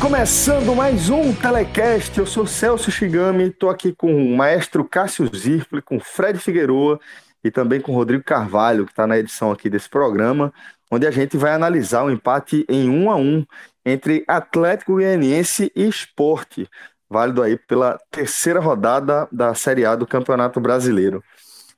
Começando 0.00 0.74
mais 0.74 1.10
um 1.10 1.34
Telecast, 1.34 2.18
eu 2.18 2.24
sou 2.24 2.46
Celso 2.46 2.90
Shigami, 2.90 3.48
estou 3.48 3.68
aqui 3.68 3.92
com 3.92 4.10
o 4.10 4.34
maestro 4.34 4.82
Cássio 4.82 5.30
Zirpli, 5.36 5.82
com 5.82 6.00
Fred 6.00 6.38
Figueroa 6.38 6.98
e 7.44 7.50
também 7.50 7.82
com 7.82 7.92
Rodrigo 7.92 8.24
Carvalho, 8.24 8.86
que 8.86 8.92
está 8.92 9.06
na 9.06 9.18
edição 9.18 9.52
aqui 9.52 9.68
desse 9.68 9.90
programa, 9.90 10.54
onde 10.90 11.06
a 11.06 11.10
gente 11.10 11.36
vai 11.36 11.52
analisar 11.52 12.02
o 12.02 12.06
um 12.06 12.10
empate 12.10 12.64
em 12.66 12.88
um 12.88 13.10
a 13.10 13.16
um 13.16 13.44
entre 13.84 14.24
Atlético 14.26 14.92
Goianiense 14.92 15.70
e 15.76 15.86
Esporte, 15.86 16.66
válido 17.08 17.42
aí 17.42 17.58
pela 17.58 17.98
terceira 18.10 18.58
rodada 18.58 19.28
da 19.30 19.52
Série 19.54 19.84
A 19.84 19.94
do 19.94 20.06
Campeonato 20.06 20.60
Brasileiro. 20.60 21.22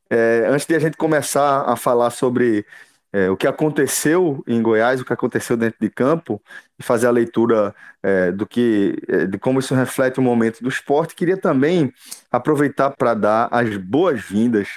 É, 0.09 0.47
antes 0.49 0.65
de 0.65 0.77
a 0.77 0.79
gente 0.79 0.97
começar 0.97 1.63
a 1.63 1.75
falar 1.75 2.11
sobre 2.11 2.65
é, 3.13 3.29
o 3.29 3.37
que 3.37 3.47
aconteceu 3.47 4.43
em 4.47 4.63
Goiás, 4.63 5.01
o 5.01 5.05
que 5.05 5.13
aconteceu 5.13 5.57
dentro 5.57 5.79
de 5.81 5.91
campo, 5.91 6.41
fazer 6.83 7.07
a 7.07 7.11
leitura 7.11 7.75
é, 8.03 8.33
do 8.33 8.47
que, 8.47 8.97
é, 9.09 9.27
de 9.27 9.39
como 9.39 9.61
isso 9.61 9.75
reflete 9.75 10.19
o 10.19 10.23
momento 10.23 10.63
do 10.63 10.69
esporte, 10.69 11.15
queria 11.15 11.37
também 11.37 11.93
aproveitar 12.31 12.91
para 12.91 13.15
dar 13.15 13.49
as 13.51 13.77
boas-vindas, 13.77 14.69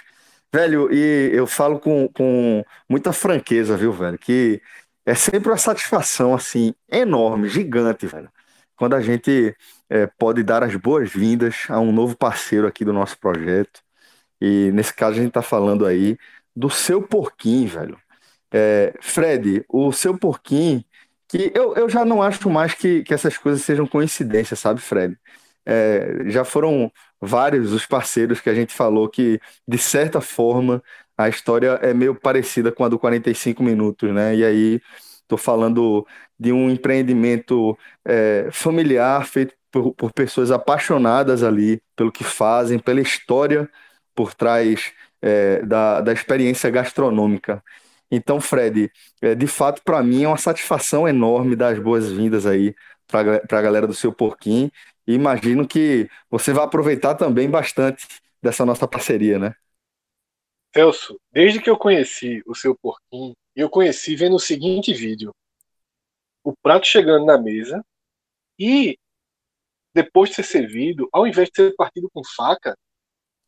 velho, 0.53 0.91
e 0.93 1.31
eu 1.33 1.47
falo 1.47 1.79
com, 1.79 2.07
com 2.13 2.63
muita 2.89 3.11
franqueza, 3.13 3.77
viu, 3.77 3.91
velho, 3.91 4.17
que 4.17 4.61
é 5.05 5.13
sempre 5.15 5.49
uma 5.49 5.57
satisfação, 5.57 6.33
assim, 6.33 6.73
enorme, 6.91 7.49
gigante, 7.49 8.07
velho, 8.07 8.29
quando 8.75 8.95
a 8.95 9.01
gente 9.01 9.55
é, 9.89 10.07
pode 10.07 10.43
dar 10.43 10.63
as 10.63 10.75
boas-vindas 10.75 11.65
a 11.69 11.79
um 11.79 11.91
novo 11.91 12.17
parceiro 12.17 12.67
aqui 12.67 12.85
do 12.85 12.93
nosso 12.93 13.17
projeto, 13.19 13.81
e 14.41 14.71
nesse 14.73 14.93
caso 14.93 15.13
a 15.13 15.19
gente 15.19 15.29
está 15.29 15.41
falando 15.41 15.85
aí 15.85 16.17
do 16.55 16.69
seu 16.69 17.01
porquinho, 17.01 17.67
velho. 17.67 17.99
É, 18.51 18.93
Fred, 19.01 19.65
o 19.67 19.91
seu 19.91 20.17
porquinho, 20.17 20.83
que 21.27 21.51
eu, 21.55 21.73
eu 21.75 21.89
já 21.89 22.05
não 22.05 22.21
acho 22.21 22.49
mais 22.49 22.73
que, 22.73 23.03
que 23.03 23.13
essas 23.13 23.37
coisas 23.37 23.61
sejam 23.63 23.87
coincidências, 23.87 24.59
sabe, 24.59 24.81
Fred? 24.81 25.17
É, 25.65 26.29
já 26.29 26.45
foram 26.45 26.91
vários 27.19 27.73
os 27.73 27.85
parceiros 27.85 28.39
que 28.39 28.49
a 28.49 28.53
gente 28.53 28.73
falou 28.73 29.09
que, 29.09 29.39
de 29.67 29.77
certa 29.77 30.21
forma, 30.21 30.83
a 31.17 31.27
história 31.29 31.79
é 31.81 31.93
meio 31.93 32.15
parecida 32.15 32.71
com 32.71 32.83
a 32.83 32.89
do 32.89 32.99
45 32.99 33.63
Minutos, 33.63 34.13
né? 34.13 34.35
E 34.35 34.45
aí, 34.45 34.81
estou 35.21 35.37
falando 35.37 36.05
de 36.39 36.51
um 36.51 36.69
empreendimento 36.69 37.77
é, 38.05 38.49
familiar 38.51 39.25
feito 39.25 39.55
por, 39.71 39.93
por 39.93 40.13
pessoas 40.13 40.51
apaixonadas 40.51 41.43
ali 41.43 41.81
pelo 41.95 42.11
que 42.11 42.23
fazem, 42.23 42.79
pela 42.79 43.01
história 43.01 43.69
por 44.13 44.33
trás 44.33 44.93
é, 45.21 45.61
da, 45.63 46.01
da 46.01 46.13
experiência 46.13 46.69
gastronômica. 46.69 47.63
Então, 48.09 48.39
Fred, 48.39 48.91
é, 49.21 49.33
de 49.35 49.47
fato, 49.47 49.81
para 49.83 50.03
mim 50.03 50.23
é 50.23 50.27
uma 50.27 50.37
satisfação 50.37 51.07
enorme 51.07 51.55
dar 51.55 51.73
as 51.73 51.79
boas-vindas 51.79 52.45
aí 52.45 52.75
para 53.07 53.41
a 53.59 53.61
galera 53.61 53.87
do 53.87 53.93
seu 53.93 54.13
porquinho. 54.13 54.71
E 55.07 55.13
imagino 55.13 55.67
que 55.67 56.09
você 56.29 56.53
vai 56.53 56.65
aproveitar 56.65 57.15
também 57.15 57.49
bastante 57.49 58.07
dessa 58.41 58.65
nossa 58.65 58.87
parceria, 58.87 59.37
né? 59.39 59.55
Celso, 60.73 61.19
desde 61.31 61.61
que 61.61 61.69
eu 61.69 61.77
conheci 61.77 62.43
o 62.45 62.53
seu 62.53 62.75
porquinho, 62.75 63.33
eu 63.55 63.69
conheci 63.69 64.15
vendo 64.15 64.35
o 64.35 64.39
seguinte 64.39 64.93
vídeo: 64.93 65.33
o 66.43 66.53
prato 66.61 66.85
chegando 66.85 67.25
na 67.25 67.37
mesa 67.37 67.83
e 68.59 68.97
depois 69.93 70.29
de 70.29 70.35
ser 70.35 70.43
servido, 70.43 71.07
ao 71.13 71.25
invés 71.25 71.49
de 71.49 71.55
ser 71.55 71.75
partido 71.75 72.09
com 72.13 72.21
faca, 72.23 72.77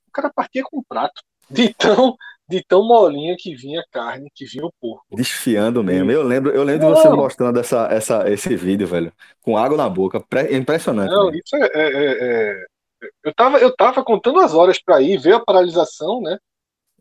o 0.08 0.12
cara 0.12 0.32
partia 0.34 0.64
com 0.64 0.82
prato. 0.82 1.22
De 1.50 1.74
tão 1.76 2.16
de 2.50 2.64
tão 2.64 2.84
molinha 2.84 3.36
que 3.38 3.54
vinha 3.54 3.82
a 3.82 3.86
carne, 3.92 4.32
que 4.34 4.46
vinha 4.46 4.66
o 4.66 4.72
porco. 4.80 5.16
Desfiando 5.16 5.84
mesmo. 5.84 6.10
Eu 6.10 6.24
lembro, 6.24 6.52
eu 6.52 6.64
lembro 6.64 6.88
de 6.88 6.94
você 6.94 7.10
mostrando 7.10 7.60
essa, 7.60 7.88
essa, 7.92 8.30
esse 8.30 8.56
vídeo, 8.56 8.88
velho, 8.88 9.12
com 9.42 9.58
água 9.58 9.78
na 9.78 9.90
boca. 9.90 10.24
É 10.36 10.56
impressionante. 10.56 11.10
Não, 11.10 11.30
isso 11.32 11.56
é, 11.56 11.70
é, 11.74 11.92
é, 11.92 12.52
é, 12.54 12.66
Eu, 13.24 13.34
tava, 13.34 13.58
eu 13.58 13.76
tava 13.76 14.04
contando 14.04 14.40
as 14.40 14.54
horas 14.54 14.82
para 14.82 15.02
ir, 15.02 15.18
veio 15.20 15.36
a 15.36 15.44
paralisação, 15.44 16.22
né? 16.22 16.38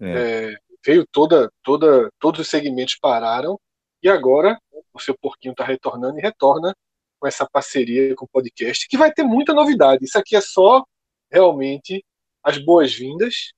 É. 0.01 0.11
É, 0.11 0.57
veio 0.85 1.07
toda, 1.11 1.51
toda, 1.63 2.11
todos 2.19 2.41
os 2.41 2.49
segmentos 2.49 2.97
pararam 3.01 3.59
e 4.03 4.09
agora 4.09 4.59
o 4.93 5.01
seu 5.01 5.17
porquinho 5.17 5.53
está 5.53 5.65
retornando 5.65 6.19
e 6.19 6.23
retorna 6.23 6.75
com 7.19 7.27
essa 7.27 7.49
parceria 7.51 8.15
com 8.15 8.25
o 8.25 8.29
podcast, 8.29 8.87
que 8.89 8.99
vai 8.99 9.13
ter 9.13 9.23
muita 9.23 9.55
novidade. 9.55 10.05
Isso 10.05 10.19
aqui 10.19 10.37
é 10.37 10.41
só 10.41 10.85
realmente 11.31 12.05
as 12.43 12.59
boas-vindas 12.59 13.53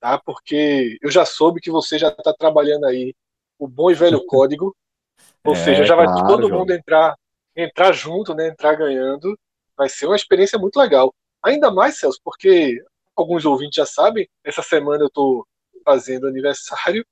tá? 0.00 0.18
Porque 0.24 0.98
eu 1.02 1.10
já 1.10 1.24
soube 1.24 1.60
que 1.60 1.70
você 1.70 1.98
já 1.98 2.08
está 2.08 2.32
trabalhando 2.32 2.86
aí 2.86 3.14
o 3.58 3.66
bom 3.66 3.90
e 3.90 3.94
velho 3.94 4.24
código, 4.26 4.76
ou 5.44 5.54
é, 5.54 5.56
seja, 5.56 5.84
já 5.84 5.94
vai 5.94 6.06
claro, 6.06 6.26
todo 6.26 6.50
mundo 6.50 6.72
entrar 6.72 7.14
entrar 7.56 7.92
junto, 7.92 8.34
né? 8.34 8.48
Entrar 8.48 8.74
ganhando, 8.74 9.38
vai 9.76 9.88
ser 9.88 10.06
uma 10.06 10.16
experiência 10.16 10.58
muito 10.58 10.78
legal. 10.78 11.14
Ainda 11.42 11.70
mais, 11.70 11.98
Celso, 11.98 12.20
porque 12.22 12.82
alguns 13.14 13.46
ouvintes 13.46 13.76
já 13.76 13.86
sabem, 13.86 14.28
essa 14.44 14.62
semana 14.62 15.04
eu 15.04 15.06
estou 15.06 15.46
fazendo 15.84 16.26
aniversário, 16.26 17.04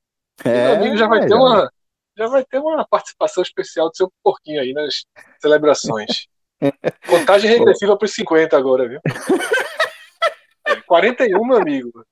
é, 0.45 0.49
meu 0.49 0.73
é, 0.73 0.77
amigo 0.77 0.97
já 0.97 1.07
vai 1.07 1.27
ter 1.27 1.35
uma 1.35 1.71
já 2.17 2.27
vai 2.29 2.45
ter 2.45 2.59
uma 2.59 2.87
participação 2.87 3.43
especial 3.43 3.89
do 3.89 3.97
seu 3.97 4.13
porquinho 4.23 4.61
aí 4.61 4.73
nas 4.73 5.05
celebrações. 5.41 6.29
Contagem 7.09 7.51
regressiva 7.51 7.97
para 7.97 8.07
os 8.07 8.15
50 8.15 8.57
agora, 8.57 8.89
viu? 8.89 9.01
41, 10.87 11.45
meu 11.45 11.59
amigo 11.59 12.05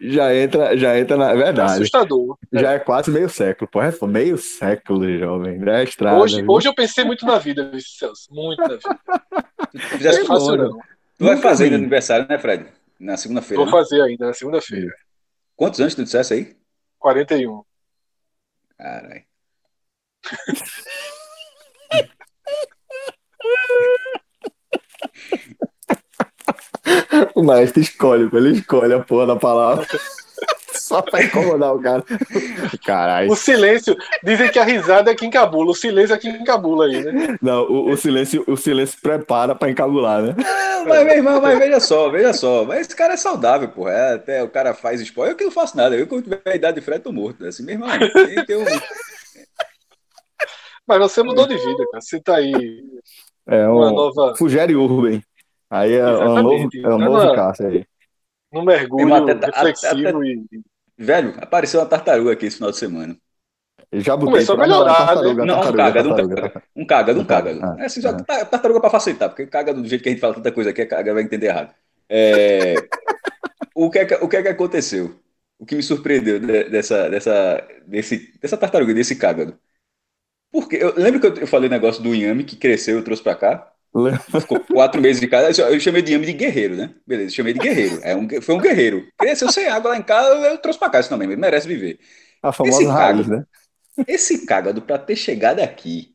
já 0.00 0.34
entra, 0.34 0.76
já 0.76 0.98
entra 0.98 1.16
na 1.16 1.30
é 1.30 1.36
verdade. 1.36 1.72
assustador. 1.72 2.38
Já 2.52 2.72
é 2.72 2.78
quase 2.78 3.10
meio 3.10 3.28
século, 3.28 3.70
pô, 3.70 3.82
é 3.82 3.92
meio 4.06 4.38
século, 4.38 5.18
jovem. 5.18 5.60
É 5.68 5.84
estrada, 5.84 6.18
hoje, 6.18 6.44
hoje 6.46 6.68
eu 6.68 6.74
pensei 6.74 7.04
muito 7.04 7.26
na 7.26 7.38
vida, 7.38 7.70
Celso, 7.78 8.32
muito 8.32 8.60
na 8.60 8.68
vida. 8.68 9.00
Tu 9.72 10.26
fácil, 10.26 10.56
não. 10.56 10.78
Tu 11.18 11.24
vai 11.24 11.36
fazer 11.36 11.64
ainda 11.64 11.76
aniversário, 11.76 12.26
né, 12.28 12.38
Fred? 12.38 12.66
Na 12.98 13.16
segunda-feira. 13.16 13.56
Vou 13.56 13.66
né? 13.66 13.72
fazer 13.72 14.02
ainda, 14.02 14.26
na 14.26 14.34
segunda-feira. 14.34 14.92
Quantos 15.56 15.80
anos 15.80 15.94
tu 15.94 16.04
dissesse 16.04 16.34
aí? 16.34 16.56
41. 16.98 17.62
Caralho. 18.76 19.22
O 27.34 27.42
maestro 27.42 27.80
escolhe, 27.80 28.28
ele 28.32 28.58
escolhe 28.58 28.92
a 28.92 29.00
porra 29.00 29.26
da 29.26 29.36
palavra. 29.36 29.86
Só 30.72 31.02
pra 31.02 31.22
incomodar 31.22 31.74
o 31.74 31.80
cara. 31.80 32.04
Caralho. 32.84 33.30
O 33.30 33.36
silêncio, 33.36 33.96
dizem 34.22 34.50
que 34.50 34.58
a 34.58 34.64
risada 34.64 35.10
é 35.10 35.14
que 35.14 35.26
encabula, 35.26 35.70
o 35.70 35.74
silêncio 35.74 36.14
é 36.14 36.18
que 36.18 36.28
encabula 36.28 36.86
aí, 36.86 37.04
né? 37.04 37.36
Não, 37.42 37.64
o, 37.64 37.90
o 37.90 37.96
silêncio, 37.96 38.44
o 38.46 38.56
silêncio 38.56 38.98
prepara 39.02 39.54
pra 39.54 39.68
encabular, 39.68 40.22
né? 40.22 40.34
mas, 40.86 41.04
meu 41.04 41.16
irmão, 41.16 41.40
mas 41.40 41.58
veja 41.58 41.80
só, 41.80 42.08
veja 42.08 42.32
só. 42.32 42.64
Mas 42.64 42.82
esse 42.82 42.96
cara 42.96 43.14
é 43.14 43.16
saudável, 43.16 43.68
porra. 43.68 43.90
É, 43.90 44.14
até 44.14 44.42
o 44.42 44.48
cara 44.48 44.72
faz 44.72 45.00
esporte. 45.00 45.30
Eu 45.30 45.36
que 45.36 45.44
não 45.44 45.50
faço 45.50 45.76
nada. 45.76 45.96
Eu, 45.96 46.06
quando 46.06 46.24
tiver 46.24 46.40
a 46.44 46.56
idade 46.56 46.80
de 46.80 46.84
Fred, 46.84 47.02
tô 47.02 47.12
morto. 47.12 47.44
Assim, 47.44 47.64
meu 47.64 47.74
irmão, 47.74 47.90
tem, 47.90 48.44
tem 48.46 48.56
um... 48.56 48.64
Mas 50.86 50.98
você 51.00 51.22
mudou 51.22 51.46
de 51.46 51.56
vida, 51.56 51.84
cara. 51.90 52.00
Você 52.00 52.20
tá 52.20 52.36
aí. 52.36 52.82
É 53.46 53.68
um 53.68 53.76
uma 53.76 53.90
nova. 53.90 54.34
Fugere 54.36 54.74
Urban. 54.74 55.20
Aí 55.70 55.94
é, 55.94 56.06
um 56.06 56.42
novo, 56.42 56.68
é 56.74 56.94
um 56.94 56.98
novo 56.98 57.34
caso 57.34 57.66
aí. 57.66 57.86
No 58.52 58.64
mergulho 58.64 59.14
até, 59.14 59.46
reflexivo 59.46 60.18
até, 60.18 60.26
e... 60.26 60.62
Velho, 60.96 61.34
apareceu 61.38 61.80
uma 61.80 61.86
tartaruga 61.86 62.32
aqui 62.32 62.46
esse 62.46 62.56
final 62.56 62.70
de 62.70 62.78
semana. 62.78 63.16
Já 63.92 64.16
botei 64.16 64.32
Começou 64.32 64.54
a 64.56 64.58
melhorar, 64.58 65.06
tartaruga, 65.06 65.44
né? 65.44 65.52
Não, 65.52 65.60
um 65.60 65.72
cágado, 65.72 66.08
um 66.10 66.16
cágado. 66.16 66.62
Um 66.76 66.86
cágado, 66.86 67.20
um 67.20 67.24
cágado. 67.24 67.60
Ah, 67.62 67.76
é 67.78 67.86
assim, 67.86 68.00
só 68.00 68.10
ah. 68.10 68.44
tartaruga 68.44 68.80
pra 68.80 68.90
facilitar, 68.90 69.28
porque 69.28 69.46
caga 69.46 69.72
do 69.72 69.86
jeito 69.86 70.02
que 70.02 70.08
a 70.08 70.12
gente 70.12 70.20
fala 70.20 70.34
tanta 70.34 70.52
coisa 70.52 70.70
aqui, 70.70 70.82
a 70.82 70.88
caga 70.88 71.14
vai 71.14 71.22
entender 71.22 71.46
errado. 71.46 71.74
É... 72.08 72.74
o, 73.74 73.90
que 73.90 73.98
é 73.98 74.04
que, 74.04 74.14
o 74.14 74.28
que 74.28 74.36
é 74.36 74.42
que 74.42 74.48
aconteceu? 74.48 75.18
o 75.58 75.66
que 75.66 75.74
me 75.74 75.82
surpreendeu 75.82 76.38
dessa, 76.70 77.10
dessa, 77.10 77.68
desse, 77.86 78.38
dessa 78.38 78.56
tartaruga, 78.56 78.94
desse 78.94 79.16
cágado. 79.16 79.58
Porque 80.50 80.76
eu 80.76 80.94
lembro 80.96 81.20
que 81.20 81.42
eu, 81.42 81.46
falei 81.46 81.68
o 81.68 81.70
negócio 81.70 82.02
do 82.02 82.14
inhame 82.14 82.44
que 82.44 82.56
cresceu, 82.56 82.96
eu 82.96 83.04
trouxe 83.04 83.22
para 83.22 83.34
cá. 83.34 83.74
Ficou 84.40 84.60
quatro 84.60 85.00
meses 85.00 85.20
de 85.20 85.26
casa. 85.26 85.62
Eu 85.62 85.80
chamei 85.80 86.02
de 86.02 86.12
inhame 86.12 86.26
de 86.26 86.32
guerreiro, 86.32 86.76
né? 86.76 86.94
Beleza, 87.06 87.34
chamei 87.34 87.52
de 87.52 87.58
guerreiro. 87.58 88.00
É 88.02 88.14
um, 88.14 88.28
foi 88.40 88.54
um 88.54 88.60
guerreiro. 88.60 89.06
Cresceu 89.18 89.50
sem 89.50 89.66
água 89.66 89.92
lá 89.92 89.96
em 89.96 90.02
casa, 90.02 90.34
eu 90.46 90.58
trouxe 90.58 90.78
para 90.78 90.90
cá 90.90 91.00
isso 91.00 91.08
também, 91.08 91.28
merece 91.36 91.66
viver. 91.66 91.98
A 92.42 92.52
famosa 92.52 92.76
esse 92.76 92.86
raiz, 92.86 93.26
cágado, 93.26 93.30
né? 93.30 93.44
Esse 94.06 94.46
cágado, 94.46 94.82
para 94.82 94.98
ter 94.98 95.16
chegado 95.16 95.60
aqui, 95.60 96.14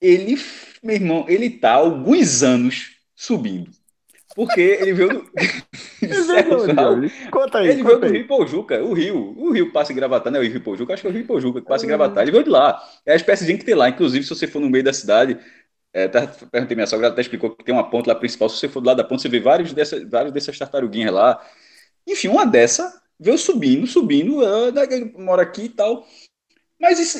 ele, 0.00 0.40
meu 0.82 0.96
irmão, 0.96 1.26
ele 1.28 1.50
tá 1.50 1.72
alguns 1.72 2.42
anos 2.42 2.92
subindo. 3.14 3.70
Porque 4.34 4.60
ele 4.60 4.92
veio 4.92 5.08
do. 5.08 5.30
conta 7.30 7.58
aí. 7.58 7.68
Ele 7.68 7.82
conta 7.82 7.98
veio 7.98 8.12
do 8.12 8.18
Rio 8.18 8.26
Pojuca, 8.26 8.82
o 8.82 8.92
Rio. 8.92 9.34
O 9.36 9.52
Rio 9.52 9.72
passa 9.72 9.92
em 9.92 9.96
Gravatar, 9.96 10.32
não 10.32 10.40
é 10.40 10.46
o 10.46 10.48
Rio 10.48 10.62
Pojuca, 10.62 10.94
acho 10.94 11.02
que 11.02 11.08
é 11.08 11.10
o 11.10 11.12
Rio 11.12 11.26
Pojuca 11.26 11.60
que 11.60 11.66
passa 11.66 11.84
em 11.84 11.88
ah. 11.88 11.96
Gravatar. 11.96 12.22
Ele 12.22 12.30
veio 12.30 12.44
de 12.44 12.50
lá. 12.50 12.80
É 13.04 13.12
a 13.12 13.16
espécie 13.16 13.44
de 13.44 13.58
que 13.58 13.64
tem 13.64 13.74
lá. 13.74 13.88
Inclusive, 13.88 14.22
se 14.24 14.30
você 14.30 14.46
for 14.46 14.60
no 14.60 14.70
meio 14.70 14.84
da 14.84 14.92
cidade, 14.92 15.36
é, 15.92 16.06
tá, 16.08 16.26
perguntei 16.50 16.76
minha 16.76 16.86
sogra, 16.86 17.06
ela 17.06 17.12
até 17.12 17.22
explicou 17.22 17.50
que 17.50 17.64
tem 17.64 17.74
uma 17.74 17.88
ponte 17.88 18.08
lá 18.08 18.14
principal. 18.14 18.48
Se 18.48 18.58
você 18.58 18.68
for 18.68 18.80
do 18.80 18.86
lado 18.86 18.98
da 18.98 19.04
ponte, 19.04 19.22
você 19.22 19.28
vê 19.28 19.40
vários, 19.40 19.72
dessa, 19.72 20.04
vários 20.06 20.32
dessas 20.32 20.58
tartaruguinhas 20.58 21.12
lá. 21.12 21.44
Enfim, 22.06 22.28
uma 22.28 22.46
dessa 22.46 23.00
veio 23.18 23.36
subindo, 23.36 23.86
subindo, 23.86 24.38
uh, 24.38 25.20
mora 25.20 25.42
aqui 25.42 25.64
e 25.64 25.68
tal. 25.68 26.06
Mas 26.80 26.98
isso, 26.98 27.18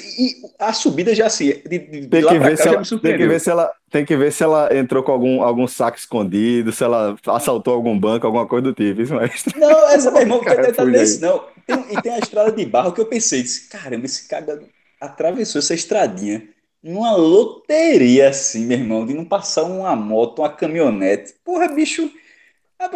a 0.59 0.73
subida 0.73 1.15
já 1.15 1.27
assim, 1.27 1.53
de, 1.69 1.79
de, 1.79 2.07
tem, 2.09 2.27
que 2.27 2.39
ver 2.39 2.57
se 2.57 2.67
ela, 2.67 2.83
tem 2.83 3.19
que 3.19 3.27
ver 3.27 3.41
se 3.41 3.51
ela 3.51 3.73
tem 3.91 4.05
que 4.07 4.17
ver 4.17 4.33
se 4.33 4.43
ela 4.43 4.75
entrou 4.75 5.03
com 5.03 5.13
algum, 5.13 5.43
algum 5.43 5.69
saco 5.69 5.99
escondido, 5.99 6.73
se 6.73 6.83
ela 6.83 7.15
assaltou 7.27 7.75
algum 7.75 7.99
banco, 7.99 8.27
alguma 8.27 8.47
coisa 8.47 8.63
do 8.63 8.73
tipo, 8.73 9.03
isso 9.03 9.13
mas... 9.15 9.45
Não, 9.57 9.91
essa 9.91 10.11
meu 10.11 10.23
irmão, 10.23 10.41
cara, 10.41 10.73
tá 10.73 10.83
nesse, 10.83 11.21
não. 11.21 11.45
Tem, 11.67 11.77
e 11.91 12.01
tem 12.01 12.13
a 12.13 12.19
estrada 12.19 12.53
de 12.53 12.65
barro 12.65 12.93
que 12.93 13.03
eu 13.03 13.07
pensei, 13.07 13.43
disse, 13.43 13.69
caramba, 13.69 14.07
esse 14.07 14.27
cara 14.27 14.63
atravessou 14.99 15.59
essa 15.59 15.75
estradinha 15.75 16.49
numa 16.83 17.15
loteria 17.15 18.29
assim, 18.29 18.67
meu 18.67 18.79
irmão, 18.79 19.07
de 19.07 19.15
não 19.15 19.25
passar 19.25 19.65
uma 19.65 19.95
moto, 19.95 20.41
uma 20.41 20.51
caminhonete. 20.51 21.35
Porra, 21.45 21.69
bicho, 21.69 22.11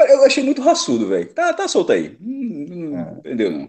eu 0.08 0.24
achei 0.24 0.42
muito 0.42 0.62
raçudo, 0.62 1.08
velho. 1.08 1.32
Tá, 1.32 1.52
tá 1.52 1.68
solto 1.68 1.92
aí. 1.92 2.16
Não, 2.20 2.90
não 2.90 2.98
é. 2.98 3.12
entendeu, 3.18 3.50
não. 3.50 3.68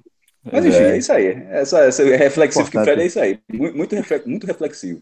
Mas 0.51 0.65
enfim, 0.65 0.77
é, 0.77 0.91
é 0.91 0.97
isso 0.97 1.11
aí. 1.11 1.27
Essa, 1.49 1.79
essa 1.85 2.03
reflexivo 2.03 2.69
que 2.69 2.79
Fred 2.79 3.01
é 3.01 3.05
isso 3.05 3.19
aí. 3.19 3.39
Muito, 3.51 3.95
muito 4.25 4.47
reflexivo. 4.47 5.01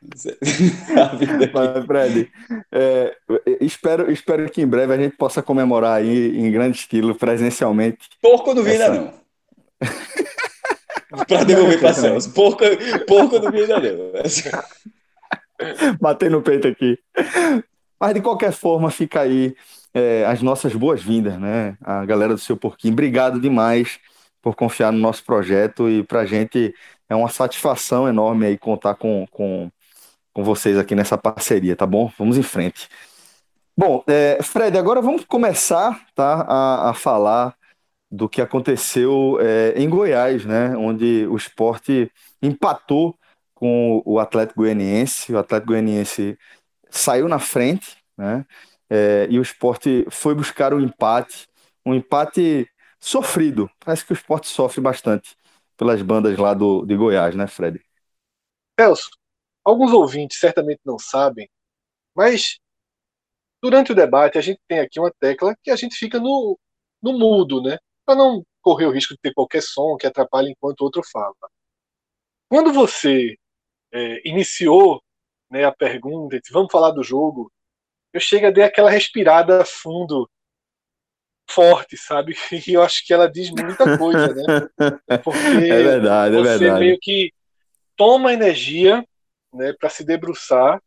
Mas, 1.52 1.86
Fred, 1.86 2.30
é, 2.72 3.16
espero, 3.60 4.10
espero 4.10 4.50
que 4.50 4.62
em 4.62 4.66
breve 4.66 4.94
a 4.94 4.96
gente 4.96 5.16
possa 5.16 5.42
comemorar 5.42 5.98
aí 5.98 6.36
em 6.36 6.50
grande 6.50 6.78
estilo, 6.78 7.14
presencialmente. 7.14 8.08
Porco 8.22 8.54
não 8.54 8.62
vi 8.62 8.72
ainda 8.72 8.88
não. 8.88 9.20
para 11.26 11.44
devolver 11.44 11.80
para 11.80 11.92
Celso. 11.92 12.32
Porco, 12.34 12.64
porco 13.06 13.38
não 13.38 13.50
vi 13.50 13.60
ainda 13.60 13.80
não. 13.80 14.12
Batei 16.00 16.28
no 16.28 16.42
peito 16.42 16.68
aqui. 16.68 16.98
Mas 17.98 18.14
de 18.14 18.20
qualquer 18.20 18.52
forma, 18.52 18.90
fica 18.90 19.20
aí 19.20 19.54
é, 19.92 20.24
as 20.26 20.40
nossas 20.40 20.74
boas-vindas, 20.74 21.38
né? 21.38 21.76
A 21.82 22.04
galera 22.04 22.34
do 22.34 22.40
seu 22.40 22.56
porquinho. 22.56 22.94
Obrigado 22.94 23.40
demais 23.40 23.98
por 24.40 24.54
confiar 24.54 24.92
no 24.92 24.98
nosso 24.98 25.24
projeto 25.24 25.88
e 25.88 26.02
para 26.02 26.20
a 26.20 26.26
gente 26.26 26.74
é 27.08 27.14
uma 27.14 27.28
satisfação 27.28 28.08
enorme 28.08 28.46
aí 28.46 28.56
contar 28.56 28.94
com, 28.94 29.26
com, 29.30 29.70
com 30.32 30.42
vocês 30.42 30.78
aqui 30.78 30.94
nessa 30.94 31.18
parceria, 31.18 31.76
tá 31.76 31.84
bom? 31.84 32.10
Vamos 32.18 32.38
em 32.38 32.42
frente. 32.42 32.88
Bom, 33.76 34.02
é, 34.06 34.38
Fred, 34.42 34.76
agora 34.78 35.02
vamos 35.02 35.24
começar 35.24 36.00
tá, 36.14 36.46
a, 36.48 36.90
a 36.90 36.94
falar 36.94 37.54
do 38.10 38.28
que 38.28 38.42
aconteceu 38.42 39.38
é, 39.40 39.72
em 39.80 39.88
Goiás, 39.88 40.44
né? 40.44 40.76
Onde 40.76 41.26
o 41.26 41.36
esporte 41.36 42.10
empatou 42.42 43.16
com 43.54 44.02
o 44.04 44.18
Atlético 44.18 44.60
Goianiense, 44.60 45.32
o 45.32 45.38
Atlético 45.38 45.68
Goianiense 45.72 46.36
saiu 46.90 47.28
na 47.28 47.38
frente, 47.38 47.96
né? 48.16 48.44
É, 48.88 49.28
e 49.30 49.38
o 49.38 49.42
esporte 49.42 50.04
foi 50.10 50.34
buscar 50.34 50.74
um 50.74 50.80
empate, 50.80 51.46
um 51.86 51.94
empate 51.94 52.68
sofrido. 52.98 53.70
Parece 53.78 54.04
que 54.04 54.12
o 54.12 54.14
esporte 54.14 54.48
sofre 54.48 54.80
bastante 54.80 55.36
pelas 55.76 56.02
bandas 56.02 56.36
lá 56.36 56.52
do, 56.52 56.84
de 56.84 56.96
Goiás, 56.96 57.36
né, 57.36 57.46
Fred? 57.46 57.80
Celso, 58.78 59.10
alguns 59.64 59.92
ouvintes 59.92 60.38
certamente 60.38 60.80
não 60.84 60.98
sabem, 60.98 61.48
mas 62.14 62.58
durante 63.62 63.92
o 63.92 63.94
debate 63.94 64.38
a 64.38 64.40
gente 64.40 64.60
tem 64.66 64.80
aqui 64.80 64.98
uma 64.98 65.12
tecla 65.20 65.54
que 65.62 65.70
a 65.70 65.76
gente 65.76 65.96
fica 65.96 66.18
no, 66.18 66.58
no 67.02 67.18
mudo, 67.18 67.62
né? 67.62 67.78
Para 68.04 68.16
não 68.16 68.44
correr 68.60 68.86
o 68.86 68.90
risco 68.90 69.14
de 69.14 69.20
ter 69.20 69.34
qualquer 69.34 69.62
som 69.62 69.96
que 69.96 70.06
atrapalhe 70.06 70.50
enquanto 70.50 70.80
o 70.80 70.84
outro 70.84 71.02
fala. 71.10 71.34
Quando 72.48 72.72
você 72.72 73.36
é, 73.92 74.28
iniciou 74.28 75.02
né, 75.50 75.64
a 75.64 75.72
pergunta, 75.72 76.38
vamos 76.50 76.70
falar 76.70 76.90
do 76.90 77.02
jogo, 77.02 77.52
eu 78.12 78.20
chego 78.20 78.46
a 78.46 78.50
dar 78.50 78.66
aquela 78.66 78.90
respirada 78.90 79.64
fundo 79.64 80.28
forte, 81.48 81.96
sabe? 81.96 82.34
E 82.68 82.72
eu 82.72 82.82
acho 82.82 83.04
que 83.04 83.12
ela 83.12 83.30
diz 83.30 83.50
muita 83.50 83.98
coisa, 83.98 84.34
né? 84.34 85.18
Porque 85.22 85.38
é 85.70 85.82
verdade, 85.82 86.36
é 86.36 86.38
você 86.38 86.58
verdade. 86.58 86.80
meio 86.80 86.98
que 87.00 87.32
toma 87.96 88.32
energia 88.32 89.04
né, 89.52 89.72
para 89.78 89.90
se 89.90 90.04
debruçar 90.04 90.80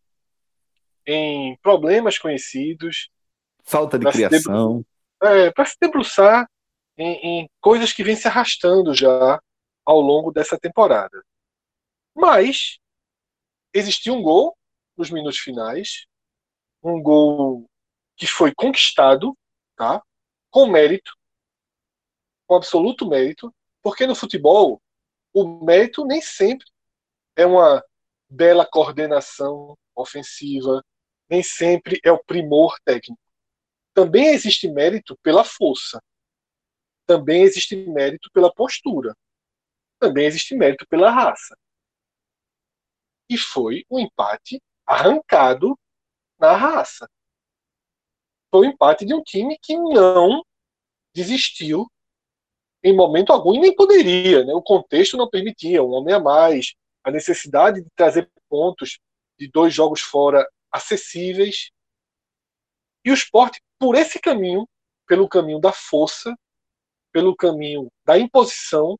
em 1.06 1.57
problemas 1.62 2.18
conhecidos. 2.18 3.10
Falta 3.63 4.00
de 4.00 4.06
criação. 4.10 4.86
É, 5.21 5.51
para 5.51 5.65
se 5.65 5.75
debruçar 5.80 6.48
em, 6.97 7.41
em 7.41 7.49
coisas 7.59 7.91
que 7.93 8.03
vêm 8.03 8.15
se 8.15 8.27
arrastando 8.27 8.93
já 8.93 9.41
ao 9.85 9.99
longo 9.99 10.31
dessa 10.31 10.57
temporada. 10.57 11.23
Mas 12.15 12.79
existiu 13.73 14.13
um 14.13 14.21
gol 14.21 14.55
nos 14.95 15.09
minutos 15.09 15.39
finais, 15.39 16.05
um 16.81 17.01
gol 17.01 17.65
que 18.15 18.27
foi 18.27 18.53
conquistado, 18.53 19.35
tá? 19.75 20.01
com 20.51 20.67
mérito, 20.67 21.11
com 22.45 22.55
absoluto 22.55 23.07
mérito, 23.07 23.53
porque 23.81 24.05
no 24.05 24.15
futebol 24.15 24.79
o 25.33 25.65
mérito 25.65 26.05
nem 26.05 26.21
sempre 26.21 26.67
é 27.35 27.45
uma 27.45 27.83
bela 28.29 28.65
coordenação 28.65 29.75
ofensiva, 29.95 30.83
nem 31.27 31.41
sempre 31.41 31.99
é 32.03 32.11
o 32.11 32.23
primor 32.23 32.77
técnico. 32.85 33.19
Também 33.93 34.27
existe 34.27 34.67
mérito 34.67 35.17
pela 35.23 35.43
força. 35.43 36.01
Também 37.18 37.44
existe 37.44 37.75
mérito 37.75 38.30
pela 38.31 38.54
postura. 38.54 39.15
Também 40.00 40.25
existe 40.25 40.56
mérito 40.56 40.88
pela 40.88 41.10
raça. 41.10 41.58
E 43.29 43.38
foi 43.38 43.86
um 43.89 44.00
empate 44.00 44.62
arrancado 44.86 45.77
na 46.39 46.55
raça 46.55 47.08
foi 48.53 48.67
o 48.67 48.70
empate 48.70 49.03
de 49.03 49.15
um 49.15 49.24
time 49.24 49.58
que 49.60 49.75
não 49.75 50.46
desistiu 51.12 51.88
em 52.84 52.96
momento 52.96 53.34
algum 53.34 53.55
e 53.55 53.60
nem 53.60 53.75
poderia. 53.75 54.46
Né? 54.46 54.53
O 54.53 54.62
contexto 54.62 55.17
não 55.17 55.27
permitia, 55.27 55.82
um 55.82 55.89
homem 55.89 56.13
a 56.13 56.20
mais, 56.20 56.75
a 57.03 57.10
necessidade 57.10 57.82
de 57.82 57.89
trazer 57.96 58.29
pontos 58.48 59.00
de 59.39 59.50
dois 59.50 59.74
jogos 59.74 60.01
fora 60.01 60.48
acessíveis. 60.72 61.72
E 63.03 63.10
o 63.10 63.15
esporte, 63.15 63.60
por 63.79 63.96
esse 63.96 64.20
caminho, 64.20 64.70
pelo 65.08 65.27
caminho 65.27 65.60
da 65.60 65.72
força, 65.72 66.36
pelo 67.13 67.36
caminho 67.36 67.89
da 68.03 68.17
imposição, 68.17 69.00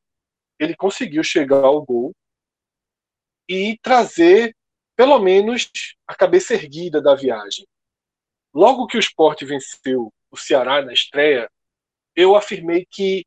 ele 0.58 0.74
conseguiu 0.76 1.24
chegar 1.24 1.64
ao 1.64 1.84
gol 1.84 2.14
e 3.48 3.76
trazer, 3.82 4.56
pelo 4.96 5.18
menos, 5.18 5.68
a 6.06 6.14
cabeça 6.14 6.54
erguida 6.54 7.02
da 7.02 7.14
viagem. 7.16 7.66
Logo 8.54 8.86
que 8.86 8.96
o 8.96 9.00
esporte 9.00 9.44
venceu 9.44 10.12
o 10.30 10.36
Ceará 10.36 10.80
na 10.80 10.92
estreia, 10.92 11.50
eu 12.14 12.36
afirmei 12.36 12.86
que 12.88 13.26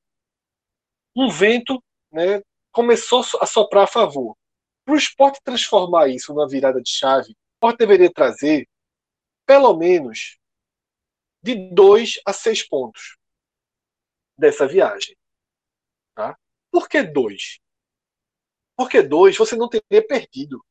um 1.14 1.30
vento 1.30 1.84
né, 2.10 2.42
começou 2.72 3.24
a 3.42 3.46
soprar 3.46 3.84
a 3.84 3.88
favor. 3.88 4.36
Para 4.86 4.94
o 4.94 4.98
esporte 4.98 5.42
transformar 5.44 6.08
isso 6.08 6.34
numa 6.34 6.48
virada 6.48 6.82
de 6.82 6.90
chave, 6.90 7.32
o 7.32 7.36
esporte 7.56 7.80
deveria 7.80 8.12
trazer 8.12 8.66
pelo 9.46 9.76
menos 9.76 10.38
de 11.44 11.56
dois 11.74 12.20
a 12.26 12.32
seis 12.32 12.66
pontos 12.66 13.18
dessa 14.38 14.68
viagem. 14.68 15.16
Tá? 16.16 16.38
Por 16.72 16.88
que 16.88 17.04
dois? 17.04 17.60
Porque 18.76 19.02
dois 19.02 19.38
você 19.38 19.56
não 19.56 19.68
teria 19.68 20.06
perdido. 20.06 20.64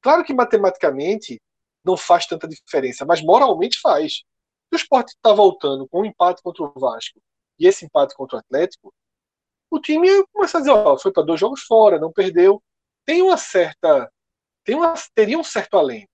Claro 0.00 0.24
que 0.24 0.32
matematicamente 0.32 1.40
não 1.84 1.96
faz 1.96 2.26
tanta 2.26 2.48
diferença, 2.48 3.04
mas 3.04 3.22
moralmente 3.22 3.78
faz. 3.80 4.14
Se 4.14 4.24
o 4.72 4.76
esporte 4.76 5.10
está 5.10 5.32
voltando 5.32 5.86
com 5.88 6.00
um 6.00 6.04
empate 6.04 6.42
contra 6.42 6.64
o 6.64 6.72
Vasco 6.78 7.20
e 7.58 7.66
esse 7.66 7.84
empate 7.84 8.14
contra 8.14 8.36
o 8.36 8.40
Atlético, 8.40 8.92
o 9.70 9.80
time 9.80 10.08
começa 10.32 10.58
a 10.58 10.60
dizer, 10.60 10.72
ó, 10.72 10.96
foi 10.96 11.12
para 11.12 11.24
dois 11.24 11.38
jogos 11.38 11.62
fora, 11.62 11.98
não 11.98 12.12
perdeu. 12.12 12.62
Tem 13.04 13.20
uma 13.22 13.36
certa. 13.36 14.10
Tem 14.64 14.74
uma, 14.74 14.94
teria 15.14 15.38
um 15.38 15.44
certo 15.44 15.76
alento. 15.76 16.08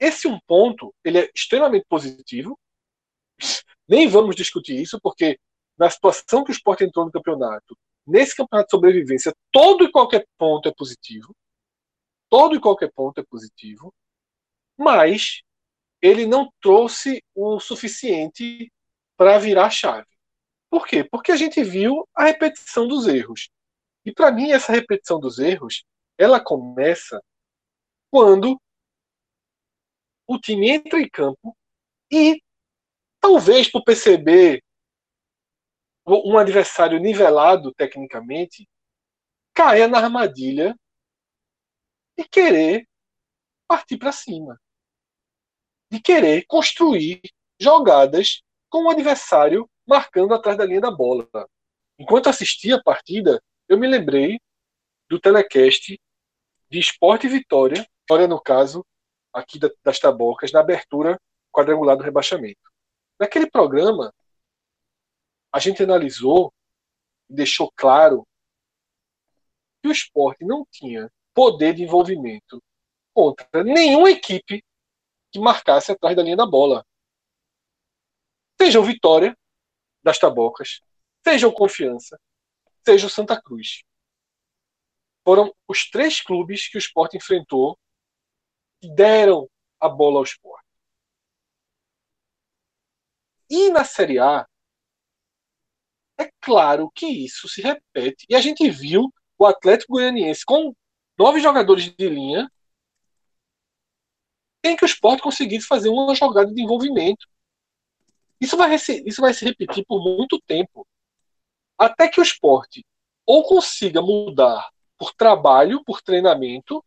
Esse 0.00 0.26
um 0.26 0.38
ponto, 0.46 0.94
ele 1.04 1.18
é 1.18 1.30
extremamente 1.34 1.86
positivo. 1.88 2.58
Nem 3.88 4.08
vamos 4.08 4.34
discutir 4.36 4.80
isso, 4.80 4.98
porque 5.00 5.38
na 5.78 5.88
situação 5.88 6.42
que 6.44 6.50
o 6.50 6.52
esporte 6.52 6.84
entrou 6.84 7.04
no 7.06 7.12
campeonato, 7.12 7.78
nesse 8.06 8.34
campeonato 8.34 8.68
de 8.68 8.70
sobrevivência, 8.72 9.34
todo 9.52 9.84
e 9.84 9.92
qualquer 9.92 10.26
ponto 10.36 10.68
é 10.68 10.72
positivo. 10.74 11.34
Todo 12.28 12.56
e 12.56 12.60
qualquer 12.60 12.92
ponto 12.92 13.20
é 13.20 13.24
positivo. 13.24 13.94
Mas 14.76 15.42
ele 16.00 16.26
não 16.26 16.52
trouxe 16.60 17.22
o 17.34 17.60
suficiente 17.60 18.72
para 19.16 19.38
virar 19.38 19.66
a 19.66 19.70
chave. 19.70 20.06
Por 20.70 20.86
quê? 20.86 21.02
Porque 21.04 21.32
a 21.32 21.36
gente 21.36 21.62
viu 21.62 22.06
a 22.14 22.24
repetição 22.24 22.86
dos 22.86 23.06
erros. 23.06 23.48
E 24.04 24.12
para 24.12 24.30
mim 24.30 24.52
essa 24.52 24.72
repetição 24.72 25.18
dos 25.18 25.38
erros, 25.38 25.84
ela 26.16 26.40
começa 26.40 27.22
quando 28.10 28.60
o 30.26 30.38
time 30.38 30.70
entra 30.70 31.00
em 31.00 31.08
campo 31.08 31.56
e 32.10 32.42
talvez 33.20 33.70
por 33.70 33.82
perceber 33.82 34.62
um 36.08 36.38
adversário 36.38 36.98
nivelado 36.98 37.72
tecnicamente 37.74 38.68
caia 39.54 39.88
na 39.88 39.98
armadilha 39.98 40.78
e 42.16 42.24
querer 42.24 42.86
partir 43.66 43.98
para 43.98 44.12
cima. 44.12 44.60
De 45.90 46.00
querer 46.00 46.44
construir 46.46 47.20
jogadas 47.60 48.42
com 48.70 48.84
o 48.84 48.90
adversário 48.90 49.68
marcando 49.86 50.34
atrás 50.34 50.56
da 50.56 50.64
linha 50.64 50.80
da 50.80 50.90
bola. 50.90 51.28
Enquanto 51.98 52.28
assistia 52.28 52.76
a 52.76 52.82
partida, 52.82 53.42
eu 53.68 53.78
me 53.78 53.86
lembrei 53.86 54.38
do 55.08 55.18
telecast 55.18 55.98
de 56.70 56.78
Esporte 56.78 57.26
e 57.26 57.30
Vitória, 57.30 57.86
Vitória 58.00 58.28
no 58.28 58.40
caso, 58.40 58.84
aqui 59.32 59.58
das 59.82 59.98
Tabocas, 59.98 60.52
na 60.52 60.60
abertura 60.60 61.20
quadrangular 61.50 61.96
do 61.96 62.02
rebaixamento. 62.02 62.60
Naquele 63.18 63.50
programa, 63.50 64.12
a 65.58 65.60
gente 65.60 65.82
analisou 65.82 66.54
e 67.28 67.34
deixou 67.34 67.70
claro 67.74 68.24
que 69.82 69.88
o 69.88 69.92
esporte 69.92 70.44
não 70.44 70.64
tinha 70.70 71.12
poder 71.34 71.74
de 71.74 71.82
envolvimento 71.82 72.62
contra 73.12 73.64
nenhuma 73.64 74.08
equipe 74.08 74.64
que 75.32 75.40
marcasse 75.40 75.90
atrás 75.90 76.14
da 76.14 76.22
linha 76.22 76.36
da 76.36 76.46
bola. 76.46 76.86
Seja 78.60 78.78
o 78.78 78.84
Vitória, 78.84 79.36
das 80.00 80.16
Tabocas, 80.16 80.80
seja 81.26 81.48
o 81.48 81.52
Confiança, 81.52 82.18
seja 82.86 83.08
o 83.08 83.10
Santa 83.10 83.40
Cruz. 83.42 83.82
Foram 85.24 85.52
os 85.66 85.90
três 85.90 86.20
clubes 86.20 86.68
que 86.68 86.78
o 86.78 86.80
esporte 86.80 87.16
enfrentou 87.16 87.76
que 88.80 88.88
deram 88.94 89.50
a 89.80 89.88
bola 89.88 90.18
ao 90.18 90.24
esporte. 90.24 90.68
E 93.50 93.70
na 93.70 93.84
Série 93.84 94.20
A, 94.20 94.48
é 96.20 96.30
claro 96.40 96.90
que 96.94 97.06
isso 97.06 97.48
se 97.48 97.60
repete. 97.62 98.26
E 98.28 98.34
a 98.34 98.40
gente 98.40 98.68
viu 98.70 99.12
o 99.38 99.46
Atlético 99.46 99.92
Goianiense 99.94 100.44
com 100.44 100.74
nove 101.16 101.40
jogadores 101.40 101.84
de 101.96 102.08
linha 102.08 102.50
em 104.64 104.76
que 104.76 104.84
o 104.84 104.86
esporte 104.86 105.22
conseguisse 105.22 105.66
fazer 105.66 105.88
uma 105.88 106.14
jogada 106.14 106.52
de 106.52 106.60
envolvimento. 106.60 107.26
Isso 108.40 108.56
vai, 108.56 108.74
isso 108.74 109.20
vai 109.20 109.32
se 109.32 109.44
repetir 109.44 109.84
por 109.86 110.02
muito 110.02 110.40
tempo. 110.40 110.86
Até 111.76 112.08
que 112.08 112.20
o 112.20 112.22
esporte 112.22 112.84
ou 113.24 113.44
consiga 113.44 114.00
mudar 114.00 114.68
por 114.96 115.12
trabalho, 115.14 115.84
por 115.84 116.00
treinamento, 116.02 116.84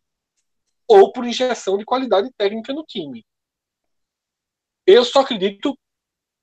ou 0.87 1.11
por 1.13 1.25
injeção 1.25 1.77
de 1.77 1.85
qualidade 1.85 2.29
técnica 2.35 2.73
no 2.73 2.83
time. 2.83 3.25
Eu 4.85 5.05
só 5.05 5.21
acredito 5.21 5.77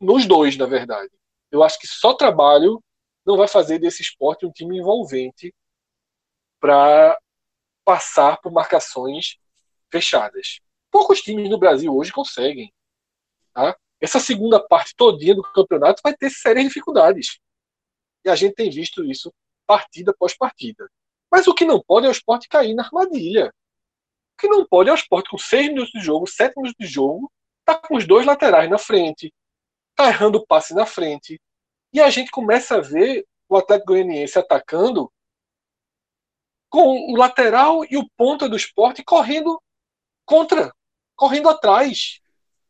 nos 0.01 0.25
dois, 0.25 0.57
na 0.57 0.67
verdade. 0.67 1.18
Eu 1.51 1.63
acho 1.63 1.79
que 1.79 1.87
só 1.87 2.15
trabalho 2.15 2.83
não 3.25 3.37
vai 3.37 3.49
fazer 3.49 3.79
desse 3.79 4.03
esporte 4.03 4.47
um 4.47 4.51
time 4.51 4.79
envolvente 4.79 5.55
para 6.61 7.19
passar 7.85 8.41
por 8.41 8.53
marcações 8.53 9.37
fechadas. 9.91 10.61
Poucos 10.91 11.21
times 11.21 11.49
no 11.49 11.59
Brasil 11.59 11.95
hoje 11.95 12.13
conseguem. 12.13 12.73
Tá? 13.53 13.77
Essa 14.01 14.21
segunda 14.21 14.61
parte 14.61 14.95
todinha 14.97 15.35
do 15.35 15.43
campeonato 15.43 16.01
vai 16.03 16.15
ter 16.17 16.31
sérias 16.31 16.67
dificuldades. 16.67 17.39
E 18.25 18.31
a 18.31 18.35
gente 18.35 18.55
tem 18.55 18.71
visto 18.71 19.05
isso 19.05 19.33
partida 19.67 20.11
após 20.11 20.37
partida. 20.37 20.91
Mas 21.31 21.47
o 21.47 21.55
que 21.55 21.65
não 21.65 21.83
pode 21.83 22.07
é 22.07 22.09
o 22.09 22.13
esporte 22.13 22.49
cair 22.49 22.75
na 22.75 22.85
armadilha. 22.85 23.53
O 24.35 24.41
que 24.41 24.49
não 24.49 24.67
pode 24.67 24.89
é 24.89 24.93
o 24.93 24.97
esporte 24.97 25.31
com 25.31 25.37
seis 25.37 25.69
minutos 25.69 25.93
de 25.93 26.01
jogo, 26.01 26.27
sete 26.27 26.57
minutos 26.57 26.77
de 26.79 26.87
jogo, 26.87 27.31
tá 27.65 27.77
com 27.77 27.97
os 27.97 28.07
dois 28.07 28.25
laterais 28.25 28.71
na 28.71 28.79
frente, 28.79 29.33
tá 29.99 30.09
errando 30.09 30.39
o 30.39 30.47
passe 30.47 30.73
na 30.75 30.87
frente. 30.87 31.41
E 31.93 32.01
a 32.01 32.09
gente 32.09 32.31
começa 32.31 32.77
a 32.77 32.81
ver 32.81 33.27
o 33.49 33.57
Atlético 33.57 33.93
Goianiense 33.93 34.39
atacando 34.39 35.11
com 36.71 37.13
o 37.13 37.17
lateral 37.17 37.85
e 37.91 37.97
o 37.97 38.09
ponta 38.17 38.49
do 38.49 38.57
esporte 38.57 39.03
correndo 39.03 39.61
contra, 40.25 40.73
correndo 41.17 41.49
atrás. 41.49 42.21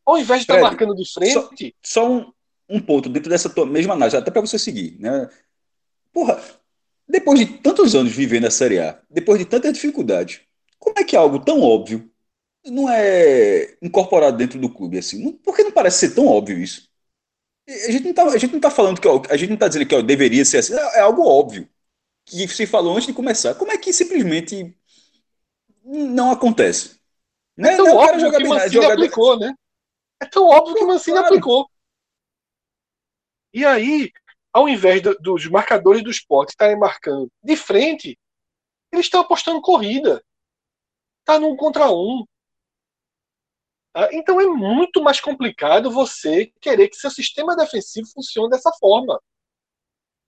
Ao 0.06 0.16
invés 0.16 0.40
de 0.40 0.44
estar 0.44 0.54
tá 0.54 0.62
marcando 0.62 0.94
de 0.94 1.12
frente. 1.12 1.76
Só, 1.84 2.00
só 2.00 2.10
um, 2.10 2.32
um, 2.66 2.80
ponto 2.80 3.10
dentro 3.10 3.28
dessa 3.28 3.52
mesma 3.66 3.92
análise, 3.92 4.16
até 4.16 4.30
para 4.30 4.40
você 4.40 4.58
seguir. 4.58 4.98
Né? 4.98 5.28
Porra, 6.10 6.42
depois 7.06 7.38
de 7.38 7.58
tantos 7.58 7.94
anos 7.94 8.12
vivendo 8.12 8.46
a 8.46 8.50
Série 8.50 8.78
A, 8.78 8.98
depois 9.10 9.38
de 9.38 9.44
tanta 9.44 9.70
dificuldade, 9.70 10.48
como 10.78 10.98
é 10.98 11.04
que 11.04 11.14
algo 11.14 11.38
tão 11.38 11.60
óbvio 11.60 12.10
não 12.64 12.88
é 12.88 13.76
incorporado 13.82 14.38
dentro 14.38 14.58
do 14.58 14.72
clube 14.72 14.96
assim? 14.96 15.32
Por 15.32 15.54
que 15.54 15.64
não 15.64 15.72
parece 15.72 15.98
ser 15.98 16.14
tão 16.14 16.26
óbvio 16.26 16.58
isso? 16.58 16.87
A 17.68 17.90
gente 17.90 18.04
não 18.06 18.14
tá, 18.14 18.24
a 18.24 18.38
gente 18.38 18.52
não 18.52 18.60
tá 18.60 18.70
falando 18.70 19.00
que 19.00 19.06
ó, 19.06 19.22
a 19.28 19.36
gente 19.36 19.50
não 19.50 19.56
tá 19.58 19.68
dizendo 19.68 19.86
que 19.86 19.94
ó, 19.94 20.00
deveria 20.00 20.44
ser 20.44 20.58
assim, 20.58 20.74
é, 20.74 20.98
é 20.98 21.00
algo 21.00 21.22
óbvio 21.22 21.68
que 22.24 22.48
se 22.48 22.66
falou 22.66 22.94
antes 22.94 23.06
de 23.06 23.12
começar. 23.12 23.54
Como 23.54 23.72
é 23.72 23.78
que 23.78 23.92
simplesmente 23.92 24.74
não 25.84 26.30
acontece? 26.30 26.98
Né? 27.56 27.72
É 27.72 27.76
tão 27.76 27.96
óbvio 27.96 28.30
que 28.30 28.44
Mancini 28.44 28.72
jogador... 28.72 28.92
aplicou, 28.92 29.38
né? 29.38 29.54
É 30.20 30.26
tão 30.26 30.46
óbvio 30.46 30.74
que 30.76 30.84
Mancini 30.84 31.16
claro. 31.16 31.26
aplicou. 31.26 31.70
E 33.52 33.64
aí, 33.64 34.12
ao 34.52 34.68
invés 34.68 35.02
do, 35.02 35.14
dos 35.16 35.46
marcadores 35.46 36.02
do 36.02 36.10
esporte 36.10 36.50
estarem 36.50 36.78
marcando 36.78 37.30
de 37.42 37.56
frente, 37.56 38.18
eles 38.92 39.06
estão 39.06 39.20
apostando 39.20 39.60
corrida. 39.60 40.22
Tá 41.24 41.38
num 41.38 41.56
contra 41.56 41.90
um. 41.90 42.24
Tá? 43.98 44.08
Então 44.12 44.40
é 44.40 44.46
muito 44.46 45.02
mais 45.02 45.20
complicado 45.20 45.90
você 45.90 46.52
querer 46.60 46.88
que 46.88 46.94
seu 46.94 47.10
sistema 47.10 47.56
defensivo 47.56 48.06
funcione 48.06 48.50
dessa 48.50 48.70
forma. 48.78 49.20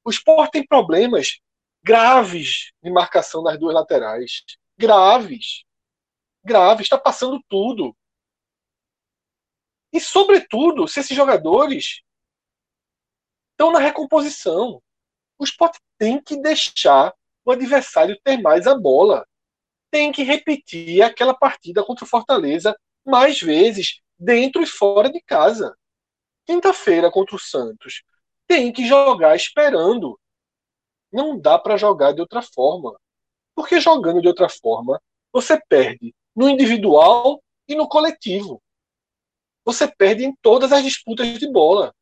O 0.04 0.10
esporte 0.10 0.52
tem 0.52 0.66
problemas 0.66 1.38
graves 1.80 2.72
de 2.82 2.90
marcação 2.90 3.44
nas 3.44 3.56
duas 3.60 3.72
laterais. 3.72 4.42
Graves. 4.76 5.62
Graves. 6.44 6.86
Está 6.86 6.98
passando 6.98 7.40
tudo. 7.48 7.96
E, 9.92 10.00
sobretudo, 10.00 10.88
se 10.88 10.98
esses 10.98 11.16
jogadores 11.16 12.00
estão 13.52 13.70
na 13.70 13.78
recomposição. 13.78 14.82
O 15.38 15.44
esporte 15.44 15.78
tem 15.96 16.20
que 16.20 16.36
deixar 16.36 17.14
o 17.44 17.52
adversário 17.52 18.18
ter 18.24 18.36
mais 18.36 18.66
a 18.66 18.74
bola. 18.74 19.24
Tem 19.92 20.10
que 20.10 20.24
repetir 20.24 21.02
aquela 21.02 21.34
partida 21.34 21.84
contra 21.84 22.04
o 22.04 22.08
Fortaleza 22.08 22.76
mais 23.04 23.40
vezes, 23.40 24.00
dentro 24.18 24.62
e 24.62 24.66
fora 24.66 25.10
de 25.10 25.20
casa. 25.22 25.76
Quinta-feira 26.46 27.10
contra 27.10 27.36
o 27.36 27.38
Santos. 27.38 28.02
Tem 28.46 28.72
que 28.72 28.86
jogar 28.86 29.36
esperando. 29.36 30.18
Não 31.12 31.38
dá 31.38 31.58
para 31.58 31.76
jogar 31.76 32.12
de 32.12 32.20
outra 32.20 32.42
forma. 32.42 32.98
Porque 33.54 33.80
jogando 33.80 34.20
de 34.20 34.28
outra 34.28 34.48
forma, 34.48 35.00
você 35.32 35.60
perde 35.68 36.14
no 36.34 36.48
individual 36.48 37.42
e 37.68 37.74
no 37.74 37.88
coletivo. 37.88 38.62
Você 39.64 39.86
perde 39.86 40.24
em 40.24 40.34
todas 40.42 40.72
as 40.72 40.82
disputas 40.82 41.38
de 41.38 41.50
bola. 41.50 41.94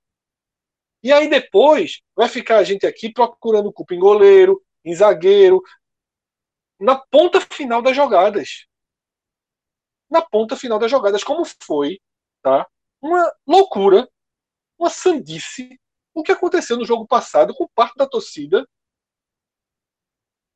E 1.03 1.13
aí 1.13 1.29
depois 1.29 2.01
vai 2.15 2.29
ficar 2.29 2.59
a 2.59 2.65
gente 2.65 2.87
aqui 2.87 3.13
procurando 3.13 3.73
culpa 3.73 3.95
em 3.95 3.99
goleiro, 3.99 4.63
em 4.85 4.95
zagueiro, 4.95 5.63
na 6.81 6.97
ponta 6.97 7.41
final 7.41 7.83
das 7.83 7.95
jogadas. 7.95 8.67
Na 10.11 10.23
ponta 10.23 10.57
final 10.57 10.79
das 10.79 10.91
jogadas, 10.91 11.23
como 11.23 11.45
foi, 11.63 12.01
tá? 12.43 12.67
Uma 13.01 13.33
loucura, 13.47 14.09
uma 14.79 14.91
sandice, 14.91 15.79
o 16.15 16.23
que 16.23 16.33
aconteceu 16.33 16.77
no 16.77 16.85
jogo 16.85 17.07
passado 17.07 17.55
com 17.55 17.69
parte 17.69 17.97
da 17.97 18.07
torcida 18.07 18.67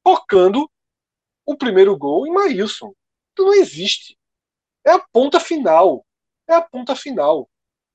tocando 0.02 0.68
o 1.46 1.56
primeiro 1.56 1.96
gol 1.96 2.26
em 2.26 2.32
Maílson. 2.32 2.92
Então 3.32 3.46
não 3.46 3.54
existe. 3.54 4.18
É 4.84 4.92
a 4.92 4.98
ponta 5.12 5.38
final. 5.38 6.04
É 6.48 6.54
a 6.54 6.60
ponta 6.60 6.96
final 6.96 7.48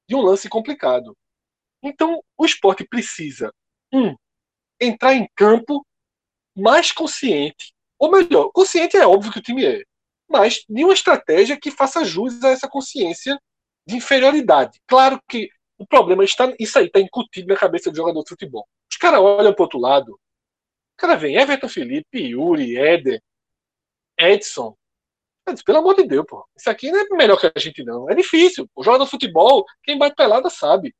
de 0.07 0.15
um 0.15 0.21
lance 0.21 0.47
complicado. 0.47 1.15
Então 1.83 2.23
o 2.37 2.45
esporte 2.45 2.87
precisa, 2.87 3.53
um, 3.93 4.15
entrar 4.79 5.13
em 5.13 5.27
campo 5.35 5.85
mais 6.55 6.91
consciente. 6.91 7.73
Ou 7.99 8.11
melhor, 8.11 8.51
consciente 8.51 8.95
é 8.95 9.05
óbvio 9.05 9.31
que 9.31 9.39
o 9.39 9.41
time 9.41 9.65
é, 9.65 9.83
mas 10.29 10.63
de 10.67 10.83
uma 10.83 10.93
estratégia 10.93 11.59
que 11.59 11.71
faça 11.71 12.03
jus 12.03 12.43
a 12.43 12.49
essa 12.49 12.67
consciência 12.67 13.39
de 13.87 13.95
inferioridade. 13.95 14.79
Claro 14.87 15.21
que 15.27 15.49
o 15.77 15.85
problema 15.85 16.23
está. 16.23 16.53
Isso 16.59 16.77
aí 16.77 16.87
está 16.87 16.99
incutido 16.99 17.47
na 17.47 17.59
cabeça 17.59 17.89
do 17.89 17.95
jogador 17.95 18.23
de 18.23 18.29
futebol. 18.29 18.67
Os 18.91 18.97
caras 18.97 19.19
olham 19.19 19.53
para 19.53 19.61
o 19.61 19.65
outro 19.65 19.79
lado 19.79 20.17
cara 20.97 21.15
vem 21.15 21.35
Everton 21.37 21.69
Felipe, 21.69 22.19
Yuri, 22.19 22.75
Éder, 22.75 23.21
Edson. 24.19 24.75
Pelo 25.65 25.77
amor 25.77 25.95
de 25.95 26.03
Deus, 26.03 26.25
pô. 26.27 26.45
Isso 26.57 26.69
aqui 26.69 26.91
não 26.91 26.99
é 26.99 27.05
melhor 27.11 27.39
que 27.39 27.49
a 27.53 27.59
gente, 27.59 27.83
não. 27.83 28.09
É 28.09 28.15
difícil. 28.15 28.69
O 28.75 28.83
jogador 28.83 29.05
de 29.05 29.11
futebol, 29.11 29.63
quem 29.83 29.97
bate 29.97 30.15
pelada 30.15 30.49
sabe. 30.49 30.93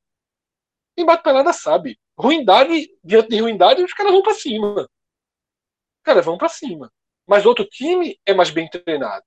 Quem 0.96 1.05
bate 1.05 1.24
pelada 1.24 1.51
sabe. 1.51 2.00
Ruindade, 2.17 2.89
diante 3.03 3.29
de 3.29 3.41
ruindade, 3.41 3.84
os 3.84 3.93
caras 3.93 4.13
vão 4.13 4.22
para 4.22 4.34
cima. 4.36 4.81
Os 4.84 6.03
caras 6.03 6.24
vão 6.24 6.38
para 6.38 6.48
cima. 6.48 6.89
Mas 7.27 7.46
outro 7.46 7.65
time 7.65 8.17
é 8.25 8.34
mais 8.34 8.50
bem 8.50 8.69
treinado. 8.69 9.25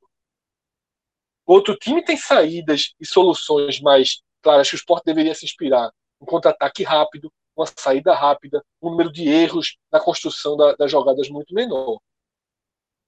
Outro 1.46 1.76
time 1.76 2.02
tem 2.02 2.16
saídas 2.16 2.94
e 2.98 3.06
soluções 3.06 3.80
mais 3.80 4.22
claras 4.40 4.68
que 4.68 4.74
o 4.74 4.78
esporte 4.78 5.04
deveria 5.04 5.34
se 5.34 5.44
inspirar. 5.44 5.92
Um 6.20 6.24
contra-ataque 6.24 6.82
rápido, 6.82 7.30
uma 7.56 7.66
saída 7.66 8.14
rápida, 8.14 8.64
um 8.80 8.90
número 8.90 9.12
de 9.12 9.28
erros 9.28 9.76
na 9.92 10.00
construção 10.00 10.56
da, 10.56 10.74
das 10.74 10.90
jogadas 10.90 11.28
muito 11.28 11.54
menor. 11.54 12.00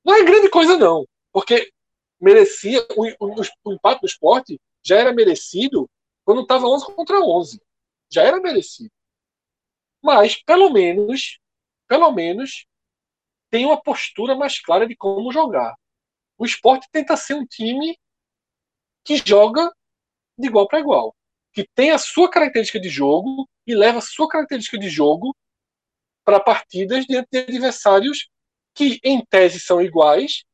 Não 0.04 0.14
é 0.14 0.24
grande 0.24 0.50
coisa, 0.50 0.76
não, 0.76 1.06
porque 1.32 1.72
merecia 2.20 2.86
o, 2.96 3.06
o, 3.24 3.40
o 3.64 3.78
do 3.78 4.06
esporte 4.06 4.60
já 4.84 4.98
era 4.98 5.12
merecido 5.12 5.88
quando 6.24 6.42
estava 6.42 6.66
11 6.66 6.86
contra 6.86 7.20
11. 7.20 7.60
Já 8.10 8.22
era 8.22 8.40
merecido. 8.40 8.90
Mas, 10.02 10.42
pelo 10.42 10.70
menos, 10.70 11.38
pelo 11.88 12.10
menos, 12.10 12.66
tem 13.52 13.66
uma 13.66 13.80
postura 13.80 14.34
mais 14.34 14.58
clara 14.58 14.86
de 14.86 14.96
como 14.96 15.30
jogar. 15.30 15.76
O 16.38 16.46
esporte 16.46 16.88
tenta 16.90 17.18
ser 17.18 17.34
um 17.34 17.44
time 17.44 17.98
que 19.04 19.18
joga 19.18 19.70
de 20.38 20.48
igual 20.48 20.66
para 20.66 20.80
igual, 20.80 21.14
que 21.52 21.68
tem 21.74 21.90
a 21.90 21.98
sua 21.98 22.30
característica 22.30 22.80
de 22.80 22.88
jogo 22.88 23.46
e 23.66 23.74
leva 23.74 23.98
a 23.98 24.02
sua 24.02 24.26
característica 24.26 24.78
de 24.78 24.88
jogo 24.88 25.36
para 26.24 26.40
partidas 26.40 27.04
diante 27.04 27.28
de 27.30 27.38
adversários 27.40 28.30
que, 28.74 28.98
em 29.04 29.22
tese, 29.22 29.60
são 29.60 29.82
iguais, 29.82 30.44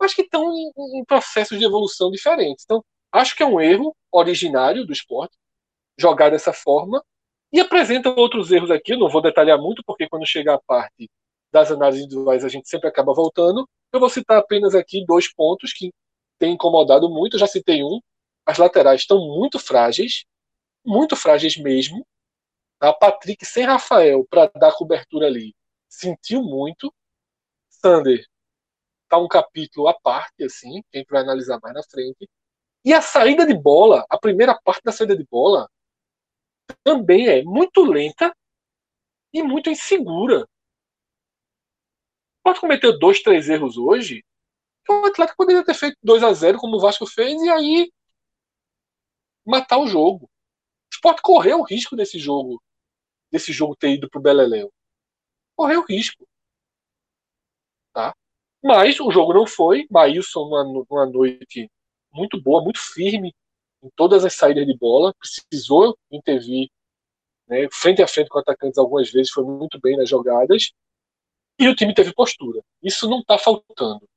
mas 0.00 0.12
que 0.12 0.22
estão 0.22 0.52
em, 0.52 0.72
em 0.98 1.04
processos 1.04 1.56
de 1.56 1.64
evolução 1.64 2.10
diferentes. 2.10 2.64
Então, 2.64 2.84
acho 3.12 3.36
que 3.36 3.42
é 3.44 3.46
um 3.46 3.60
erro 3.60 3.94
originário 4.10 4.84
do 4.84 4.92
esporte 4.92 5.36
jogar 5.96 6.30
dessa 6.30 6.52
forma 6.52 7.04
e 7.52 7.60
apresenta 7.60 8.10
outros 8.10 8.50
erros 8.50 8.72
aqui. 8.72 8.94
Eu 8.94 8.98
não 8.98 9.08
vou 9.08 9.22
detalhar 9.22 9.58
muito, 9.58 9.80
porque 9.86 10.08
quando 10.08 10.26
chegar 10.26 10.54
a 10.54 10.62
parte 10.66 11.08
das 11.54 11.70
análises 11.70 12.04
individuais 12.04 12.44
a 12.44 12.48
gente 12.48 12.68
sempre 12.68 12.88
acaba 12.88 13.14
voltando. 13.14 13.68
Eu 13.92 14.00
vou 14.00 14.10
citar 14.10 14.38
apenas 14.38 14.74
aqui 14.74 15.06
dois 15.06 15.32
pontos 15.32 15.72
que 15.72 15.94
têm 16.36 16.54
incomodado 16.54 17.08
muito. 17.08 17.36
Eu 17.36 17.38
já 17.38 17.46
citei 17.46 17.84
um. 17.84 18.00
As 18.44 18.58
laterais 18.58 19.02
estão 19.02 19.20
muito 19.20 19.60
frágeis, 19.60 20.24
muito 20.84 21.14
frágeis 21.14 21.56
mesmo. 21.56 22.04
A 22.80 22.92
Patrick 22.92 23.46
sem 23.46 23.64
Rafael 23.64 24.26
para 24.28 24.50
dar 24.56 24.72
cobertura 24.72 25.28
ali 25.28 25.54
sentiu 25.88 26.42
muito. 26.42 26.92
Sander 27.70 28.26
tá 29.08 29.16
um 29.18 29.28
capítulo 29.28 29.86
à 29.86 29.94
parte, 29.94 30.42
assim, 30.42 30.82
que 30.90 30.96
a 30.96 30.98
gente 30.98 31.08
vai 31.08 31.22
analisar 31.22 31.60
mais 31.62 31.72
na 31.72 31.82
frente. 31.84 32.28
E 32.84 32.92
a 32.92 33.00
saída 33.00 33.46
de 33.46 33.54
bola, 33.54 34.04
a 34.10 34.18
primeira 34.18 34.58
parte 34.64 34.82
da 34.82 34.90
saída 34.90 35.16
de 35.16 35.24
bola, 35.30 35.70
também 36.82 37.28
é 37.28 37.44
muito 37.44 37.84
lenta 37.84 38.34
e 39.32 39.40
muito 39.40 39.70
insegura. 39.70 40.48
Pode 42.44 42.60
cometer 42.60 42.92
dois, 42.98 43.22
três 43.22 43.48
erros 43.48 43.78
hoje. 43.78 44.22
O 44.86 45.06
Atlético 45.06 45.38
poderia 45.38 45.64
ter 45.64 45.72
feito 45.72 45.96
2 46.02 46.22
a 46.22 46.32
0 46.34 46.58
como 46.58 46.76
o 46.76 46.80
Vasco 46.80 47.06
fez, 47.06 47.40
e 47.42 47.48
aí 47.48 47.92
matar 49.46 49.78
o 49.78 49.86
jogo. 49.86 50.26
O 50.26 50.94
Sport 50.94 51.20
correu 51.22 51.60
o 51.60 51.64
risco 51.64 51.96
desse 51.96 52.18
jogo, 52.18 52.62
desse 53.32 53.50
jogo 53.50 53.74
ter 53.74 53.94
ido 53.94 54.10
pro 54.10 54.20
Beleléu. 54.20 54.70
Correu 55.56 55.80
o 55.80 55.86
risco. 55.86 56.28
Tá? 57.94 58.14
Mas 58.62 59.00
o 59.00 59.10
jogo 59.10 59.32
não 59.32 59.46
foi. 59.46 59.86
Maílson, 59.90 60.44
numa, 60.44 60.64
numa 60.64 61.06
noite 61.06 61.70
muito 62.12 62.40
boa, 62.40 62.62
muito 62.62 62.78
firme 62.78 63.34
em 63.82 63.90
todas 63.96 64.22
as 64.22 64.34
saídas 64.34 64.66
de 64.66 64.76
bola, 64.76 65.14
precisou 65.14 65.98
intervir 66.10 66.68
né, 67.48 67.68
frente 67.72 68.02
a 68.02 68.08
frente 68.08 68.28
com 68.28 68.38
atacantes 68.38 68.78
algumas 68.78 69.10
vezes, 69.10 69.30
foi 69.30 69.44
muito 69.44 69.78
bem 69.80 69.96
nas 69.96 70.08
jogadas, 70.08 70.72
e 71.58 71.68
o 71.68 71.74
time 71.74 71.94
teve 71.94 72.12
postura. 72.12 72.60
Isso 72.82 73.08
não 73.08 73.20
está 73.20 73.38
faltando. 73.38 74.08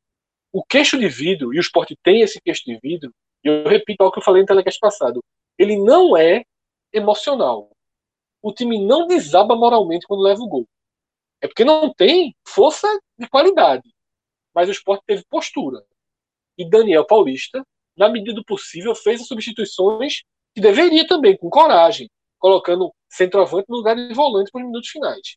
O 0.52 0.64
queixo 0.64 0.98
de 0.98 1.08
vidro, 1.08 1.54
e 1.54 1.58
o 1.58 1.62
esporte 1.62 1.96
tem 2.04 2.22
esse 2.22 2.42
queixo 2.42 2.64
de 2.66 2.80
vidro, 2.82 3.14
e 3.44 3.48
eu 3.48 3.68
repito 3.68 4.04
o 4.04 4.12
que 4.12 4.20
eu 4.20 4.24
falei 4.24 4.42
no 4.42 4.48
telecast 4.48 4.80
passado, 4.80 5.24
ele 5.58 5.78
não 5.78 6.16
é 6.18 6.44
emocional. 6.92 7.70
O 8.42 8.54
time 8.54 8.84
não 8.84 9.08
desaba 9.08 9.56
moralmente 9.56 10.08
quando 10.08 10.22
leva 10.22 10.42
o 10.42 10.48
gol. 10.48 10.68
É 11.42 11.48
porque 11.48 11.64
não 11.64 11.94
tem 11.94 12.36
força 12.48 12.88
de 13.18 13.28
qualidade. 13.28 13.88
Mas 14.54 14.70
o 14.70 14.72
esporte 14.72 15.04
teve 15.06 15.24
postura. 15.30 15.84
E 16.58 16.68
Daniel 16.68 17.06
Paulista 17.06 17.64
na 17.98 18.08
medida 18.08 18.34
do 18.34 18.46
possível, 18.46 18.94
fez 18.94 19.22
as 19.22 19.28
substituições 19.28 20.22
que 20.54 20.62
deveria 20.62 21.06
também, 21.08 21.36
com 21.36 21.50
coragem, 21.50 22.10
colocando 22.38 22.94
centroavante 23.10 23.66
no 23.68 23.78
lugar 23.78 23.96
de 23.96 24.14
volante 24.14 24.52
para 24.52 24.60
os 24.60 24.68
minutos 24.68 24.90
finais. 24.90 25.36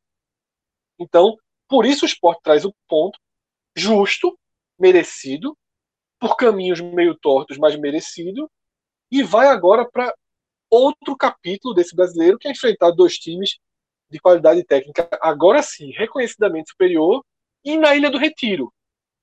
Então, 0.99 1.37
por 1.71 1.87
isso 1.87 2.05
o 2.05 2.09
esporte 2.09 2.43
traz 2.43 2.65
o 2.65 2.75
ponto 2.89 3.17
justo, 3.77 4.37
merecido, 4.77 5.57
por 6.19 6.37
caminhos 6.37 6.81
meio 6.81 7.15
tortos, 7.15 7.57
mas 7.57 7.77
merecido, 7.77 8.51
e 9.11 9.23
vai 9.23 9.47
agora 9.47 9.89
para 9.89 10.13
outro 10.69 11.17
capítulo 11.17 11.73
desse 11.73 11.95
brasileiro, 11.95 12.39
que 12.39 12.49
é 12.49 12.51
enfrentar 12.51 12.91
dois 12.91 13.17
times 13.17 13.59
de 14.11 14.19
qualidade 14.19 14.65
técnica, 14.65 15.09
agora 15.23 15.63
sim, 15.63 15.93
reconhecidamente 15.93 16.71
superior, 16.71 17.25
e 17.65 17.77
na 17.77 17.95
Ilha 17.95 18.11
do 18.11 18.19
Retiro. 18.19 18.73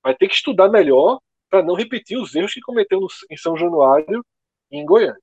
Vai 0.02 0.14
ter 0.14 0.26
que 0.26 0.34
estudar 0.34 0.70
melhor 0.70 1.20
para 1.50 1.62
não 1.62 1.74
repetir 1.74 2.18
os 2.18 2.34
erros 2.34 2.54
que 2.54 2.60
cometeu 2.62 3.00
em 3.30 3.36
São 3.36 3.56
Januário 3.56 4.24
e 4.70 4.78
em 4.78 4.86
Goiânia. 4.86 5.20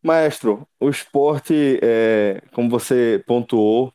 Maestro, 0.00 0.66
o 0.78 0.88
esporte, 0.88 1.80
é, 1.82 2.42
como 2.52 2.68
você 2.68 3.22
pontuou 3.26 3.92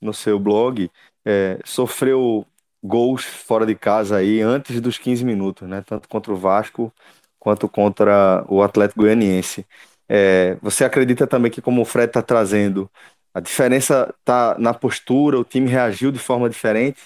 no 0.00 0.14
seu 0.14 0.38
blog, 0.38 0.90
é, 1.24 1.58
sofreu 1.64 2.46
gols 2.82 3.24
fora 3.24 3.66
de 3.66 3.74
casa 3.74 4.16
aí 4.16 4.40
antes 4.40 4.80
dos 4.80 4.98
15 4.98 5.24
minutos, 5.24 5.68
né? 5.68 5.82
Tanto 5.86 6.08
contra 6.08 6.32
o 6.32 6.36
Vasco 6.36 6.92
quanto 7.38 7.68
contra 7.68 8.44
o 8.48 8.62
Atlético 8.62 9.00
Goianiense. 9.02 9.66
É, 10.08 10.56
você 10.62 10.84
acredita 10.84 11.26
também 11.26 11.50
que, 11.50 11.62
como 11.62 11.82
o 11.82 11.84
Fred 11.84 12.08
está 12.08 12.22
trazendo, 12.22 12.90
a 13.32 13.40
diferença 13.40 14.14
está 14.20 14.56
na 14.58 14.74
postura, 14.74 15.38
o 15.38 15.44
time 15.44 15.68
reagiu 15.70 16.10
de 16.12 16.18
forma 16.18 16.48
diferente? 16.50 17.00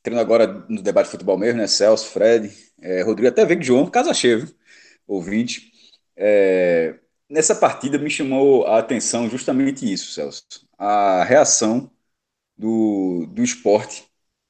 entrando 0.00 0.20
agora 0.20 0.64
no 0.68 0.82
debate 0.82 1.06
de 1.06 1.12
futebol 1.12 1.38
mesmo, 1.38 1.60
né? 1.60 1.66
Celso, 1.66 2.08
Fred, 2.08 2.50
é, 2.80 3.02
Rodrigo, 3.02 3.28
até 3.28 3.44
veio 3.44 3.62
João, 3.62 3.86
casa 3.86 4.14
cheia, 4.14 4.46
ouvinte. 5.06 5.70
É, 6.16 6.94
nessa 7.28 7.54
partida 7.54 7.98
me 7.98 8.10
chamou 8.10 8.66
a 8.66 8.78
atenção 8.78 9.28
justamente 9.28 9.90
isso, 9.90 10.12
Celso. 10.12 10.44
A 10.78 11.24
reação 11.24 11.90
do, 12.58 13.26
do 13.28 13.42
esporte 13.42 14.04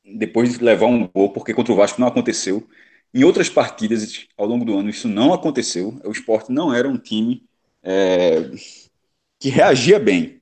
depois 0.04 0.58
de 0.58 0.64
levar 0.64 0.86
um 0.86 1.06
gol, 1.08 1.32
porque 1.32 1.54
contra 1.54 1.72
o 1.72 1.76
Vasco 1.76 2.00
não 2.00 2.08
aconteceu. 2.08 2.66
Em 3.12 3.24
outras 3.24 3.48
partidas 3.48 4.26
ao 4.36 4.46
longo 4.46 4.64
do 4.64 4.78
ano 4.78 4.90
isso 4.90 5.08
não 5.08 5.32
aconteceu. 5.34 6.00
O 6.04 6.12
esporte 6.12 6.52
não 6.52 6.72
era 6.74 6.88
um 6.88 6.98
time 6.98 7.46
é, 7.82 8.50
que 9.38 9.48
reagia 9.48 9.98
bem. 9.98 10.40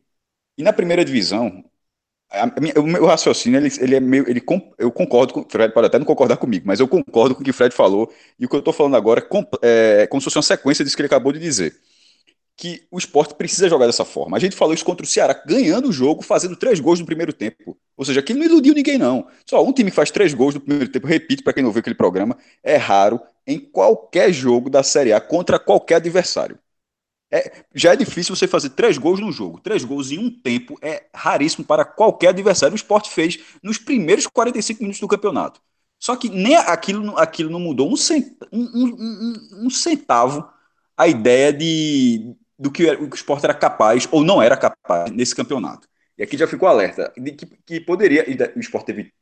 E 0.59 0.63
na 0.63 0.73
primeira 0.73 1.05
divisão, 1.05 1.65
a, 2.31 2.47
o 2.81 2.83
meu 2.85 3.07
raciocínio, 3.07 3.59
ele, 3.59 3.71
ele 3.81 3.97
é 3.97 4.01
meio. 4.01 4.29
Ele, 4.29 4.43
eu 4.79 4.91
concordo 4.93 5.35
com 5.35 5.41
o 5.41 5.47
Fred, 5.49 5.73
pode 5.73 5.87
até 5.87 5.99
não 5.99 6.07
concordar 6.07 6.37
comigo, 6.39 6.67
mas 6.67 6.81
eu 6.81 6.89
concordo 6.89 7.35
com 7.35 7.43
o 7.43 7.45
que 7.45 7.51
o 7.51 7.55
Fred 7.55 7.75
falou, 7.75 8.13
e 8.39 8.47
o 8.47 8.49
que 8.49 8.55
eu 8.57 8.61
estou 8.61 8.75
falando 8.75 8.97
agora 8.97 9.27
é 9.63 10.07
como 10.07 10.21
se 10.21 10.25
fosse 10.25 10.37
uma 10.37 10.43
sequência 10.43 10.85
disso 10.85 10.97
que 10.97 11.03
ele 11.03 11.07
acabou 11.09 11.33
de 11.33 11.39
dizer. 11.39 11.77
Que 12.57 12.87
o 12.91 12.97
esporte 12.97 13.35
precisa 13.35 13.69
jogar 13.69 13.87
dessa 13.87 14.05
forma. 14.05 14.37
A 14.37 14.41
gente 14.41 14.57
falou 14.57 14.73
isso 14.73 14.85
contra 14.85 15.05
o 15.05 15.09
Ceará, 15.09 15.35
ganhando 15.47 15.89
o 15.89 15.93
jogo, 15.93 16.23
fazendo 16.23 16.57
três 16.57 16.81
gols 16.81 16.99
no 16.99 17.07
primeiro 17.07 17.33
tempo. 17.33 17.77
Ou 17.97 18.05
seja, 18.05 18.21
aquilo 18.21 18.39
não 18.39 18.47
iludiu 18.47 18.75
ninguém, 18.75 18.97
não. 18.97 19.27
Só 19.45 19.63
um 19.63 19.73
time 19.73 19.91
que 19.91 19.97
faz 19.97 20.11
três 20.11 20.33
gols 20.33 20.55
no 20.55 20.61
primeiro 20.61 20.91
tempo, 20.91 21.07
repito, 21.07 21.45
para 21.45 21.53
quem 21.53 21.63
não 21.63 21.71
viu 21.71 21.81
aquele 21.81 21.95
programa, 21.95 22.37
é 22.63 22.77
raro 22.77 23.21
em 23.47 23.59
qualquer 23.59 24.33
jogo 24.33 24.71
da 24.71 24.83
Série 24.83 25.13
A 25.13 25.21
contra 25.21 25.59
qualquer 25.59 25.97
adversário. 25.97 26.59
É, 27.31 27.65
já 27.75 27.93
é 27.93 27.97
difícil 27.97 28.35
você 28.35 28.47
fazer 28.47 28.71
três 28.71 28.97
gols 28.97 29.21
num 29.21 29.33
jogo. 29.33 29.61
Três 29.61 29.85
gols 29.85 30.11
em 30.11 30.19
um 30.19 30.31
tempo 30.31 30.79
é 30.81 31.07
raríssimo 31.15 31.65
para 31.65 31.85
qualquer 31.85 32.29
adversário. 32.29 32.73
O 32.73 32.77
esporte 32.77 33.11
fez 33.11 33.39
nos 33.63 33.79
primeiros 33.79 34.27
45 34.27 34.81
minutos 34.81 35.01
do 35.01 35.09
campeonato. 35.09 35.61
Só 35.99 36.17
que 36.17 36.29
nem 36.29 36.57
aquilo, 36.57 37.19
aquilo 37.19 37.51
não 37.51 37.61
mudou 37.61 37.91
um, 37.93 37.97
cent, 37.97 38.27
um, 38.53 38.63
um, 38.63 39.67
um 39.67 39.71
centavo 39.71 40.49
a 40.97 41.09
ideia 41.09 41.53
de, 41.53 42.35
do 42.59 42.71
que 42.71 42.85
o 42.85 43.15
esporte 43.15 43.45
era 43.45 43.55
capaz 43.55 44.09
ou 44.11 44.25
não 44.25 44.43
era 44.43 44.57
capaz 44.57 45.11
nesse 45.11 45.35
campeonato. 45.35 45.89
E 46.19 46.23
aqui 46.23 46.37
já 46.37 46.47
ficou 46.47 46.69
alerta 46.69 47.13
de 47.17 47.33
que, 47.33 47.47
que 47.67 47.81
poderia. 47.81 48.25
O 48.57 48.61
esporte 48.61 48.87
teve 48.87 49.13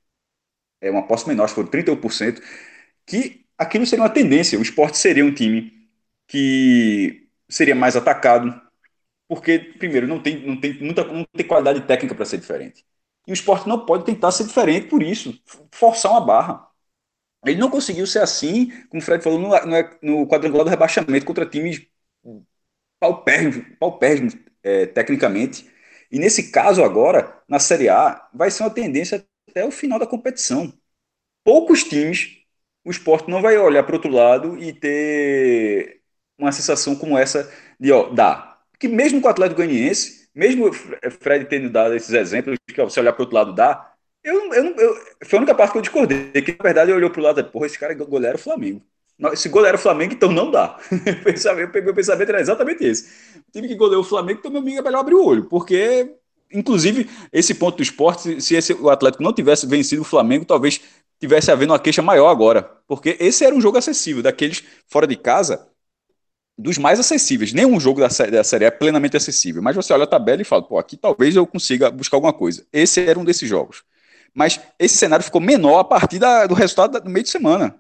é, 0.81 0.91
uma 0.91 1.07
posse 1.07 1.29
menor, 1.29 1.49
foi 1.49 1.65
31%, 1.67 2.41
que 3.07 3.47
aquilo 3.59 3.87
seria 3.87 4.05
uma 4.05 4.11
tendência. 4.11 4.59
O 4.59 4.63
esporte 4.63 4.99
seria 4.99 5.25
um 5.25 5.35
time 5.35 5.73
que 6.27 7.29
seria 7.49 7.75
mais 7.75 7.97
atacado, 7.97 8.61
porque, 9.29 9.59
primeiro, 9.59 10.07
não 10.09 10.23
tem, 10.23 10.47
não 10.47 10.61
tem, 10.61 10.75
muita, 10.81 11.05
não 11.05 11.25
tem 11.25 11.47
qualidade 11.47 11.83
técnica 11.87 12.15
para 12.15 12.25
ser 12.25 12.39
diferente. 12.39 12.85
E 13.27 13.33
o 13.33 13.35
esporte 13.35 13.69
não 13.69 13.87
pode 13.87 14.05
tentar 14.05 14.31
ser 14.33 14.45
diferente 14.45 14.89
por 14.89 15.03
isso, 15.03 15.41
forçar 15.73 16.13
uma 16.13 16.21
barra. 16.21 16.69
Ele 17.47 17.61
não 17.61 17.71
conseguiu 17.71 18.07
ser 18.07 18.21
assim, 18.21 18.71
como 18.89 19.03
o 19.03 19.05
Fred 19.05 19.23
falou, 19.23 19.39
no, 19.39 19.49
no, 19.49 20.21
no 20.21 20.29
quadrangular 20.29 20.65
do 20.65 20.71
rebaixamento 20.71 21.27
contra 21.27 21.47
times 21.47 21.87
paupérrimos, 23.05 23.67
paupérrimos 23.79 24.37
é, 24.63 24.87
tecnicamente. 24.87 25.71
E 26.11 26.19
nesse 26.19 26.51
caso 26.51 26.83
agora, 26.83 27.43
na 27.49 27.59
Série 27.59 27.89
A, 27.89 28.29
vai 28.33 28.51
ser 28.51 28.63
uma 28.63 28.71
tendência 28.71 29.27
até 29.51 29.65
o 29.65 29.71
final 29.71 29.99
da 29.99 30.07
competição. 30.07 30.73
Poucos 31.45 31.85
times, 31.85 32.39
o 32.85 32.91
esporte 32.91 33.31
não 33.31 33.43
vai 33.43 33.59
olhar 33.59 33.83
para 33.85 33.97
outro 33.97 34.11
lado 34.11 34.59
e 34.63 34.73
ter 34.73 36.03
uma 36.39 36.53
sensação 36.53 36.97
como 36.97 37.19
essa 37.19 37.53
de, 37.81 37.93
ó, 37.93 38.11
dá. 38.11 38.59
Porque 38.73 38.89
mesmo 38.89 39.21
com 39.21 39.29
o 39.29 39.31
Atlético 39.31 39.59
Goianiense, 39.63 40.31
mesmo 40.35 40.69
o 40.69 40.73
Fred 40.73 41.47
tendo 41.47 41.71
dado 41.71 41.95
esses 41.95 42.11
exemplos, 42.13 42.59
que 42.69 42.81
ó, 42.81 42.85
você 42.89 43.01
olhar 43.01 43.13
para 43.13 43.23
o 43.23 43.25
outro 43.25 43.37
lado 43.37 43.55
dá, 43.55 43.93
eu, 44.25 44.53
eu, 44.55 44.77
eu, 44.77 44.97
foi 45.27 45.39
a 45.39 45.43
única 45.43 45.55
parte 45.55 45.73
que 45.73 45.79
eu 45.79 45.83
discordei, 45.83 46.33
que 46.43 46.53
na 46.53 46.63
verdade 46.63 46.91
eu 46.93 46.97
olhou 46.97 47.11
para 47.11 47.21
o 47.21 47.25
lado 47.25 47.41
e 47.41 47.45
porra, 47.45 47.67
esse 47.67 47.79
cara 47.79 47.93
é 47.93 47.97
goleiro 47.97 48.39
Flamengo. 48.39 48.83
Esse 49.33 49.49
goleiro 49.49 49.79
Flamengo, 49.79 50.15
então 50.15 50.31
não 50.31 50.51
dá. 50.51 50.77
eu 50.91 51.71
peguei 51.71 51.91
o 51.91 51.95
pensamento, 51.95 52.29
era 52.29 52.41
exatamente 52.41 52.85
esse. 52.85 53.09
O 53.49 53.53
time 53.53 53.69
que 53.69 53.77
goleou 53.77 54.03
o 54.03 54.05
Flamengo, 54.05 54.41
então 54.41 54.51
meu 54.51 54.61
amigo 54.61 54.79
é 54.79 54.83
melhor 54.83 55.01
abrir 55.01 55.15
o 55.15 55.25
olho, 55.25 55.45
porque, 55.45 56.17
inclusive, 56.53 57.09
esse 57.33 57.55
ponto 57.55 57.77
do 57.77 57.83
esporte, 57.83 58.41
se 58.41 58.57
esse, 58.57 58.73
o 58.73 58.91
Atlético 58.91 59.23
não 59.23 59.33
tivesse 59.33 59.67
vencido 59.67 60.03
o 60.03 60.05
Flamengo, 60.05 60.45
talvez 60.45 60.81
tivesse 61.21 61.51
havendo 61.51 61.73
uma 61.73 61.79
queixa 61.79 62.03
maior 62.03 62.29
agora, 62.29 62.63
porque 62.89 63.17
esse 63.21 63.45
era 63.45 63.55
um 63.55 63.61
jogo 63.61 63.79
acessível, 63.79 64.23
daqueles 64.23 64.65
fora 64.89 65.07
de 65.07 65.17
casa, 65.17 65.69
dos 66.57 66.79
mais 66.79 67.01
acessíveis. 67.01 67.53
Nenhum 67.53 67.79
jogo 67.79 68.01
da, 68.01 68.11
série, 68.11 68.31
da 68.33 68.45
série 68.45 68.65
é 68.65 68.71
plenamente 68.71 69.17
acessível, 69.17 69.63
mas 69.63 69.77
você 69.77 69.93
olha 69.93 70.05
a 70.05 70.09
tabela 70.09 70.43
e 70.43 70.45
fala, 70.45 70.63
pô, 70.63 70.79
aqui 70.79 70.97
talvez 70.97 71.37
eu 71.37 71.47
consiga 71.47 71.91
buscar 71.91 72.17
alguma 72.17 72.33
coisa. 72.33 72.67
Esse 72.73 73.01
era 73.01 73.19
um 73.19 73.25
desses 73.25 73.49
jogos. 73.49 73.85
Mas 74.35 74.61
esse 74.79 74.97
cenário 74.97 75.25
ficou 75.25 75.41
menor 75.41 75.79
a 75.79 75.85
partir 75.85 76.19
da, 76.19 76.47
do 76.47 76.55
resultado 76.55 77.01
do 77.01 77.11
meio 77.11 77.23
de 77.23 77.31
semana. 77.31 77.79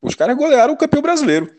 Os 0.00 0.14
caras 0.14 0.36
golearam 0.36 0.74
o 0.74 0.76
campeão 0.76 1.02
brasileiro. 1.02 1.50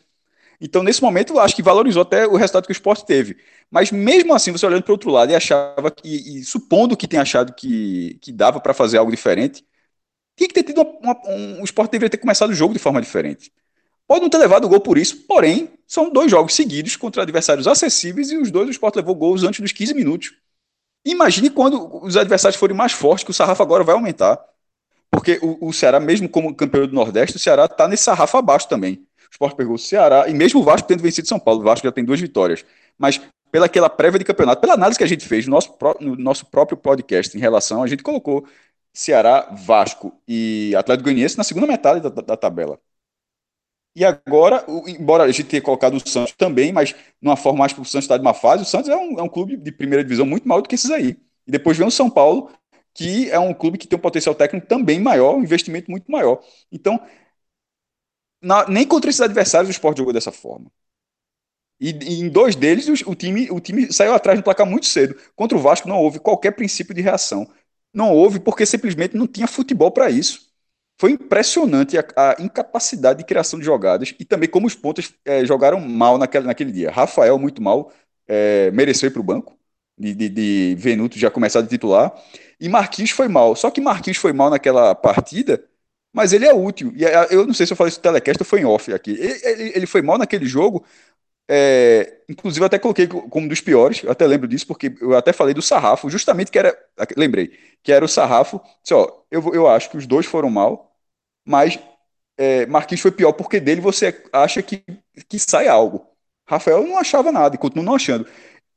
Então, 0.62 0.82
nesse 0.84 1.02
momento, 1.02 1.34
eu 1.34 1.40
acho 1.40 1.56
que 1.56 1.62
valorizou 1.62 2.04
até 2.04 2.26
o 2.26 2.36
resultado 2.36 2.66
que 2.66 2.72
o 2.72 2.74
esporte 2.74 3.06
teve. 3.06 3.38
Mas 3.70 3.92
mesmo 3.92 4.34
assim, 4.34 4.52
você 4.52 4.66
olhando 4.66 4.84
para 4.84 4.92
o 4.92 4.94
outro 4.94 5.12
lado 5.12 5.32
e 5.32 5.36
achava 5.36 5.92
que, 5.92 6.08
e, 6.08 6.44
supondo 6.44 6.96
que 6.96 7.08
tenha 7.08 7.22
achado 7.22 7.54
que, 7.54 8.18
que 8.22 8.32
dava 8.32 8.60
para 8.62 8.74
fazer 8.74 8.98
algo 8.98 9.12
diferente, 9.12 9.66
tinha 10.36 10.48
que 10.48 10.54
ter 10.54 10.64
tido 10.64 10.82
uma, 10.82 11.14
uma, 11.14 11.30
um, 11.30 11.62
o 11.62 11.66
esporte 11.66 11.92
deveria 11.92 12.10
ter 12.10 12.18
começado 12.18 12.52
o 12.52 12.54
jogo 12.54 12.74
de 12.74 12.80
forma 12.80 13.02
diferente. 13.02 13.52
Pode 14.08 14.22
não 14.22 14.30
ter 14.30 14.38
levado 14.38 14.66
o 14.66 14.70
gol 14.70 14.80
por 14.82 14.98
isso, 14.98 15.26
porém, 15.28 15.70
são 15.88 16.10
dois 16.10 16.30
jogos 16.30 16.54
seguidos 16.56 16.96
contra 16.96 17.24
adversários 17.24 17.68
acessíveis 17.68 18.32
e 18.32 18.38
os 18.38 18.52
dois 18.52 18.68
o 18.68 18.72
Sport 18.72 18.96
levou 18.96 19.16
gols 19.16 19.44
antes 19.44 19.60
dos 19.60 19.72
15 19.72 19.94
minutos. 19.94 20.34
Imagine 21.06 21.50
quando 21.50 22.04
os 22.06 22.18
adversários 22.18 22.60
forem 22.60 22.76
mais 22.76 22.92
fortes, 22.94 23.24
que 23.24 23.32
o 23.32 23.34
sarrafo 23.34 23.64
agora 23.64 23.84
vai 23.84 23.96
aumentar. 23.96 24.40
Porque 25.14 25.40
o, 25.44 25.68
o 25.68 25.72
Ceará, 25.72 26.00
mesmo 26.00 26.28
como 26.28 26.56
campeão 26.56 26.88
do 26.88 26.94
Nordeste, 26.94 27.38
o 27.38 27.40
Ceará 27.40 27.66
está 27.66 27.88
nesse 27.88 28.04
sarrafo 28.04 28.36
abaixo 28.36 28.68
também. 28.68 29.06
O 29.30 29.32
Sport 29.32 29.56
pegou 29.56 29.76
o 29.76 29.80
Ceará, 29.80 30.28
e 30.28 30.34
mesmo 30.34 30.60
o 30.60 30.64
Vasco 30.64 30.88
tendo 30.88 31.04
vencido 31.04 31.28
São 31.28 31.40
Paulo, 31.40 31.62
o 31.62 31.64
Vasco 31.64 31.86
já 31.86 31.92
tem 31.92 32.04
duas 32.04 32.20
vitórias. 32.20 32.66
Mas 32.98 33.22
pela 33.52 33.68
aquela 33.68 33.92
prévia 33.92 34.18
de 34.18 34.26
campeonato, 34.26 34.60
pela 34.60 34.74
análise 34.74 34.98
que 34.98 35.04
a 35.04 35.08
gente 35.08 35.28
fez 35.28 35.46
no 35.46 35.52
nosso, 35.52 35.78
no 36.00 36.16
nosso 36.16 36.48
próprio 36.48 36.76
podcast 36.76 37.38
em 37.38 37.40
relação, 37.40 37.84
a 37.84 37.88
gente 37.88 38.02
colocou 38.02 38.48
Ceará, 38.92 39.52
Vasco 39.52 40.20
e 40.28 40.74
Atlético 40.76 41.04
Goianiense 41.04 41.38
na 41.38 41.44
segunda 41.44 41.68
metade 41.68 42.00
da, 42.02 42.10
da, 42.10 42.36
tabela. 42.36 42.80
E 43.96 44.04
agora, 44.04 44.66
embora 44.88 45.24
a 45.26 45.32
gente 45.32 45.44
tenha 45.44 45.62
colocado 45.62 45.94
o 45.94 46.10
Santos 46.10 46.34
também, 46.34 46.74
mas 46.74 46.96
numa 47.22 47.36
forma 47.36 47.60
mais 47.60 47.72
para 47.72 47.84
o 47.84 47.86
Santos 47.86 48.06
estar 48.06 48.18
de 48.18 48.24
uma 48.24 48.34
fase, 48.34 48.64
o 48.64 48.66
Santos 48.66 48.90
é 48.90 48.96
um, 48.96 49.20
é 49.20 49.22
um 49.22 49.30
clube 49.30 49.56
de 49.58 49.72
primeira 49.72 50.04
divisão 50.04 50.26
muito 50.26 50.48
maior 50.48 50.62
do 50.62 50.68
que 50.68 50.74
esses 50.74 50.90
aí. 50.90 51.16
E 51.46 51.52
depois 51.52 51.78
vem 51.78 51.86
o 51.86 51.92
São 51.92 52.10
Paulo, 52.10 52.50
que 52.94 53.30
é 53.32 53.40
um 53.40 53.54
clube 53.54 53.78
que 53.78 53.88
tem 53.88 53.98
um 53.98 54.02
potencial 54.02 54.36
técnico 54.36 54.68
também 54.68 55.00
maior, 55.00 55.36
um 55.36 55.44
investimento 55.44 55.90
muito 55.92 56.12
maior. 56.12 56.42
Então, 56.72 57.00
na, 58.42 58.68
nem 58.68 58.86
contra 58.88 59.10
esses 59.10 59.22
adversários 59.22 59.70
o 59.70 59.72
esporte 59.72 59.98
jogou 59.98 60.14
dessa 60.14 60.32
forma. 60.32 60.72
E, 61.80 61.90
e 61.90 62.20
em 62.22 62.30
dois 62.30 62.56
deles, 62.56 62.88
o, 62.88 63.12
o, 63.12 63.16
time, 63.16 63.50
o 63.52 63.60
time 63.60 63.92
saiu 63.92 64.14
atrás 64.14 64.38
no 64.38 64.44
placar 64.44 64.66
muito 64.66 64.86
cedo. 64.86 65.16
Contra 65.36 65.58
o 65.58 65.62
Vasco 65.62 65.88
não 65.88 65.98
houve 65.98 66.20
qualquer 66.20 66.52
princípio 66.52 66.94
de 66.94 67.02
reação. 67.02 67.48
Não 67.94 68.12
houve 68.14 68.40
porque 68.40 68.66
simplesmente 68.66 69.18
não 69.18 69.28
tinha 69.28 69.48
futebol 69.48 69.92
para 69.92 70.10
isso. 70.10 70.52
Foi 71.00 71.12
impressionante 71.12 71.98
a, 71.98 72.06
a, 72.16 72.36
incapacidade 72.42 73.20
de 73.20 73.26
criação 73.26 73.60
de 73.60 73.66
jogadas 73.66 74.16
e 74.20 74.26
também 74.26 74.50
como 74.50 74.68
os 74.68 74.76
pontos 74.76 75.14
é, 75.26 75.46
jogaram 75.46 75.80
mal 75.80 76.18
naquele, 76.18 76.46
naquele 76.46 76.72
dia. 76.72 76.92
Rafael, 76.92 77.38
muito 77.40 77.62
mal, 77.62 77.92
é, 78.28 78.72
mereceu 78.72 79.10
ir 79.10 79.12
para 79.12 79.22
o 79.22 79.24
banco, 79.24 79.58
de, 79.98 80.14
de, 80.16 80.30
de 80.30 80.76
Venuto 80.78 81.18
já 81.20 81.30
começar 81.32 81.62
de 81.62 81.70
titular. 81.70 82.14
E 82.60 82.70
Marquinhos 82.70 83.12
foi 83.12 83.28
mal. 83.28 83.56
Só 83.56 83.70
que 83.72 83.82
Marquinhos 83.82 84.18
foi 84.18 84.34
mal 84.34 84.50
naquela 84.50 84.96
partida, 84.96 85.64
mas 86.14 86.34
ele 86.34 86.46
é 86.46 86.54
útil. 86.54 86.94
E 86.96 87.06
é, 87.06 87.28
eu 87.32 87.46
não 87.46 87.54
sei 87.54 87.66
se 87.66 87.74
eu 87.74 87.78
falei 87.78 87.90
isso 87.90 88.00
no 88.00 88.04
telecast 88.04 88.42
ou 88.42 88.46
foi 88.46 88.62
em 88.62 88.66
off 88.66 88.94
aqui. 88.94 89.12
Ele, 89.12 89.40
ele, 89.44 89.72
ele 89.78 89.86
foi 89.88 90.02
mal 90.02 90.18
naquele 90.18 90.46
jogo. 90.46 90.86
É, 91.50 92.22
inclusive, 92.30 92.66
até 92.66 92.80
coloquei 92.80 93.06
como 93.08 93.50
dos 93.50 93.62
piores, 93.62 94.02
eu 94.04 94.12
até 94.12 94.26
lembro 94.26 94.48
disso, 94.48 94.66
porque 94.68 94.96
eu 95.02 95.16
até 95.18 95.34
falei 95.34 95.54
do 95.54 95.62
sarrafo, 95.62 96.10
justamente 96.10 96.52
que 96.52 96.58
era. 96.60 96.78
Lembrei, 97.18 97.52
que 97.84 97.92
era 97.92 98.06
o 98.06 98.08
sarrafo. 98.08 98.62
Só, 98.84 99.26
eu, 99.30 99.44
eu 99.54 99.68
acho 99.68 99.90
que 99.90 99.98
os 99.98 100.08
dois 100.08 100.26
foram 100.26 100.50
mal, 100.50 100.96
mas 101.46 101.80
é, 102.38 102.66
Marquinhos 102.66 103.02
foi 103.02 103.12
pior 103.12 103.34
porque 103.34 103.60
dele 103.60 103.82
você 103.82 104.24
acha 104.34 104.62
que, 104.64 104.84
que 105.30 105.40
sai 105.40 105.68
algo. 105.68 106.08
Rafael 106.48 106.84
não 106.86 106.98
achava 106.98 107.32
nada 107.32 107.56
e 107.56 107.58
continua 107.60 107.86
não 107.86 107.96
achando. 107.96 108.28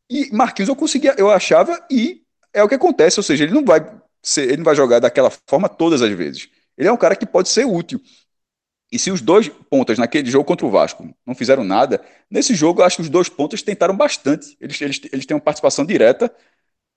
E 0.09 0.31
Marquinhos 0.33 0.69
eu 0.69 0.77
conseguia, 0.77 1.15
eu 1.19 1.31
achava 1.31 1.85
e 1.91 2.23
é 2.53 2.63
o 2.63 2.69
que 2.69 2.75
acontece, 2.75 3.19
ou 3.19 3.25
seja, 3.25 3.45
ele 3.45 3.53
não 3.53 3.65
vai 3.65 3.81
ser, 4.23 4.45
ele 4.45 4.59
não 4.59 4.65
vai 4.65 4.75
jogar 4.75 5.01
daquela 5.01 5.31
forma 5.49 5.69
todas 5.69 6.03
as 6.03 6.11
vezes. 6.13 6.49
Ele 6.77 6.89
é 6.89 6.93
um 6.93 6.97
cara 6.97 7.17
que 7.17 7.27
pode 7.27 7.49
ser 7.49 7.65
útil. 7.65 8.01
E 8.91 8.99
se 8.99 9.11
os 9.11 9.21
dois 9.21 9.49
pontas 9.49 9.99
naquele 9.99 10.31
jogo 10.31 10.45
contra 10.45 10.65
o 10.65 10.71
Vasco 10.71 11.13
não 11.27 11.35
fizeram 11.35 11.65
nada, 11.65 12.01
nesse 12.31 12.55
jogo 12.55 12.81
eu 12.81 12.85
acho 12.87 12.97
que 12.97 13.03
os 13.03 13.09
dois 13.09 13.29
pontas 13.29 13.63
tentaram 13.63 13.97
bastante. 13.97 14.57
Eles, 14.61 14.81
eles, 14.81 15.01
eles 15.13 15.27
têm 15.27 15.37
uma 15.37 15.43
participação 15.43 15.85
direta 15.85 16.33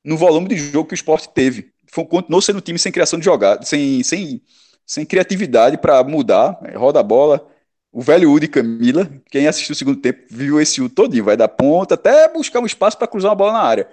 no 0.04 0.16
volume 0.18 0.48
de 0.50 0.56
jogo 0.56 0.88
que 0.88 0.94
o 0.94 0.96
esporte 0.96 1.30
teve. 1.30 1.72
Foi, 1.92 2.06
continuou 2.06 2.42
sendo 2.42 2.60
um 2.60 2.62
time 2.62 2.78
sem 2.78 2.92
criação 2.92 3.18
de 3.20 3.26
jogada, 3.26 3.66
sem, 3.66 4.04
sem, 4.04 4.42
sem 4.86 5.06
criatividade 5.06 5.78
para 5.78 6.04
mudar. 6.04 6.60
É, 6.64 6.78
roda 6.78 7.00
a 7.00 7.04
bola. 7.04 7.46
O 7.92 8.02
velho 8.02 8.32
Udi 8.32 8.48
Camila, 8.48 9.10
quem 9.32 9.48
assistiu 9.48 9.74
o 9.74 9.76
segundo 9.76 10.00
tempo, 10.00 10.26
viu 10.30 10.62
esse 10.62 10.82
U 10.82 10.90
todinho, 10.90 11.24
vai 11.24 11.36
dar 11.36 11.48
ponta 11.48 11.96
até 11.96 12.28
buscar 12.32 12.60
um 12.60 12.66
espaço 12.66 12.98
para 12.98 13.08
cruzar 13.08 13.32
uma 13.32 13.36
bola 13.36 13.54
na 13.54 13.62
área. 13.64 13.90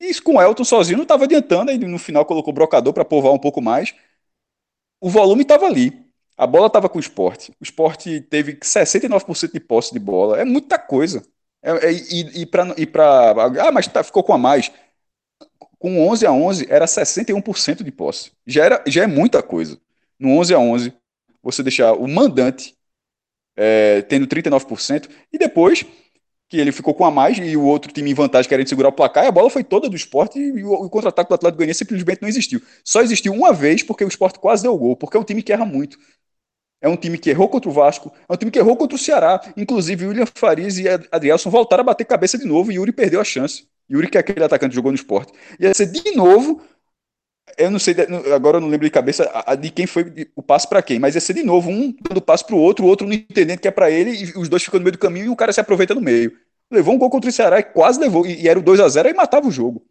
E 0.00 0.10
isso 0.10 0.22
com 0.22 0.36
o 0.36 0.42
Elton 0.42 0.64
sozinho 0.64 0.98
não 0.98 1.04
estava 1.04 1.24
adiantando, 1.24 1.70
aí 1.70 1.78
no 1.78 1.98
final 1.98 2.24
colocou 2.26 2.52
o 2.52 2.54
brocador 2.54 2.92
para 2.92 3.04
povoar 3.04 3.34
um 3.34 3.38
pouco 3.38 3.60
mais. 3.62 3.94
O 5.00 5.08
volume 5.08 5.42
estava 5.42 5.66
ali. 5.66 6.06
A 6.36 6.46
bola 6.46 6.66
estava 6.68 6.88
com 6.88 6.98
o 6.98 7.00
esporte. 7.00 7.52
O 7.60 7.64
esporte 7.64 8.20
teve 8.22 8.56
69% 8.62 9.52
de 9.52 9.60
posse 9.60 9.92
de 9.92 9.98
bola. 9.98 10.40
É 10.40 10.44
muita 10.44 10.78
coisa. 10.78 11.22
É, 11.62 11.88
é, 11.88 11.92
e 11.92 12.42
e 12.42 12.46
para. 12.86 13.32
Ah, 13.62 13.72
mas 13.72 13.86
tá, 13.88 14.02
ficou 14.02 14.24
com 14.24 14.32
a 14.32 14.38
mais. 14.38 14.72
Com 15.78 16.08
11 16.08 16.26
a 16.26 16.32
11 16.32 16.66
era 16.70 16.86
61% 16.86 17.82
de 17.82 17.92
posse. 17.92 18.32
Já, 18.46 18.64
era, 18.64 18.84
já 18.86 19.04
é 19.04 19.06
muita 19.06 19.42
coisa. 19.42 19.80
No 20.18 20.38
11 20.38 20.54
a 20.54 20.58
11, 20.58 20.92
você 21.42 21.62
deixar 21.62 21.92
o 21.94 22.06
mandante 22.08 22.76
é, 23.62 24.00
tendo 24.00 24.26
39%, 24.26 25.06
e 25.30 25.36
depois 25.36 25.84
que 26.48 26.56
ele 26.56 26.72
ficou 26.72 26.94
com 26.94 27.04
a 27.04 27.10
mais 27.10 27.36
e 27.36 27.56
o 27.56 27.62
outro 27.62 27.92
time 27.92 28.10
em 28.10 28.14
vantagem 28.14 28.48
querendo 28.48 28.68
segurar 28.68 28.88
o 28.88 28.92
placar, 28.92 29.24
e 29.24 29.28
a 29.28 29.30
bola 29.30 29.50
foi 29.50 29.62
toda 29.62 29.86
do 29.86 29.94
esporte 29.94 30.38
e 30.38 30.64
o, 30.64 30.72
o 30.72 30.88
contra-ataque 30.88 31.28
do 31.28 31.34
Atlético 31.34 31.58
Goianiense 31.58 31.78
simplesmente 31.80 32.22
não 32.22 32.28
existiu. 32.28 32.60
Só 32.82 33.02
existiu 33.02 33.34
uma 33.34 33.52
vez 33.52 33.82
porque 33.82 34.02
o 34.02 34.08
esporte 34.08 34.38
quase 34.38 34.62
deu 34.62 34.76
gol, 34.76 34.96
porque 34.96 35.16
é 35.16 35.20
um 35.20 35.24
time 35.24 35.42
que 35.42 35.52
erra 35.52 35.66
muito. 35.66 35.98
É 36.80 36.88
um 36.88 36.96
time 36.96 37.18
que 37.18 37.28
errou 37.28 37.48
contra 37.48 37.68
o 37.68 37.72
Vasco, 37.72 38.10
é 38.26 38.32
um 38.32 38.36
time 38.36 38.50
que 38.50 38.58
errou 38.58 38.74
contra 38.74 38.96
o 38.96 38.98
Ceará. 38.98 39.38
Inclusive, 39.56 40.06
William 40.06 40.26
Farias 40.26 40.78
e 40.78 40.88
Adrielson 41.12 41.50
voltaram 41.50 41.82
a 41.82 41.84
bater 41.84 42.06
cabeça 42.06 42.38
de 42.38 42.46
novo 42.46 42.72
e 42.72 42.76
Yuri 42.76 42.90
perdeu 42.90 43.20
a 43.20 43.24
chance. 43.24 43.66
Yuri, 43.90 44.08
que 44.08 44.16
é 44.16 44.20
aquele 44.20 44.42
atacante 44.42 44.70
que 44.70 44.76
jogou 44.76 44.90
no 44.90 44.96
esporte. 44.96 45.32
Ia 45.58 45.74
ser 45.74 45.86
de 45.86 46.12
novo. 46.12 46.62
Eu 47.60 47.70
não 47.70 47.78
sei, 47.78 47.94
agora 48.34 48.56
eu 48.56 48.60
não 48.60 48.68
lembro 48.68 48.86
de 48.86 48.90
cabeça 48.90 49.30
de 49.60 49.70
quem 49.70 49.86
foi 49.86 50.30
o 50.34 50.42
passe 50.42 50.66
para 50.66 50.82
quem, 50.82 50.98
mas 50.98 51.14
ia 51.14 51.20
ser 51.20 51.34
de 51.34 51.42
novo 51.42 51.68
um 51.68 51.94
dando 52.08 52.20
passe 52.20 52.44
para 52.44 52.56
o 52.56 52.58
outro, 52.58 52.86
o 52.86 52.88
outro 52.88 53.06
não 53.06 53.12
entendendo 53.12 53.58
que 53.60 53.68
é 53.68 53.70
para 53.70 53.90
ele, 53.90 54.10
e 54.12 54.38
os 54.38 54.48
dois 54.48 54.62
ficam 54.62 54.80
no 54.80 54.84
meio 54.84 54.92
do 54.92 54.98
caminho 54.98 55.26
e 55.26 55.28
o 55.28 55.36
cara 55.36 55.52
se 55.52 55.60
aproveita 55.60 55.94
no 55.94 56.00
meio. 56.00 56.36
Levou 56.70 56.94
um 56.94 56.98
gol 56.98 57.10
contra 57.10 57.28
o 57.28 57.32
Ceará 57.32 57.58
e 57.58 57.62
quase 57.64 58.00
levou, 58.00 58.26
e, 58.26 58.42
e 58.42 58.48
era 58.48 58.58
o 58.58 58.62
2 58.62 58.80
a 58.80 58.88
0 58.88 59.10
e 59.10 59.14
matava 59.14 59.46
o 59.46 59.50
jogo. 59.50 59.84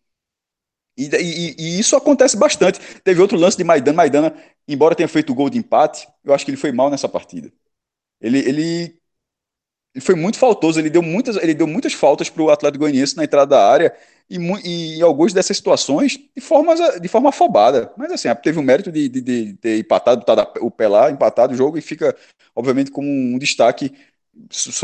E, 0.97 1.05
e, 1.15 1.55
e, 1.58 1.79
isso 1.79 1.95
acontece 1.95 2.36
bastante. 2.36 2.79
Teve 3.03 3.21
outro 3.21 3.38
lance 3.38 3.55
de 3.55 3.63
Maidana. 3.63 3.95
Maidana, 3.95 4.36
embora 4.67 4.95
tenha 4.95 5.08
feito 5.08 5.32
o 5.32 5.36
gol 5.36 5.49
de 5.49 5.58
empate, 5.58 6.08
eu 6.25 6.34
acho 6.34 6.43
que 6.43 6.51
ele 6.51 6.58
foi 6.58 6.71
mal 6.73 6.89
nessa 6.89 7.08
partida. 7.08 7.51
Ele, 8.19 8.39
ele, 8.39 8.98
ele 9.99 10.05
foi 10.05 10.15
muito 10.15 10.38
faltoso, 10.38 10.79
ele 10.79 10.89
deu 10.89 11.01
muitas, 11.01 11.35
ele 11.38 11.53
deu 11.53 11.67
muitas 11.67 11.93
faltas 11.93 12.29
para 12.29 12.41
o 12.41 12.49
Atlético 12.49 12.83
Goianiense 12.83 13.17
na 13.17 13.23
entrada 13.23 13.51
da 13.51 13.69
área 13.69 13.93
e, 14.29 14.38
e, 14.63 14.97
em 14.97 15.01
algumas 15.01 15.33
dessas 15.33 15.57
situações 15.57 16.17
de 16.35 16.41
forma, 16.41 16.73
de 16.99 17.07
forma 17.07 17.29
afobada. 17.29 17.91
Mas 17.97 18.12
assim, 18.12 18.29
teve 18.41 18.59
o 18.59 18.63
mérito 18.63 18.91
de, 18.91 19.09
de, 19.09 19.21
de 19.21 19.53
ter 19.55 19.79
empatado, 19.79 20.23
tá, 20.25 20.51
o 20.62 20.71
pé 20.71 20.88
lá, 20.88 21.12
empatado 21.12 21.53
o 21.53 21.57
jogo 21.57 21.77
e 21.77 21.81
fica, 21.81 22.15
obviamente, 22.55 22.91
como 22.91 23.07
um 23.07 23.38
destaque 23.38 23.93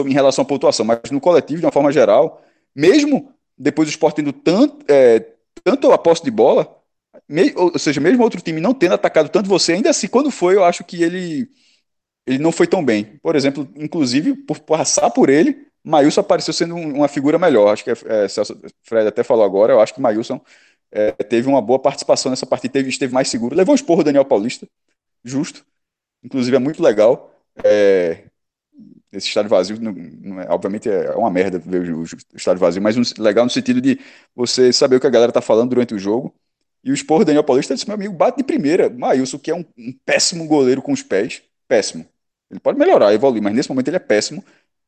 em 0.06 0.14
relação 0.14 0.44
à 0.44 0.46
pontuação. 0.46 0.86
Mas 0.86 1.00
no 1.12 1.22
coletivo, 1.22 1.60
de 1.60 1.66
uma 1.66 1.72
forma 1.72 1.92
geral, 1.92 2.42
mesmo 2.76 3.32
depois 3.58 3.88
do 3.88 3.92
esporte 3.92 4.18
tendo 4.18 4.34
tanto. 4.34 4.86
É, 4.88 5.26
tanto 5.64 5.92
a 5.92 5.98
posse 5.98 6.24
de 6.24 6.32
bola, 6.32 6.78
ou 7.56 7.80
seja, 7.80 8.02
mesmo 8.02 8.24
outro 8.24 8.42
time 8.42 8.62
não 8.62 8.74
tendo 8.74 8.94
atacado 8.94 9.30
tanto 9.30 9.50
você, 9.50 9.74
ainda 9.74 9.90
assim, 9.90 10.08
quando 10.08 10.30
foi, 10.30 10.56
eu 10.56 10.64
acho 10.64 10.84
que 10.84 11.02
ele, 11.02 11.50
ele 12.26 12.40
não 12.40 12.52
foi 12.52 12.68
tão 12.68 12.84
bem. 12.84 13.20
Por 13.22 13.36
exemplo, 13.36 13.68
inclusive, 13.76 14.36
por 14.36 14.60
passar 14.60 15.10
por 15.12 15.30
ele, 15.30 15.68
Mailson 15.84 16.22
apareceu 16.22 16.54
sendo 16.54 16.76
uma 16.76 17.08
figura 17.08 17.38
melhor. 17.38 17.72
Acho 17.72 17.84
que 17.84 17.92
é, 17.92 17.96
é, 18.08 18.28
Celso 18.28 18.60
Fred 18.84 19.08
até 19.08 19.24
falou 19.24 19.46
agora, 19.46 19.74
eu 19.74 19.82
acho 19.82 19.94
que 19.94 20.02
Mailson 20.02 20.42
é, 20.92 21.12
teve 21.12 21.48
uma 21.48 21.62
boa 21.62 21.80
participação 21.80 22.30
nessa 22.30 22.46
partida, 22.46 22.74
teve, 22.74 22.90
esteve 22.90 23.14
mais 23.14 23.30
seguro. 23.30 23.56
Levou 23.56 23.74
um 23.74 23.76
esporro 23.76 24.04
do 24.04 24.06
Daniel 24.06 24.26
Paulista, 24.26 24.68
justo. 25.24 25.66
Inclusive 26.24 26.56
é 26.56 26.60
muito 26.60 26.82
legal. 26.82 27.32
É, 27.64 28.26
esse 29.12 29.28
estádio 29.28 29.50
vazio, 29.50 29.80
não, 29.80 29.92
não 29.94 30.42
é, 30.42 30.48
obviamente 30.50 30.90
é 30.90 31.12
uma 31.12 31.30
merda 31.30 31.60
ver 31.60 31.90
o, 31.92 32.02
o, 32.02 32.06
estádio 32.36 32.60
vazio, 32.60 32.82
mas 32.82 32.98
um, 32.98 33.04
legal 33.22 33.46
no 33.46 33.52
sentido 33.52 33.80
de 33.82 34.00
você 34.36 34.74
saber 34.74 34.98
o 34.98 35.00
que 35.00 35.08
a 35.08 35.10
galera 35.10 35.32
tá 35.32 35.42
falando 35.42 35.70
durante 35.70 35.94
o 35.94 36.00
jogo. 36.00 36.34
E 36.84 36.92
o 36.92 36.94
esporro 36.94 37.24
do 37.24 37.28
Daniel 37.28 37.44
Paulista 37.44 37.74
disse: 37.74 37.88
meu 37.88 37.96
amigo, 37.96 38.14
bate 38.14 38.38
de 38.38 38.44
primeira. 38.44 38.90
Maílson, 38.90 39.40
que 39.40 39.52
é 39.52 39.56
um, 39.56 39.66
um, 39.78 39.94
péssimo 40.06 40.48
goleiro 40.48 40.82
com 40.82 40.92
os 40.92 41.02
pés, 41.02 41.42
péssimo. 41.68 42.06
Ele 42.50 42.60
pode 42.60 42.80
melhorar, 42.80 43.14
evoluir, 43.14 43.42
mas 43.42 43.54
nesse 43.56 43.70
momento 43.70 43.88
ele 43.88 43.98
é 43.98 44.00
péssimo. 44.00 44.44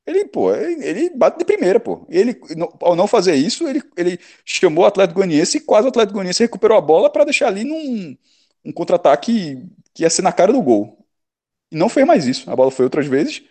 Ele, 0.05 0.25
pô, 0.25 0.53
ele, 0.55 1.09
bate 1.11 1.37
de 1.39 1.45
primeira, 1.45 1.79
pô. 1.79 2.05
Ele, 2.09 2.39
ao 2.81 2.95
não 2.95 3.07
fazer 3.07 3.35
isso, 3.35 3.67
ele, 3.67 3.81
ele 3.97 4.19
chamou 4.45 4.83
o 4.85 4.87
Atlético 4.87 5.15
Goianiense 5.19 5.57
e 5.57 5.61
quase 5.61 5.85
o 5.85 5.89
Atlético 5.89 6.13
Goianiense 6.13 6.43
recuperou 6.43 6.77
a 6.77 6.81
bola 6.81 7.09
para 7.11 7.25
deixar 7.25 7.47
ali 7.47 7.63
num 7.63 8.17
um 8.65 8.71
contra-ataque 8.71 9.63
que 9.93 10.03
ia 10.03 10.09
ser 10.09 10.21
na 10.21 10.31
cara 10.31 10.53
do 10.53 10.61
gol. 10.61 11.05
E 11.71 11.75
não 11.77 11.89
fez 11.89 12.07
mais 12.07 12.25
isso. 12.27 12.49
A 12.49 12.55
bola 12.55 12.71
foi 12.71 12.85
outras 12.85 13.07
vezes 13.07 13.43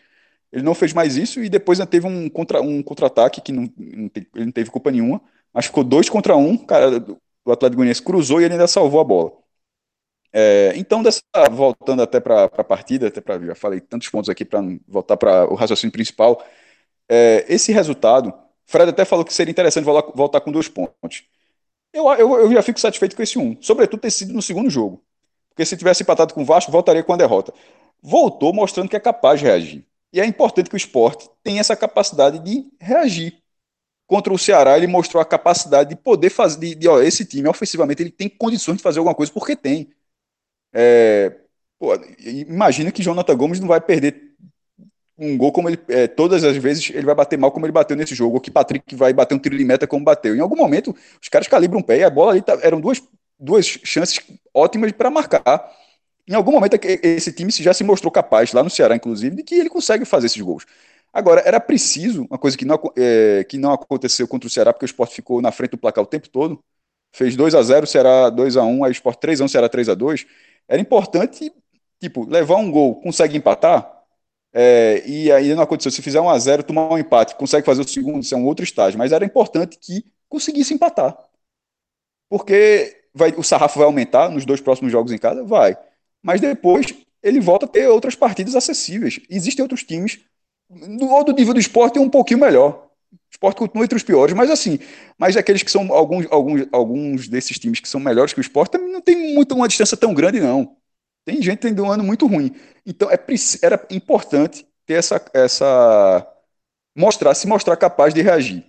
ele 0.52 0.62
não 0.64 0.74
fez 0.74 0.92
mais 0.92 1.16
isso 1.16 1.42
e 1.42 1.48
depois 1.48 1.78
ainda 1.80 1.90
teve 1.90 2.06
um 2.06 2.28
contra 2.28 2.60
um 2.62 2.82
contra-ataque 2.82 3.40
que 3.40 3.52
não, 3.52 3.64
ele 3.78 4.44
não 4.46 4.52
teve 4.52 4.70
culpa 4.70 4.90
nenhuma, 4.90 5.20
mas 5.52 5.66
ficou 5.66 5.84
dois 5.84 6.08
contra 6.08 6.36
um, 6.36 6.56
cara, 6.56 7.04
o 7.44 7.52
Atlético 7.52 7.76
Goianiense 7.76 8.02
cruzou 8.02 8.40
e 8.40 8.44
ele 8.44 8.54
ainda 8.54 8.66
salvou 8.66 9.00
a 9.00 9.04
bola. 9.04 9.32
É, 10.38 10.75
então, 10.77 11.03
dessa, 11.03 11.22
voltando 11.51 12.03
até 12.03 12.20
para 12.20 12.44
a 12.44 12.62
partida, 12.62 13.09
até 13.09 13.22
para 13.22 13.40
já 13.40 13.55
falei 13.55 13.81
tantos 13.81 14.11
pontos 14.11 14.29
aqui 14.29 14.44
para 14.44 14.61
voltar 14.87 15.16
para 15.16 15.51
o 15.51 15.55
raciocínio 15.55 15.90
principal, 15.90 16.44
é, 17.09 17.46
esse 17.49 17.72
resultado, 17.72 18.35
Fred 18.66 18.90
até 18.90 19.07
falou 19.07 19.25
que 19.25 19.33
seria 19.33 19.51
interessante 19.51 19.85
voltar, 19.85 20.12
voltar 20.14 20.40
com 20.42 20.53
dois 20.53 20.68
pontos. 20.68 21.25
Eu, 21.90 22.07
eu, 22.14 22.35
eu 22.40 22.53
já 22.53 22.62
fico 22.62 22.79
satisfeito 22.79 23.16
com 23.16 23.22
esse 23.22 23.38
um, 23.38 23.57
sobretudo 23.62 24.01
ter 24.01 24.11
sido 24.11 24.35
no 24.35 24.42
segundo 24.42 24.68
jogo. 24.68 25.03
Porque 25.49 25.64
se 25.64 25.75
tivesse 25.75 26.03
empatado 26.03 26.35
com 26.35 26.42
o 26.42 26.44
Vasco, 26.44 26.70
voltaria 26.70 27.03
com 27.03 27.14
a 27.14 27.16
derrota. 27.16 27.55
Voltou 28.03 28.53
mostrando 28.53 28.90
que 28.90 28.96
é 28.96 29.01
capaz 29.01 29.40
de 29.40 29.46
reagir. 29.46 29.87
E 30.12 30.20
é 30.20 30.27
importante 30.27 30.68
que 30.68 30.77
o 30.77 30.79
esporte 30.79 31.31
tenha 31.42 31.61
essa 31.61 31.75
capacidade 31.75 32.40
de 32.40 32.66
reagir. 32.79 33.38
Contra 34.07 34.33
o 34.35 34.38
Ceará, 34.38 34.77
ele 34.77 34.87
mostrou 34.87 35.20
a 35.20 35.25
capacidade 35.25 35.90
de 35.90 35.96
poder 35.96 36.29
fazer. 36.29 36.61
De, 36.61 36.75
de 36.75 36.88
ó, 36.88 37.01
esse 37.01 37.25
time, 37.25 37.49
ofensivamente, 37.49 38.03
ele 38.03 38.11
tem 38.11 38.29
condições 38.29 38.77
de 38.77 38.83
fazer 38.83 38.99
alguma 38.99 39.14
coisa, 39.14 39.33
porque 39.33 39.57
tem. 39.57 39.90
É, 40.78 41.32
pô, 41.78 41.94
imagina 42.18 42.92
que 42.92 43.02
Jonathan 43.02 43.36
Gomes 43.36 43.60
não 43.60 43.68
vai 43.68 43.80
perder 43.80 44.34
um 45.18 45.36
gol 45.38 45.50
como 45.52 45.68
ele. 45.70 45.78
É, 45.88 46.06
todas 46.06 46.44
as 46.44 46.56
vezes 46.56 46.90
ele 46.90 47.06
vai 47.06 47.14
bater 47.14 47.38
mal 47.38 47.50
como 47.50 47.64
ele 47.64 47.72
bateu 47.72 47.96
nesse 47.96 48.14
jogo, 48.14 48.34
ou 48.34 48.40
que 48.40 48.50
Patrick 48.50 48.94
vai 48.94 49.12
bater 49.12 49.34
um 49.34 49.38
tiro 49.38 49.56
de 49.56 49.64
meta 49.64 49.86
como 49.86 50.04
bateu. 50.04 50.36
Em 50.36 50.40
algum 50.40 50.56
momento, 50.56 50.94
os 51.20 51.28
caras 51.28 51.48
calibram 51.48 51.80
o 51.80 51.84
pé 51.84 51.98
e 51.98 52.04
a 52.04 52.10
bola 52.10 52.32
ali 52.32 52.42
tá, 52.42 52.58
eram 52.62 52.80
duas, 52.80 53.02
duas 53.38 53.66
chances 53.66 54.20
ótimas 54.52 54.92
para 54.92 55.10
marcar 55.10 55.72
em 56.28 56.34
algum 56.34 56.52
momento 56.52 56.76
esse 57.02 57.32
time 57.32 57.50
já 57.52 57.72
se 57.72 57.84
mostrou 57.84 58.10
capaz, 58.10 58.52
lá 58.52 58.62
no 58.62 58.70
Ceará, 58.70 58.96
inclusive, 58.96 59.36
de 59.36 59.42
que 59.42 59.54
ele 59.54 59.68
consegue 59.68 60.04
fazer 60.04 60.26
esses 60.26 60.40
gols. 60.40 60.66
Agora, 61.12 61.40
era 61.46 61.60
preciso, 61.60 62.26
uma 62.28 62.38
coisa 62.38 62.56
que 62.58 62.64
não, 62.64 62.78
é, 62.96 63.44
que 63.44 63.56
não 63.56 63.72
aconteceu 63.72 64.26
contra 64.26 64.48
o 64.48 64.50
Ceará, 64.50 64.72
porque 64.72 64.84
o 64.84 64.86
Sport 64.86 65.12
ficou 65.12 65.40
na 65.40 65.52
frente 65.52 65.70
do 65.72 65.78
placar 65.78 66.02
o 66.02 66.06
tempo 66.06 66.28
todo, 66.28 66.58
fez 67.14 67.36
2 67.36 67.54
a 67.54 67.62
0 67.62 67.84
o 67.84 67.86
Ceará 67.86 68.28
2 68.28 68.56
a 68.56 68.64
1 68.64 68.84
aí 68.84 68.90
o 68.90 68.92
Sport 68.92 69.18
3 69.20 69.40
a 69.40 69.44
1 69.44 69.46
o 69.46 69.48
Ceará 69.48 69.68
3 69.68 69.88
a 69.88 69.94
2 69.94 70.26
era 70.68 70.81
importante, 70.81 71.52
tipo, 72.00 72.24
levar 72.29 72.57
um 72.57 72.70
gol, 72.70 73.00
consegue 73.00 73.37
empatar, 73.37 73.92
é, 74.52 75.02
e 75.07 75.31
aí 75.31 75.55
não 75.55 75.62
aconteceu, 75.62 75.90
se 75.90 76.02
fizer 76.02 76.20
1 76.20 76.29
a 76.29 76.38
0 76.38 76.62
tomar 76.62 76.90
um 76.90 76.98
empate, 76.98 77.35
consegue 77.37 77.66
fazer 77.66 77.83
o 77.83 77.88
segundo, 77.88 78.22
isso 78.22 78.35
é 78.35 78.38
um 78.38 78.46
outro 78.46 78.64
estágio, 78.64 78.98
mas 78.98 79.12
era 79.12 79.24
importante 79.24 79.79
que 79.79 80.05
conseguisse 80.29 80.74
empatar, 80.74 81.16
porque 82.29 83.05
vai, 83.14 83.33
o 83.37 83.42
sarrafo 83.42 83.79
vai 83.79 83.87
aumentar 83.87 84.31
nos 84.31 84.44
dois 84.44 84.61
próximos 84.61 84.92
jogos 84.92 85.12
em 85.12 85.18
casa? 85.18 85.44
Vai 85.44 85.76
mas 86.26 86.40
depois 86.40 86.92
ele 87.22 87.38
volta 87.38 87.66
a 87.66 87.68
ter 87.68 87.87
outras 87.87 88.16
partidas 88.16 88.57
acessíveis. 88.57 89.20
Existem 89.31 89.62
outros 89.62 89.85
times, 89.85 90.18
do, 90.68 91.22
do 91.22 91.33
nível 91.33 91.55
do 91.55 91.61
esporte, 91.61 92.00
um 92.00 92.11
pouquinho 92.11 92.40
melhor. 92.40 92.86
Esporte 93.31 93.59
continua 93.59 93.85
entre 93.85 93.96
os 93.96 94.02
piores, 94.02 94.35
mas 94.35 94.50
assim, 94.50 94.79
mas 95.18 95.37
aqueles 95.37 95.62
que 95.62 95.70
são 95.70 95.92
alguns, 95.92 96.26
alguns, 96.31 96.66
alguns 96.72 97.29
desses 97.29 97.59
times 97.59 97.81
que 97.81 97.88
são 97.88 98.00
melhores 98.00 98.33
que 98.33 98.40
o 98.40 98.42
esporte 98.42 98.72
também 98.72 98.90
não 98.90 99.00
tem 99.00 99.35
muito 99.35 99.55
uma 99.55 99.68
distância 99.68 99.96
tão 99.96 100.14
grande, 100.14 100.40
não. 100.40 100.76
Tem 101.24 101.42
gente 101.42 101.59
tendo 101.61 101.83
um 101.83 101.90
ano 101.90 102.05
muito 102.05 102.26
ruim. 102.26 102.55
Então 102.85 103.11
é, 103.11 103.18
era 103.62 103.87
importante 103.90 104.66
ter 104.87 104.94
essa, 104.94 105.22
essa 105.35 106.26
mostrar, 106.96 107.35
se 107.35 107.46
mostrar 107.46 107.76
capaz 107.76 108.14
de 108.14 108.22
reagir. 108.22 108.64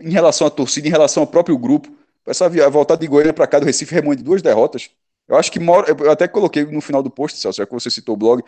Em 0.00 0.10
relação 0.10 0.46
à 0.46 0.50
torcida, 0.50 0.88
em 0.88 0.90
relação 0.90 1.22
ao 1.22 1.26
próprio 1.26 1.56
grupo, 1.58 1.90
essa 2.26 2.48
voltar 2.70 2.96
de 2.96 3.06
Goiânia 3.06 3.32
para 3.32 3.46
cá 3.46 3.58
do 3.58 3.66
Recife 3.66 3.94
remonte 3.94 4.22
duas 4.22 4.42
derrotas 4.42 4.90
eu 5.30 5.36
acho 5.36 5.52
que, 5.52 5.60
eu 5.60 6.10
até 6.10 6.26
coloquei 6.26 6.64
no 6.64 6.80
final 6.80 7.04
do 7.04 7.10
post, 7.10 7.38
Celso, 7.38 7.58
já 7.58 7.64
que 7.64 7.72
você 7.72 7.88
citou 7.88 8.16
o 8.16 8.18
blog, 8.18 8.42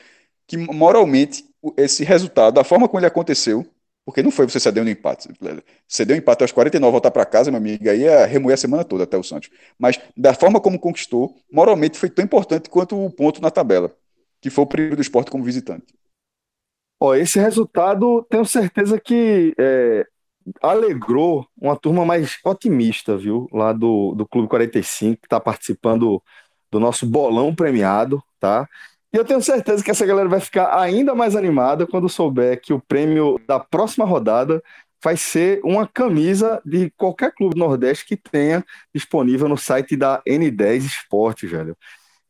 que 0.49 0.57
moralmente 0.57 1.45
esse 1.77 2.03
resultado, 2.03 2.55
da 2.55 2.65
forma 2.65 2.89
como 2.89 2.99
ele 2.99 3.07
aconteceu, 3.07 3.65
porque 4.05 4.23
não 4.23 4.31
foi 4.31 4.49
você 4.49 4.59
ceder 4.59 4.83
um 4.83 4.89
empate. 4.89 5.29
Ceder 5.87 6.17
um 6.17 6.19
empate 6.19 6.43
aos 6.43 6.53
49, 6.53 6.91
voltar 6.91 7.11
para 7.11 7.25
casa, 7.25 7.51
meu 7.51 7.59
amigo, 7.59 7.89
aí 7.89 8.01
ia 8.01 8.27
remoer 8.27 8.55
a 8.55 8.57
semana 8.57 8.85
toda 8.85 9.05
até 9.05 9.17
o 9.17 9.23
Santos. 9.23 9.51
Mas 9.79 10.01
da 10.17 10.35
forma 10.35 10.61
como 10.61 10.79
conquistou, 10.79 11.37
moralmente 11.51 11.99
foi 11.99 12.11
tão 12.11 12.25
importante 12.25 12.69
quanto 12.69 12.97
o 12.97 13.11
ponto 13.11 13.41
na 13.41 13.51
tabela, 13.51 13.95
que 14.41 14.51
foi 14.51 14.65
o 14.65 14.67
primeiro 14.67 14.97
do 14.97 15.03
esporte 15.03 15.31
como 15.31 15.45
visitante. 15.45 15.95
Ó, 17.01 17.15
esse 17.15 17.39
resultado, 17.39 18.25
tenho 18.29 18.45
certeza 18.45 19.01
que 19.01 19.55
é, 19.59 20.07
alegrou 20.61 21.47
uma 21.61 21.77
turma 21.77 22.05
mais 22.05 22.39
otimista, 22.45 23.17
viu? 23.17 23.49
Lá 23.53 23.73
do, 23.73 24.15
do 24.15 24.27
Clube 24.27 24.49
45, 24.49 25.21
que 25.21 25.27
está 25.27 25.41
participando 25.41 26.23
do 26.71 26.81
nosso 26.81 27.07
bolão 27.07 27.55
premiado, 27.55 28.23
tá? 28.41 28.69
E 29.13 29.17
eu 29.17 29.25
tenho 29.25 29.43
certeza 29.43 29.85
que 29.85 29.91
essa 29.91 30.07
galera 30.07 30.29
vai 30.29 30.41
ficar 30.41 30.79
ainda 30.79 31.15
mais 31.15 31.37
animada 31.37 31.87
quando 31.87 32.09
souber 32.09 32.61
que 32.61 32.73
o 32.73 32.81
prêmio 32.81 33.39
da 33.47 33.61
próxima 33.61 34.07
rodada 34.07 34.63
vai 35.05 35.17
ser 35.17 35.61
uma 35.65 35.87
camisa 35.87 36.63
de 36.65 36.91
qualquer 36.97 37.33
clube 37.35 37.55
do 37.55 37.59
Nordeste 37.59 38.07
que 38.07 38.17
tenha 38.17 38.65
disponível 38.95 39.49
no 39.49 39.59
site 39.59 39.97
da 39.97 40.23
N10 40.27 40.79
Esporte, 40.79 41.47
velho. 41.47 41.77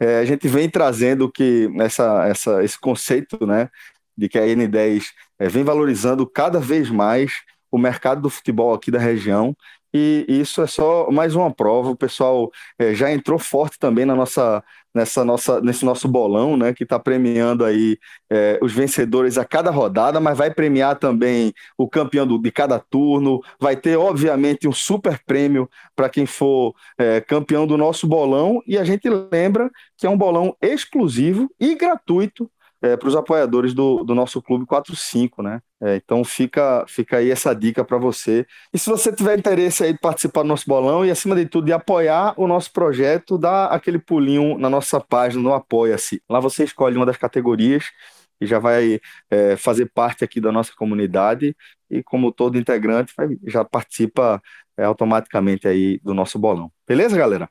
É, 0.01 0.19
a 0.19 0.25
gente 0.25 0.49
vem 0.49 0.69
trazendo 0.69 1.31
que 1.31 1.71
essa, 1.79 2.27
essa, 2.27 2.65
esse 2.65 2.81
conceito, 2.81 3.47
né, 3.47 3.69
de 4.17 4.29
que 4.29 4.39
a 4.39 4.43
N10 4.43 5.05
é, 5.39 5.49
vem 5.49 5.63
valorizando 5.63 6.27
cada 6.27 6.59
vez 6.59 6.91
mais 6.91 7.33
o 7.71 7.79
mercado 7.79 8.23
do 8.23 8.31
futebol 8.31 8.75
aqui 8.75 8.91
da 8.91 8.99
região 8.99 9.57
e 9.93 10.25
isso 10.29 10.63
é 10.63 10.67
só 10.67 11.11
mais 11.11 11.35
uma 11.35 11.53
prova. 11.53 11.91
O 11.91 11.97
pessoal 11.97 12.51
é, 12.79 12.95
já 12.95 13.13
entrou 13.13 13.39
forte 13.39 13.79
também 13.79 14.05
na 14.05 14.15
nossa, 14.15 14.63
nessa 14.95 15.25
nossa, 15.25 15.61
nesse 15.61 15.85
nosso 15.85 16.09
bolão, 16.09 16.57
né? 16.57 16.73
Que 16.73 16.85
está 16.85 16.99
premiando 16.99 17.65
aí 17.65 17.99
é, 18.31 18.59
os 18.63 18.73
vencedores 18.73 19.39
a 19.39 19.45
cada 19.45 19.71
rodada, 19.71 20.21
mas 20.21 20.39
vai 20.39 20.53
premiar 20.53 20.99
também 20.99 21.53
o 21.77 21.89
campeão 21.89 22.27
do, 22.27 22.39
de 22.39 22.51
cada 22.51 22.79
turno. 22.79 23.41
Vai 23.61 23.77
ter, 23.77 23.97
obviamente, 23.97 24.67
um 24.67 24.73
super 24.73 25.21
prêmio 25.27 25.69
para 25.95 26.09
quem 26.09 26.27
for 26.27 26.75
é, 26.99 27.21
campeão 27.21 27.67
do 27.67 27.77
nosso 27.77 28.07
bolão. 28.07 28.63
E 28.67 28.79
a 28.79 28.85
gente 28.85 29.09
lembra 29.09 29.71
que 29.97 30.07
é 30.07 30.11
um 30.11 30.17
bolão 30.17 30.57
exclusivo 30.61 31.51
e 31.61 31.75
gratuito 31.75 32.51
é, 32.83 32.97
para 32.97 33.09
os 33.09 33.15
apoiadores 33.15 33.73
do, 33.73 34.03
do 34.03 34.13
nosso 34.15 34.43
Clube 34.43 34.67
45, 34.67 35.41
né? 35.41 35.63
É, 35.81 35.97
então 35.97 36.25
fica, 36.25 36.85
fica 36.89 37.19
aí 37.19 37.31
essa 37.31 37.55
dica 37.55 37.85
para 37.85 37.97
você. 37.97 38.45
E 38.75 38.79
se 38.79 38.91
você 38.91 39.13
tiver 39.13 39.39
interesse 39.39 39.85
aí 39.85 39.93
de 39.93 40.01
participar 40.01 40.43
do 40.43 40.49
nosso 40.49 40.65
bolão 40.67 41.07
e, 41.07 41.11
acima 41.11 41.37
de 41.37 41.47
tudo, 41.47 41.67
de 41.67 41.73
apoiar 41.73 42.35
o 42.37 42.49
nosso 42.49 42.73
projeto, 42.73 43.39
dá 43.39 43.67
aquele 43.67 44.01
pulinho 44.01 44.59
na 44.59 44.69
nossa 44.69 45.01
página 45.01 45.41
no 45.41 45.55
Apoia-se. 45.55 46.21
Lá 46.29 46.41
você 46.41 46.65
escolhe 46.65 46.97
uma 46.97 47.07
das 47.07 47.17
categorias 47.17 47.85
e 48.41 48.47
já 48.47 48.59
vai 48.59 49.01
é, 49.31 49.57
fazer 49.57 49.87
parte 49.95 50.25
aqui 50.25 50.41
da 50.41 50.51
nossa 50.51 50.73
comunidade 50.77 51.57
e 51.89 52.03
como 52.03 52.33
todo 52.33 52.59
integrante 52.59 53.15
vai, 53.17 53.29
já 53.47 53.65
participa 53.65 54.43
é, 54.77 54.85
automaticamente 54.85 55.69
aí 55.69 56.01
do 56.03 56.13
nosso 56.13 56.39
bolão. 56.39 56.73
Beleza, 56.87 57.17
galera? 57.17 57.49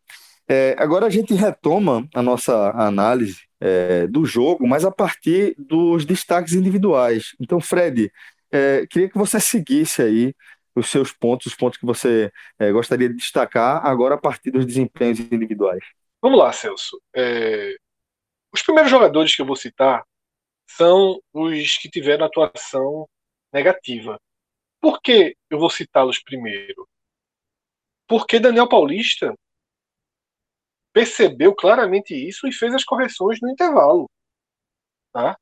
É, 0.54 0.76
agora 0.78 1.06
a 1.06 1.10
gente 1.10 1.34
retoma 1.34 2.06
a 2.14 2.22
nossa 2.22 2.72
análise 2.72 3.48
é, 3.58 4.06
do 4.06 4.26
jogo, 4.26 4.68
mas 4.68 4.84
a 4.84 4.92
partir 4.92 5.56
dos 5.58 6.04
destaques 6.04 6.52
individuais. 6.52 7.34
Então, 7.40 7.62
Fred, 7.62 8.12
é, 8.52 8.86
queria 8.86 9.10
que 9.10 9.18
você 9.18 9.40
seguisse 9.40 10.02
aí 10.02 10.36
os 10.76 10.90
seus 10.90 11.14
pontos, 11.14 11.48
os 11.48 11.56
pontos 11.56 11.80
que 11.80 11.86
você 11.86 12.30
é, 12.60 12.70
gostaria 12.70 13.08
de 13.08 13.16
destacar, 13.16 13.86
agora 13.86 14.16
a 14.16 14.18
partir 14.18 14.52
dos 14.52 14.66
desempenhos 14.66 15.22
individuais. 15.22 15.86
Vamos 16.22 16.38
lá, 16.38 16.52
Celso. 16.52 17.02
É, 17.16 17.74
os 18.54 18.62
primeiros 18.62 18.92
jogadores 18.92 19.34
que 19.34 19.42
eu 19.42 19.46
vou 19.46 19.56
citar 19.56 20.04
são 20.68 21.18
os 21.32 21.78
que 21.78 21.90
tiveram 21.90 22.26
atuação 22.26 23.08
negativa. 23.54 24.20
Por 24.82 25.02
que 25.02 25.34
eu 25.50 25.58
vou 25.58 25.70
citá-los 25.70 26.22
primeiro? 26.22 26.86
Porque 28.06 28.38
Daniel 28.38 28.68
Paulista 28.68 29.34
percebeu 30.94 31.56
claramente 31.56 32.14
isso 32.14 32.48
e 32.48 32.54
fez 32.54 32.74
as 32.74 32.84
correções 32.84 33.40
no 33.42 33.50
intervalo. 33.50 34.10
Tá? 35.12 35.38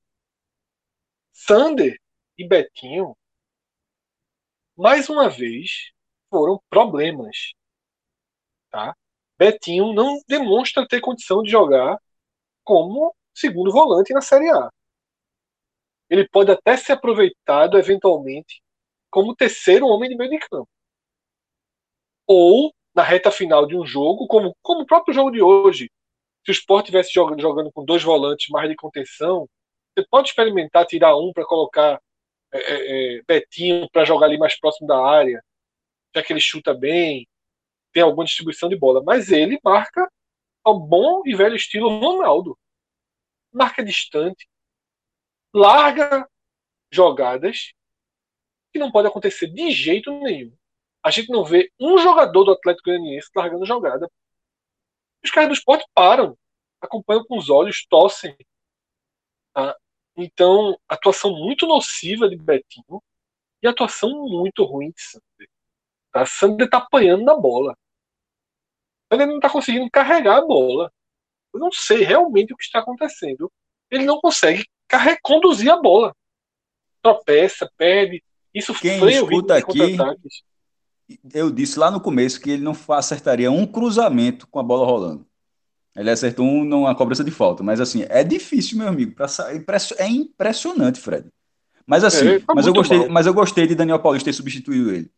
Sander 1.34 2.00
e 2.38 2.48
Betinho, 2.48 3.16
mais 4.78 5.10
uma 5.10 5.30
vez, 5.30 5.92
foram 6.30 6.62
problemas. 6.70 7.54
Tá? 8.70 8.96
Betinho 9.38 9.94
não 9.94 10.22
demonstra 10.28 10.88
ter 10.88 11.02
condição 11.02 11.42
de 11.42 11.50
jogar 11.50 11.98
como 12.64 13.16
segundo 13.34 13.72
volante 13.72 14.14
na 14.14 14.22
Série 14.22 14.50
A. 14.52 14.70
Ele 16.10 16.28
pode 16.28 16.52
até 16.52 16.76
ser 16.78 16.94
aproveitado 16.94 17.78
eventualmente 17.78 18.62
como 19.10 19.36
terceiro 19.36 19.88
homem 19.88 20.10
de 20.10 20.16
meio 20.16 20.30
de 20.30 20.40
campo. 20.40 20.70
Ou 22.28 22.74
na 23.00 23.04
reta 23.04 23.32
final 23.32 23.66
de 23.66 23.78
um 23.78 23.86
jogo, 23.86 24.28
como, 24.28 24.54
como 24.62 24.82
o 24.82 24.86
próprio 24.86 25.14
jogo 25.14 25.32
de 25.32 25.42
hoje. 25.42 25.90
Se 26.44 26.52
o 26.52 26.54
Sport 26.54 26.84
estivesse 26.84 27.14
jogando, 27.14 27.42
jogando 27.42 27.72
com 27.72 27.86
dois 27.86 28.04
volantes 28.04 28.50
mais 28.50 28.68
de 28.68 28.76
contenção, 28.76 29.48
você 29.98 30.06
pode 30.10 30.28
experimentar 30.28 30.86
tirar 30.86 31.16
um 31.16 31.32
para 31.32 31.46
colocar 31.46 32.02
é, 32.52 32.60
é, 32.60 33.18
é 33.20 33.22
Betinho 33.26 33.90
para 33.90 34.04
jogar 34.04 34.26
ali 34.26 34.38
mais 34.38 34.60
próximo 34.60 34.86
da 34.86 35.02
área, 35.02 35.42
já 36.14 36.22
que 36.22 36.34
ele 36.34 36.42
chuta 36.42 36.74
bem, 36.74 37.26
tem 37.94 38.04
alguma 38.04 38.26
distribuição 38.26 38.68
de 38.68 38.76
bola. 38.76 39.02
Mas 39.02 39.32
ele 39.32 39.58
marca 39.64 40.12
ao 40.62 40.78
bom 40.78 41.22
e 41.26 41.34
velho 41.34 41.56
estilo 41.56 42.00
Ronaldo. 42.00 42.60
Marca 43.50 43.82
distante, 43.82 44.46
larga 45.54 46.28
jogadas 46.92 47.72
que 48.74 48.80
não 48.80 48.92
pode 48.92 49.08
acontecer 49.08 49.48
de 49.48 49.72
jeito 49.72 50.12
nenhum. 50.20 50.54
A 51.10 51.12
gente 51.12 51.32
não 51.32 51.44
vê 51.44 51.72
um 51.80 51.98
jogador 51.98 52.44
do 52.44 52.52
Atlético 52.52 52.92
Goianiense 52.92 53.32
largando 53.36 53.66
jogada. 53.66 54.08
Os 55.24 55.32
caras 55.32 55.50
do 55.50 55.56
esporte 55.56 55.84
param, 55.92 56.38
acompanham 56.80 57.26
com 57.26 57.36
os 57.36 57.50
olhos, 57.50 57.84
tossem. 57.90 58.38
Tá? 59.52 59.76
Então, 60.16 60.80
atuação 60.88 61.32
muito 61.32 61.66
nociva 61.66 62.30
de 62.30 62.36
Betinho 62.38 63.02
e 63.60 63.68
atuação 63.68 64.12
muito 64.28 64.64
ruim 64.64 64.92
de 64.92 65.02
Sander. 65.02 65.50
Tá? 66.12 66.26
Sander 66.28 66.68
está 66.68 66.78
apanhando 66.78 67.24
na 67.24 67.36
bola. 67.36 67.76
Sander 69.12 69.26
não 69.26 69.38
está 69.38 69.50
conseguindo 69.50 69.90
carregar 69.90 70.38
a 70.38 70.46
bola. 70.46 70.94
Eu 71.52 71.60
não 71.60 71.72
sei 71.72 72.04
realmente 72.04 72.54
o 72.54 72.56
que 72.56 72.64
está 72.64 72.82
acontecendo. 72.82 73.52
Ele 73.90 74.06
não 74.06 74.22
consegue 74.22 74.64
conduzir 75.24 75.72
a 75.72 75.82
bola. 75.82 76.16
Tropeça, 77.02 77.68
perde. 77.76 78.24
Isso 78.54 78.80
Quem 78.80 79.00
freia 79.00 79.24
escuta 79.24 79.56
o 79.56 79.58
aqui, 79.58 79.98
eu 81.34 81.50
disse 81.50 81.80
lá 81.80 81.90
no 81.90 82.00
começo 82.02 82.40
que 82.40 82.52
ele 82.52 82.64
não 82.64 82.76
acertaria 82.90 83.52
um 83.52 83.66
cruzamento 83.66 84.48
com 84.48 84.60
a 84.60 84.64
bola 84.64 84.86
rolando. 84.86 85.26
Ele 85.96 86.10
acertou 86.10 86.46
um 86.46 86.64
numa 86.64 86.96
cobrança 86.96 87.24
de 87.24 87.32
falta. 87.32 87.64
Mas 87.64 87.82
assim, 87.82 88.06
é 88.10 88.24
difícil, 88.24 88.78
meu 88.78 88.88
amigo. 88.88 89.14
Pra 89.16 89.28
sair, 89.28 89.66
é 89.98 90.08
impressionante, 90.08 91.00
Fred. 91.00 91.28
Mas 91.86 92.04
assim, 92.04 92.28
é, 92.28 92.40
tá 92.40 92.54
mas, 92.54 92.68
eu 92.68 92.74
gostei, 92.74 93.08
mas 93.08 93.26
eu 93.26 93.34
gostei 93.34 93.68
de 93.68 93.76
Daniel 93.76 94.00
Paulista 94.00 94.30
ter 94.30 94.34
substituído 94.34 94.92
ele. 94.92 95.12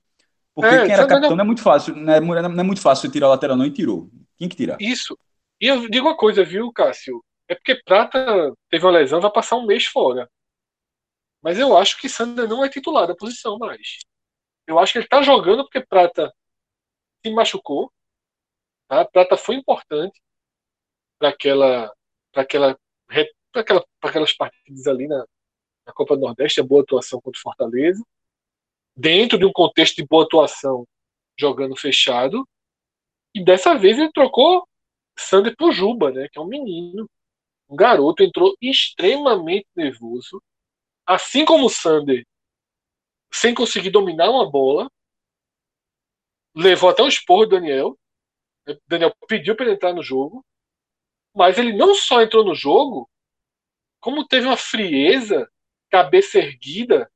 Porque 0.55 0.73
é, 0.73 0.85
quem 0.85 0.93
era 0.93 1.05
capitão 1.05 1.35
não... 1.35 1.43
é 1.43 1.45
muito 1.45 1.61
fácil, 1.61 1.95
não 1.95 2.13
é, 2.13 2.19
não 2.19 2.59
é 2.59 2.63
muito 2.63 2.81
fácil 2.81 3.11
tirar 3.11 3.27
o 3.27 3.31
lateral, 3.31 3.57
não, 3.57 3.65
e 3.65 3.71
tirou. 3.71 4.09
Quem 4.37 4.47
que 4.47 4.55
tirar? 4.55 4.77
Isso. 4.79 5.17
E 5.59 5.67
eu 5.67 5.89
digo 5.89 6.07
uma 6.07 6.17
coisa, 6.17 6.43
viu, 6.43 6.71
Cássio? 6.71 7.23
É 7.47 7.55
porque 7.55 7.75
Prata 7.83 8.53
teve 8.69 8.85
uma 8.85 8.91
lesão, 8.91 9.21
vai 9.21 9.31
passar 9.31 9.57
um 9.57 9.65
mês 9.65 9.85
fora. 9.85 10.29
Mas 11.43 11.59
eu 11.59 11.75
acho 11.77 11.99
que 11.99 12.07
Sander 12.07 12.47
não 12.47 12.63
é 12.63 12.69
titular 12.69 13.07
da 13.07 13.15
posição 13.15 13.57
mais. 13.57 13.99
Eu 14.67 14.79
acho 14.79 14.93
que 14.93 14.99
ele 14.99 15.05
está 15.05 15.21
jogando 15.21 15.63
porque 15.63 15.85
Prata 15.85 16.33
se 17.25 17.31
machucou. 17.33 17.91
Tá? 18.87 19.05
Prata 19.05 19.37
foi 19.37 19.55
importante 19.55 20.21
para 21.19 21.29
aquela, 21.29 21.93
para 22.31 22.43
aquela, 22.43 22.79
para 23.07 23.61
aquela, 23.61 23.85
para 23.99 24.09
aquelas 24.09 24.33
partidas 24.33 24.87
ali 24.87 25.07
na, 25.07 25.25
na 25.85 25.93
Copa 25.93 26.15
do 26.15 26.21
Nordeste, 26.21 26.59
a 26.59 26.63
boa 26.63 26.81
atuação 26.81 27.21
contra 27.21 27.37
o 27.37 27.41
Fortaleza. 27.41 28.03
Dentro 28.95 29.37
de 29.37 29.45
um 29.45 29.51
contexto 29.51 29.95
de 29.95 30.05
boa 30.05 30.25
atuação, 30.25 30.85
jogando 31.39 31.75
fechado. 31.75 32.47
E 33.33 33.43
dessa 33.43 33.77
vez 33.77 33.97
ele 33.97 34.11
trocou 34.11 34.67
Sander 35.17 35.55
por 35.55 35.71
Juba, 35.71 36.11
né? 36.11 36.27
Que 36.31 36.39
é 36.39 36.41
um 36.41 36.47
menino, 36.47 37.09
um 37.69 37.75
garoto, 37.75 38.23
entrou 38.23 38.55
extremamente 38.61 39.67
nervoso. 39.75 40.41
Assim 41.05 41.45
como 41.45 41.65
o 41.65 41.69
Sander 41.69 42.25
sem 43.33 43.53
conseguir 43.53 43.89
dominar 43.91 44.29
uma 44.29 44.49
bola. 44.49 44.89
Levou 46.55 46.89
até 46.89 47.01
o 47.01 47.07
esporro 47.07 47.45
do 47.45 47.51
Daniel. 47.51 47.97
Daniel 48.87 49.15
pediu 49.27 49.55
para 49.55 49.65
ele 49.65 49.75
entrar 49.75 49.93
no 49.93 50.03
jogo. 50.03 50.45
Mas 51.33 51.57
ele 51.57 51.73
não 51.73 51.95
só 51.95 52.21
entrou 52.21 52.43
no 52.43 52.53
jogo, 52.53 53.09
como 54.01 54.27
teve 54.27 54.47
uma 54.47 54.57
frieza, 54.57 55.49
cabeça 55.89 56.39
erguida 56.39 57.09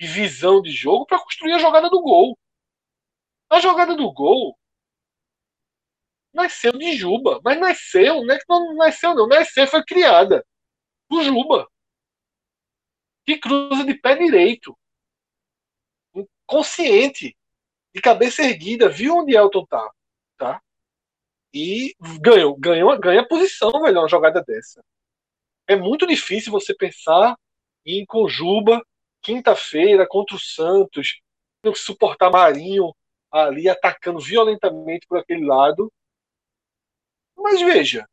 e 0.00 0.06
visão 0.06 0.62
de 0.62 0.70
jogo 0.70 1.04
para 1.04 1.18
construir 1.18 1.52
a 1.52 1.58
jogada 1.58 1.90
do 1.90 2.00
gol. 2.00 2.38
A 3.50 3.60
jogada 3.60 3.94
do 3.94 4.10
gol 4.10 4.58
nasceu 6.32 6.72
de 6.72 6.96
Juba, 6.96 7.40
mas 7.44 7.58
nasceu, 7.58 8.24
não 8.24 8.34
é 8.34 8.38
que 8.38 8.44
não 8.48 8.74
nasceu 8.74 9.14
não, 9.14 9.26
nasceu, 9.26 9.66
foi 9.66 9.82
criada 9.84 10.44
do 11.10 11.22
Juba 11.22 11.66
que 13.26 13.38
cruza 13.38 13.84
de 13.84 13.94
pé 13.94 14.14
direito, 14.14 14.78
consciente, 16.46 17.36
de 17.92 18.00
cabeça 18.00 18.42
erguida, 18.42 18.88
viu 18.88 19.16
onde 19.16 19.36
Elton 19.36 19.66
tá, 19.66 19.90
tá? 20.36 20.62
E 21.52 21.94
ganhou, 22.20 22.56
ganhou, 22.56 22.96
ganha 22.98 23.26
posição, 23.26 23.72
velho, 23.82 23.98
uma 23.98 24.08
jogada 24.08 24.42
dessa. 24.42 24.84
É 25.66 25.74
muito 25.74 26.06
difícil 26.06 26.52
você 26.52 26.74
pensar 26.74 27.36
em 27.84 28.06
Conjuba, 28.06 28.80
quinta-feira, 29.20 30.06
contra 30.06 30.36
o 30.36 30.40
Santos, 30.40 31.20
tendo 31.60 31.72
que 31.72 31.78
suportar 31.80 32.30
Marinho 32.30 32.94
ali 33.30 33.68
atacando 33.68 34.20
violentamente 34.20 35.06
por 35.08 35.18
aquele 35.18 35.44
lado. 35.44 35.92
Mas 37.36 37.60
veja, 37.60 38.08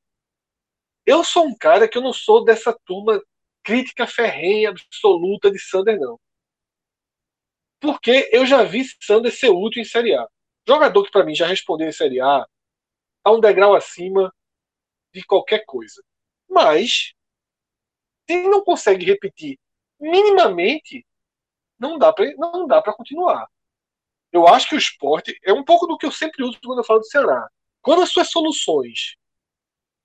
eu 1.06 1.24
sou 1.24 1.46
um 1.46 1.56
cara 1.56 1.88
que 1.88 1.98
eu 1.98 2.02
não 2.02 2.14
sou 2.14 2.44
dessa 2.44 2.76
turma 2.86 3.22
crítica 3.64 4.06
ferrenha, 4.08 4.70
absoluta 4.70 5.52
de 5.52 5.60
Sander, 5.60 6.00
não. 6.00 6.20
Porque 7.80 8.30
eu 8.32 8.46
já 8.46 8.64
vi 8.64 8.84
Sander 9.02 9.32
ser 9.32 9.50
útil 9.50 9.82
em 9.82 9.86
Série 9.86 10.16
A. 10.16 10.28
Jogador 10.68 11.04
que 11.04 11.12
para 11.12 11.26
mim 11.26 11.36
já 11.36 11.46
respondeu 11.46 11.88
em 11.88 11.92
Série 11.92 12.22
A, 12.22 12.46
tá 13.24 13.32
um 13.32 13.40
degrau 13.40 13.76
acima 13.76 14.34
de 15.14 15.24
qualquer 15.24 15.66
coisa. 15.66 16.02
Mas, 16.50 17.14
se 18.30 18.48
não 18.48 18.64
consegue 18.64 19.06
repetir 19.06 19.58
minimamente, 20.00 21.06
não 21.80 21.98
dá 21.98 22.14
para 22.14 22.34
não 22.36 22.68
dá 22.68 22.82
para 22.82 22.94
continuar. 22.94 23.48
Eu 24.32 24.48
acho 24.48 24.68
que 24.70 24.76
o 24.76 24.78
esporte 24.78 25.38
é 25.44 25.54
um 25.54 25.64
pouco 25.64 25.86
do 25.86 25.98
que 25.98 26.06
eu 26.06 26.12
sempre 26.12 26.44
uso 26.44 26.60
quando 26.64 26.80
eu 26.80 26.84
falo 26.84 27.00
do 27.00 27.06
Ceará. 27.06 27.48
Quando 27.82 28.02
as 28.02 28.10
suas 28.10 28.30
soluções 28.30 29.16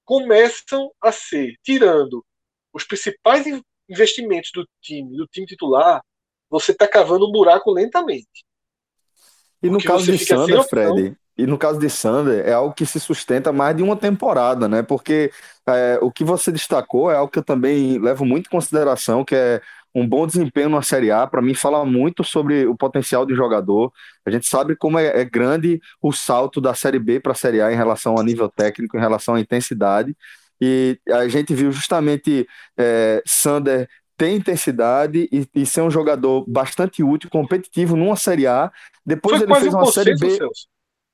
começam 0.04 0.92
a 1.00 1.12
ser 1.12 1.56
tirando 1.62 2.24
os 2.72 2.84
principais 2.84 3.44
investimentos 3.88 4.50
do 4.54 4.66
time, 4.80 5.16
do 5.16 5.26
time 5.26 5.46
titular, 5.46 6.02
você 6.50 6.72
está 6.72 6.86
cavando 6.86 7.26
um 7.26 7.32
buraco 7.32 7.70
lentamente. 7.70 8.44
E 9.62 9.68
no 9.68 9.82
caso 9.82 10.10
de 10.10 10.18
Sander, 10.18 10.62
Fred, 10.68 11.16
e 11.36 11.46
no 11.46 11.58
caso 11.58 11.78
de 11.78 11.90
Sander, 11.90 12.46
é 12.46 12.52
algo 12.52 12.74
que 12.74 12.86
se 12.86 13.00
sustenta 13.00 13.52
mais 13.52 13.76
de 13.76 13.82
uma 13.82 13.96
temporada, 13.96 14.68
né? 14.68 14.82
Porque 14.82 15.32
é, 15.66 15.98
o 16.00 16.10
que 16.10 16.24
você 16.24 16.52
destacou 16.52 17.10
é 17.10 17.16
algo 17.16 17.30
que 17.30 17.38
eu 17.38 17.44
também 17.44 17.98
levo 17.98 18.24
muito 18.24 18.46
em 18.46 18.50
consideração, 18.50 19.24
que 19.24 19.34
é 19.34 19.60
um 19.94 20.06
bom 20.06 20.26
desempenho 20.26 20.68
na 20.68 20.82
Série 20.82 21.10
A, 21.10 21.26
para 21.26 21.42
mim, 21.42 21.54
fala 21.54 21.84
muito 21.84 22.22
sobre 22.22 22.66
o 22.66 22.76
potencial 22.76 23.26
de 23.26 23.34
jogador. 23.34 23.92
A 24.24 24.30
gente 24.30 24.46
sabe 24.46 24.76
como 24.76 24.98
é, 24.98 25.06
é 25.20 25.24
grande 25.24 25.80
o 26.00 26.12
salto 26.12 26.60
da 26.60 26.74
Série 26.74 26.98
B 26.98 27.18
para 27.20 27.32
a 27.32 27.34
Série 27.34 27.60
A 27.60 27.72
em 27.72 27.76
relação 27.76 28.16
a 28.18 28.22
nível 28.22 28.48
técnico, 28.48 28.96
em 28.96 29.00
relação 29.00 29.34
à 29.34 29.40
intensidade. 29.40 30.16
E 30.60 30.98
a 31.08 31.28
gente 31.28 31.54
viu 31.54 31.70
justamente 31.70 32.46
é, 32.76 33.22
Sander 33.26 33.88
ter 34.16 34.30
intensidade 34.30 35.28
e, 35.30 35.46
e, 35.54 35.64
ser 35.64 35.82
um 35.82 35.90
jogador 35.90 36.44
bastante 36.48 37.04
útil, 37.04 37.30
competitivo 37.30 37.96
numa 37.96 38.16
Série 38.16 38.48
A. 38.48 38.70
Depois 39.06 39.38
Foi 39.38 39.46
ele 39.46 39.54
fez 39.54 39.72
um 39.72 39.76
uma 39.76 39.84
consenso, 39.84 40.04
Série 40.04 40.18
B. 40.18 40.30
Celso. 40.30 40.66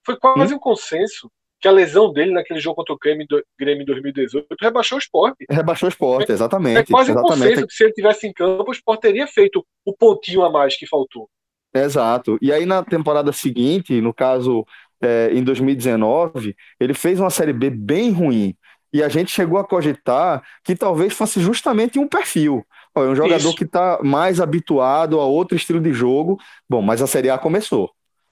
Foi 0.05 0.17
quase 0.17 0.55
hum? 0.55 0.57
um 0.57 0.61
consenso 0.61 1.31
que 1.61 1.69
a 1.69 1.71
lesão 1.71 2.13
dele 2.13 2.33
naquele 2.33 2.61
jogo 2.61 2.77
contra 2.77 2.95
o 2.95 2.99
Grêmio, 2.99 3.27
Grêmio 3.59 3.87
2018 3.87 4.47
rebaixou 4.61 4.97
o 4.97 4.99
esporte. 4.99 5.47
Rebaixou 5.51 5.87
o 5.87 5.91
esporte, 5.91 6.33
exatamente. 6.33 6.79
É 6.79 6.85
quase 6.85 7.11
exatamente. 7.11 7.35
um 7.35 7.43
consenso 7.43 7.67
que 7.67 7.75
se 7.75 7.85
ele 7.85 7.93
tivesse 7.93 8.27
em 8.27 8.33
campo, 8.33 8.69
o 8.69 8.73
esporte 8.73 9.01
teria 9.01 9.27
feito 9.27 9.65
o 9.85 9.95
pontinho 9.95 10.43
a 10.43 10.51
mais 10.51 10.77
que 10.77 10.87
faltou. 10.87 11.29
Exato. 11.75 12.39
E 12.41 12.53
aí 12.53 12.67
na 12.67 12.83
temporada 12.83 13.33
seguinte, 13.33 14.01
no 14.01 14.13
caso 14.15 14.67
é, 15.03 15.31
em 15.33 15.43
2019, 15.43 16.55
ele 16.79 16.95
fez 16.95 17.19
uma 17.19 17.31
Série 17.31 17.53
B 17.53 17.71
bem 17.71 18.11
ruim. 18.11 18.55
E 18.95 19.03
a 19.03 19.09
gente 19.09 19.33
chegou 19.33 19.59
a 19.59 19.65
cogitar 19.65 20.41
que 20.63 20.77
talvez 20.77 21.13
fosse 21.13 21.41
justamente 21.41 21.99
um 21.99 22.07
perfil. 22.07 22.65
É 22.95 23.01
um 23.01 23.17
jogador 23.17 23.49
Isso. 23.49 23.57
que 23.57 23.65
está 23.65 23.99
mais 24.05 24.41
habituado 24.41 25.19
a 25.19 25.27
outro 25.27 25.57
estilo 25.57 25.81
de 25.81 25.93
jogo. 25.93 26.39
Bom, 26.71 26.81
mas 26.81 27.03
a 27.03 27.07
Série 27.09 27.29
A 27.29 27.37
começou. 27.37 27.91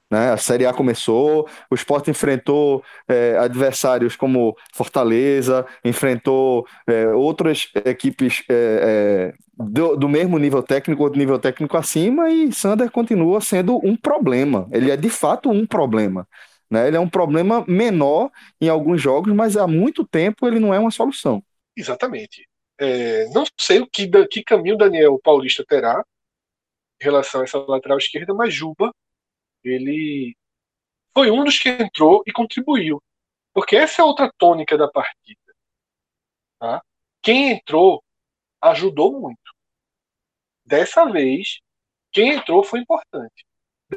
Né? 0.08 0.30
A 0.30 0.36
Série 0.36 0.64
A 0.64 0.72
começou, 0.72 1.48
o 1.68 1.74
Sport 1.74 2.06
enfrentou 2.06 2.84
é, 3.08 3.36
adversários 3.38 4.14
como 4.14 4.54
Fortaleza, 4.72 5.66
enfrentou 5.84 6.64
é, 6.86 7.08
outras 7.08 7.68
equipes 7.84 8.44
é, 8.48 9.32
é 9.34 9.34
do, 9.58 9.96
do, 9.96 10.08
mesmo 10.08 10.38
nível 10.38 10.62
técnico, 10.62 11.02
outro 11.02 11.18
nível 11.18 11.38
técnico 11.38 11.76
acima, 11.76 12.30
e 12.30 12.52
Sander 12.52 12.90
continua 12.90 13.40
sendo 13.40 13.80
um 13.84 13.96
problema. 13.96 14.68
Ele 14.70 14.90
é 14.90 14.96
de 14.96 15.10
fato 15.10 15.50
um 15.50 15.66
problema. 15.66 16.26
Né? 16.72 16.88
Ele 16.88 16.96
é 16.96 17.00
um 17.00 17.08
problema 17.08 17.62
menor 17.68 18.30
em 18.58 18.66
alguns 18.66 18.98
jogos, 18.98 19.30
mas 19.34 19.58
há 19.58 19.66
muito 19.66 20.06
tempo 20.06 20.46
ele 20.46 20.58
não 20.58 20.72
é 20.72 20.78
uma 20.78 20.90
solução. 20.90 21.44
Exatamente. 21.76 22.48
É, 22.80 23.26
não 23.28 23.44
sei 23.60 23.80
o 23.80 23.86
que, 23.86 24.08
que 24.26 24.42
caminho 24.42 24.78
Daniel 24.78 25.20
Paulista 25.22 25.62
terá 25.68 26.02
em 26.98 27.04
relação 27.04 27.42
a 27.42 27.44
essa 27.44 27.58
lateral 27.58 27.98
esquerda, 27.98 28.32
mas 28.32 28.54
Juba 28.54 28.90
ele 29.62 30.34
foi 31.12 31.30
um 31.30 31.44
dos 31.44 31.58
que 31.58 31.68
entrou 31.68 32.22
e 32.26 32.32
contribuiu. 32.32 33.02
Porque 33.52 33.76
essa 33.76 34.00
é 34.00 34.04
outra 34.06 34.32
tônica 34.38 34.78
da 34.78 34.88
partida. 34.88 35.54
Tá? 36.58 36.82
Quem 37.20 37.50
entrou 37.50 38.02
ajudou 38.62 39.20
muito. 39.20 39.52
Dessa 40.64 41.04
vez, 41.04 41.60
quem 42.10 42.32
entrou 42.32 42.64
foi 42.64 42.80
importante. 42.80 43.44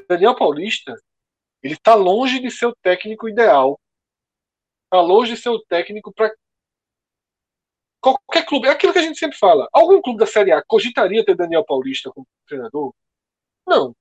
Daniel 0.09 0.36
Paulista, 0.36 0.93
ele 1.66 1.74
está 1.74 1.95
longe 1.95 2.39
de 2.39 2.51
ser 2.51 2.68
o 2.68 2.76
técnico 2.76 3.28
ideal. 3.28 3.82
Está 4.84 5.01
longe 5.01 5.34
de 5.34 5.41
ser 5.41 5.49
o 5.49 5.59
técnico 5.66 6.13
para 6.13 6.32
qualquer 7.99 8.45
clube. 8.45 8.68
É 8.68 8.70
aquilo 8.70 8.93
que 8.93 8.99
a 8.99 9.01
gente 9.01 9.18
sempre 9.18 9.36
fala. 9.36 9.68
Algum 9.74 9.99
clube 9.99 10.20
da 10.20 10.28
Série 10.28 10.51
A 10.51 10.63
cogitaria 10.63 11.26
ter 11.26 11.36
Daniel 11.36 11.66
Paulista 11.66 12.11
como 12.11 12.28
treinador? 12.47 12.93
Não. 13.66 13.95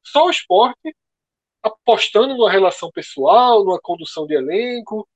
Só 0.00 0.26
o 0.26 0.30
esporte 0.30 0.94
apostando 1.60 2.36
numa 2.36 2.50
relação 2.50 2.88
pessoal, 2.92 3.64
numa 3.64 3.80
condução 3.80 4.24
de 4.24 4.34
elenco, 4.34 5.08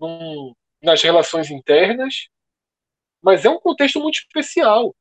num, 0.00 0.54
nas 0.82 1.02
relações 1.02 1.50
internas. 1.50 2.30
Mas 3.20 3.44
é 3.44 3.50
um 3.50 3.60
contexto 3.60 4.00
muito 4.00 4.20
especial. 4.20 4.96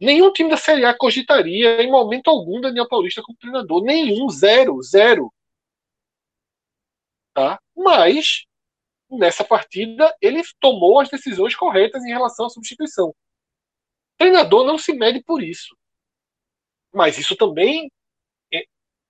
Nenhum 0.00 0.32
time 0.32 0.50
da 0.50 0.56
Série 0.56 0.84
A 0.84 0.96
cogitaria 0.96 1.82
em 1.82 1.90
momento 1.90 2.28
algum 2.28 2.60
Daniel 2.60 2.88
Paulista 2.88 3.22
como 3.22 3.38
treinador. 3.38 3.82
Nenhum, 3.82 4.28
zero, 4.28 4.80
zero. 4.82 5.32
Tá? 7.32 7.58
Mas, 7.74 8.44
nessa 9.10 9.44
partida, 9.44 10.14
ele 10.20 10.42
tomou 10.60 11.00
as 11.00 11.08
decisões 11.08 11.54
corretas 11.54 12.04
em 12.04 12.10
relação 12.10 12.46
à 12.46 12.50
substituição. 12.50 13.14
Treinador 14.18 14.64
não 14.66 14.78
se 14.78 14.92
mede 14.92 15.22
por 15.22 15.42
isso. 15.42 15.76
Mas 16.92 17.18
isso 17.18 17.36
também 17.36 17.90
é, 18.52 18.64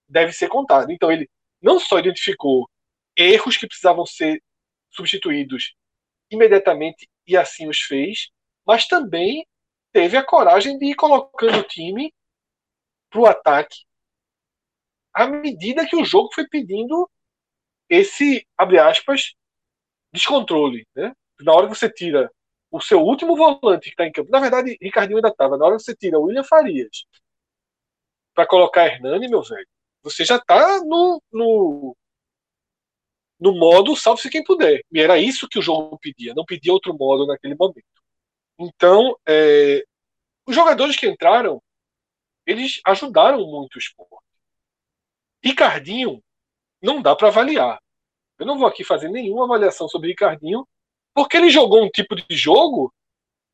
deve 0.09 0.33
ser 0.33 0.49
contado. 0.49 0.91
Então 0.91 1.11
ele 1.11 1.29
não 1.61 1.79
só 1.81 1.99
identificou 1.99 2.69
erros 3.17 3.57
que 3.57 3.67
precisavam 3.67 4.05
ser 4.05 4.43
substituídos 4.91 5.75
imediatamente 6.31 7.09
e 7.27 7.37
assim 7.37 7.69
os 7.69 7.81
fez, 7.81 8.31
mas 8.65 8.87
também 8.87 9.47
teve 9.97 10.15
a 10.15 10.23
coragem 10.23 10.77
de 10.77 10.91
ir 10.91 10.95
colocando 10.95 11.61
o 11.61 11.63
time 11.63 12.13
para 13.09 13.19
o 13.19 13.25
ataque 13.25 13.87
à 15.15 15.27
medida 15.27 15.87
que 15.87 15.97
o 15.97 16.05
jogo 16.05 16.29
foi 16.35 16.47
pedindo 16.47 17.11
esse, 17.89 18.47
abre 18.59 18.79
aspas, 18.79 19.33
descontrole. 20.13 20.87
Né? 20.95 21.15
Na 21.41 21.55
hora 21.55 21.67
que 21.67 21.75
você 21.75 21.91
tira 21.91 22.31
o 22.71 22.79
seu 22.79 23.01
último 23.01 23.35
volante 23.35 23.85
que 23.85 23.89
está 23.89 24.07
em 24.07 24.13
campo, 24.13 24.31
na 24.31 24.39
verdade, 24.39 24.77
Ricardinho 24.83 25.17
ainda 25.17 25.31
estava, 25.31 25.57
na 25.57 25.65
hora 25.65 25.77
que 25.79 25.83
você 25.85 25.97
tira 25.97 26.19
o 26.19 26.25
William 26.25 26.45
Farias 26.45 27.07
para 28.35 28.47
colocar 28.47 28.85
Hernani, 28.85 29.29
meu 29.29 29.43
velho, 29.43 29.67
você 30.03 30.27
já 30.27 30.39
tá 30.39 30.81
no, 30.85 31.23
no, 31.33 31.97
no 33.41 33.59
modo 33.59 33.97
salve-se 33.97 34.29
quem 34.29 34.45
puder. 34.45 34.83
E 34.93 35.01
era 35.01 35.19
isso 35.19 35.49
que 35.49 35.59
o 35.59 35.63
jogo 35.63 35.99
pedia, 35.99 36.35
não 36.35 36.45
pedia 36.45 36.75
outro 36.75 36.95
modo 36.95 37.27
naquele 37.27 37.55
momento. 37.55 37.96
Então, 38.59 39.17
é, 39.29 39.85
os 40.47 40.55
jogadores 40.55 40.97
que 40.97 41.09
entraram, 41.09 41.63
eles 42.47 42.81
ajudaram 42.87 43.45
muito 43.47 43.77
o 43.77 43.79
esporte. 43.79 44.25
Ricardinho, 45.43 46.23
não 46.81 47.03
dá 47.03 47.15
para 47.15 47.29
avaliar. 47.29 47.81
Eu 48.39 48.47
não 48.47 48.59
vou 48.59 48.67
aqui 48.67 48.85
fazer 48.85 49.09
nenhuma 49.09 49.45
avaliação 49.45 49.89
sobre 49.89 50.09
Ricardinho, 50.09 50.67
porque 51.15 51.37
ele 51.37 51.51
jogou 51.51 51.83
um 51.83 51.89
tipo 51.89 52.15
de 52.15 52.25
jogo 52.31 52.93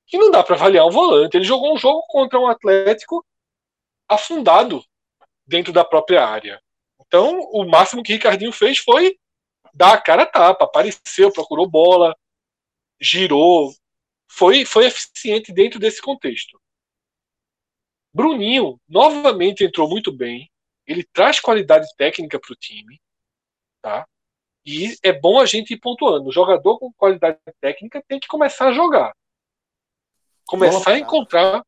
que 0.07 0.19
não 0.19 0.31
dá 0.31 0.43
para 0.43 0.57
avaliar 0.57 0.87
um 0.87 0.91
volante. 0.91 1.37
Ele 1.37 1.45
jogou 1.45 1.75
um 1.75 1.79
jogo 1.79 2.03
contra 2.09 2.39
um 2.39 2.47
Atlético 2.47 3.25
afundado 4.09 4.85
dentro 5.47 5.73
da 5.73 5.85
própria 5.85 6.27
área. 6.27 6.61
Então, 7.07 7.39
o 7.53 7.65
máximo 7.65 8.03
que 8.03 8.15
Ricardinho 8.15 8.53
fez 8.53 8.79
foi 8.79 9.17
dar 9.75 9.95
a 9.95 10.01
cara 10.01 10.23
a 10.23 10.27
tapa, 10.27 10.65
apareceu, 10.65 11.33
procurou 11.33 11.69
bola, 11.69 12.15
girou, 13.01 13.73
foi, 14.33 14.65
foi 14.65 14.87
eficiente 14.87 15.53
dentro 15.53 15.79
desse 15.79 16.01
contexto. 16.01 16.61
Bruninho 18.15 18.79
novamente 18.89 19.65
entrou 19.65 19.89
muito 19.89 20.13
bem, 20.13 20.51
ele 20.87 21.05
traz 21.13 21.41
qualidade 21.41 21.87
técnica 21.97 22.39
para 22.39 22.53
o 22.53 22.57
time, 22.57 23.01
tá? 23.81 24.07
E 24.65 24.97
é 25.03 25.13
bom 25.13 25.41
a 25.41 25.47
gente 25.47 25.75
ir 25.75 25.79
pontuando. 25.79 26.29
O 26.29 26.33
jogador 26.33 26.79
com 26.79 26.93
qualidade 26.93 27.39
técnica 27.61 28.03
tem 28.07 28.21
que 28.21 28.29
começar 28.29 28.69
a 28.69 28.73
jogar. 28.73 29.13
Começar 30.47 30.93
a 30.93 30.99
encontrar. 30.99 31.63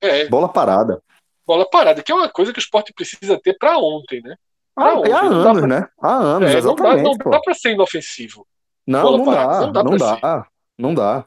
É, 0.00 0.28
bola 0.28 0.52
parada 0.52 1.02
bola 1.46 1.68
parada, 1.68 2.02
que 2.02 2.10
é 2.10 2.14
uma 2.14 2.28
coisa 2.28 2.52
que 2.52 2.58
o 2.58 2.60
esporte 2.60 2.92
precisa 2.92 3.38
ter 3.40 3.56
para 3.58 3.76
ontem, 3.78 4.22
né? 4.22 4.36
Pra 4.74 4.86
ah, 4.86 4.98
ontem. 4.98 5.12
há 5.12 5.20
anos, 5.20 5.60
pra... 5.60 5.66
né? 5.66 5.88
Há 6.00 6.14
anos, 6.14 6.50
é, 6.50 6.58
exatamente. 6.58 7.02
Não 7.02 7.12
dá, 7.12 7.24
não 7.24 7.30
dá 7.30 7.40
para 7.40 7.54
ser 7.54 7.72
inofensivo. 7.72 8.46
Não, 8.86 9.18
não 9.18 9.24
dá, 9.24 9.60
não 9.60 9.72
dá, 9.72 9.84
não 9.84 9.96
dá, 9.96 10.46
não 10.78 10.94
dá. 10.94 11.26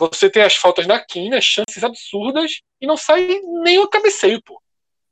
Você 0.00 0.30
tem 0.30 0.42
as 0.42 0.56
faltas 0.56 0.86
na 0.86 0.98
quina, 0.98 1.40
chances 1.40 1.84
absurdas, 1.84 2.60
e 2.80 2.86
não 2.86 2.96
sai 2.96 3.40
nem 3.62 3.78
o 3.78 3.88
cabeceio, 3.88 4.40
pô. 4.42 4.60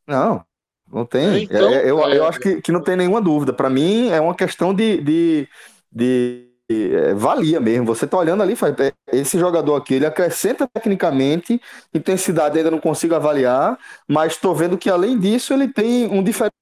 Não, 0.07 0.43
não 0.91 1.05
tem. 1.05 1.29
É, 1.29 1.39
então, 1.41 1.75
é, 1.75 1.91
eu, 1.91 2.05
é... 2.05 2.17
eu 2.17 2.27
acho 2.27 2.41
que, 2.41 2.63
que 2.63 2.73
não 2.73 2.83
tem 2.83 2.97
nenhuma 2.97 3.21
dúvida. 3.21 3.53
Para 3.53 3.69
mim, 3.69 4.09
é 4.09 4.21
uma 4.21 4.35
questão 4.35 4.73
de, 4.73 5.01
de, 5.03 5.49
de 5.93 6.49
é, 6.71 7.15
valia 7.15 7.61
mesmo. 7.61 7.85
Você 7.87 8.07
tá 8.07 8.17
olhando 8.17 8.43
ali, 8.43 8.57
faz, 8.57 8.75
é, 8.81 8.93
esse 9.13 9.39
jogador 9.39 9.77
aqui, 9.77 9.95
ele 9.95 10.07
acrescenta 10.07 10.67
tecnicamente, 10.67 11.61
intensidade 11.93 12.57
ainda 12.57 12.71
não 12.71 12.81
consigo 12.81 13.15
avaliar, 13.15 13.79
mas 14.07 14.33
estou 14.33 14.55
vendo 14.55 14.79
que 14.79 14.89
além 14.89 15.19
disso 15.19 15.53
ele 15.53 15.69
tem 15.69 16.07
um 16.07 16.23
diferencial 16.23 16.58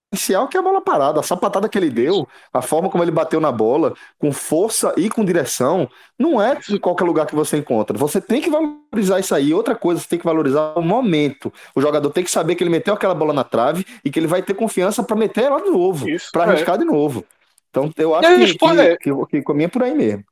que 0.48 0.56
é 0.56 0.60
a 0.60 0.62
bola 0.62 0.80
parada. 0.80 1.20
A 1.20 1.22
sapatada 1.22 1.68
que 1.68 1.76
ele 1.76 1.90
deu, 1.90 2.26
a 2.52 2.62
forma 2.62 2.88
como 2.88 3.02
ele 3.02 3.10
bateu 3.10 3.40
na 3.40 3.50
bola, 3.50 3.94
com 4.18 4.32
força 4.32 4.94
e 4.96 5.10
com 5.10 5.24
direção, 5.24 5.88
não 6.18 6.40
é 6.40 6.58
em 6.70 6.78
qualquer 6.78 7.04
lugar 7.04 7.26
que 7.26 7.34
você 7.34 7.56
encontra. 7.56 7.96
Você 7.98 8.20
tem 8.20 8.40
que 8.40 8.50
valorizar 8.50 9.18
isso 9.18 9.34
aí. 9.34 9.52
Outra 9.52 9.74
coisa, 9.74 10.00
você 10.00 10.08
tem 10.08 10.18
que 10.18 10.24
valorizar 10.24 10.74
o 10.76 10.82
momento. 10.82 11.52
O 11.74 11.80
jogador 11.80 12.10
tem 12.10 12.24
que 12.24 12.30
saber 12.30 12.54
que 12.54 12.62
ele 12.62 12.70
meteu 12.70 12.94
aquela 12.94 13.14
bola 13.14 13.32
na 13.32 13.44
trave 13.44 13.84
e 14.04 14.10
que 14.10 14.18
ele 14.18 14.26
vai 14.26 14.42
ter 14.42 14.54
confiança 14.54 15.02
para 15.02 15.16
meter 15.16 15.44
ela 15.44 15.60
de 15.60 15.70
novo, 15.70 16.06
para 16.32 16.44
arriscar 16.44 16.76
é. 16.76 16.78
de 16.78 16.84
novo. 16.84 17.24
Então 17.68 17.90
eu 17.98 18.14
acho 18.14 18.36
que, 18.36 18.44
esporte, 18.44 18.96
que, 18.98 19.14
que, 19.14 19.26
que, 19.26 19.42
caminha 19.42 19.68
por 19.68 19.82
aí 19.82 19.94
mesmo. 19.94 20.24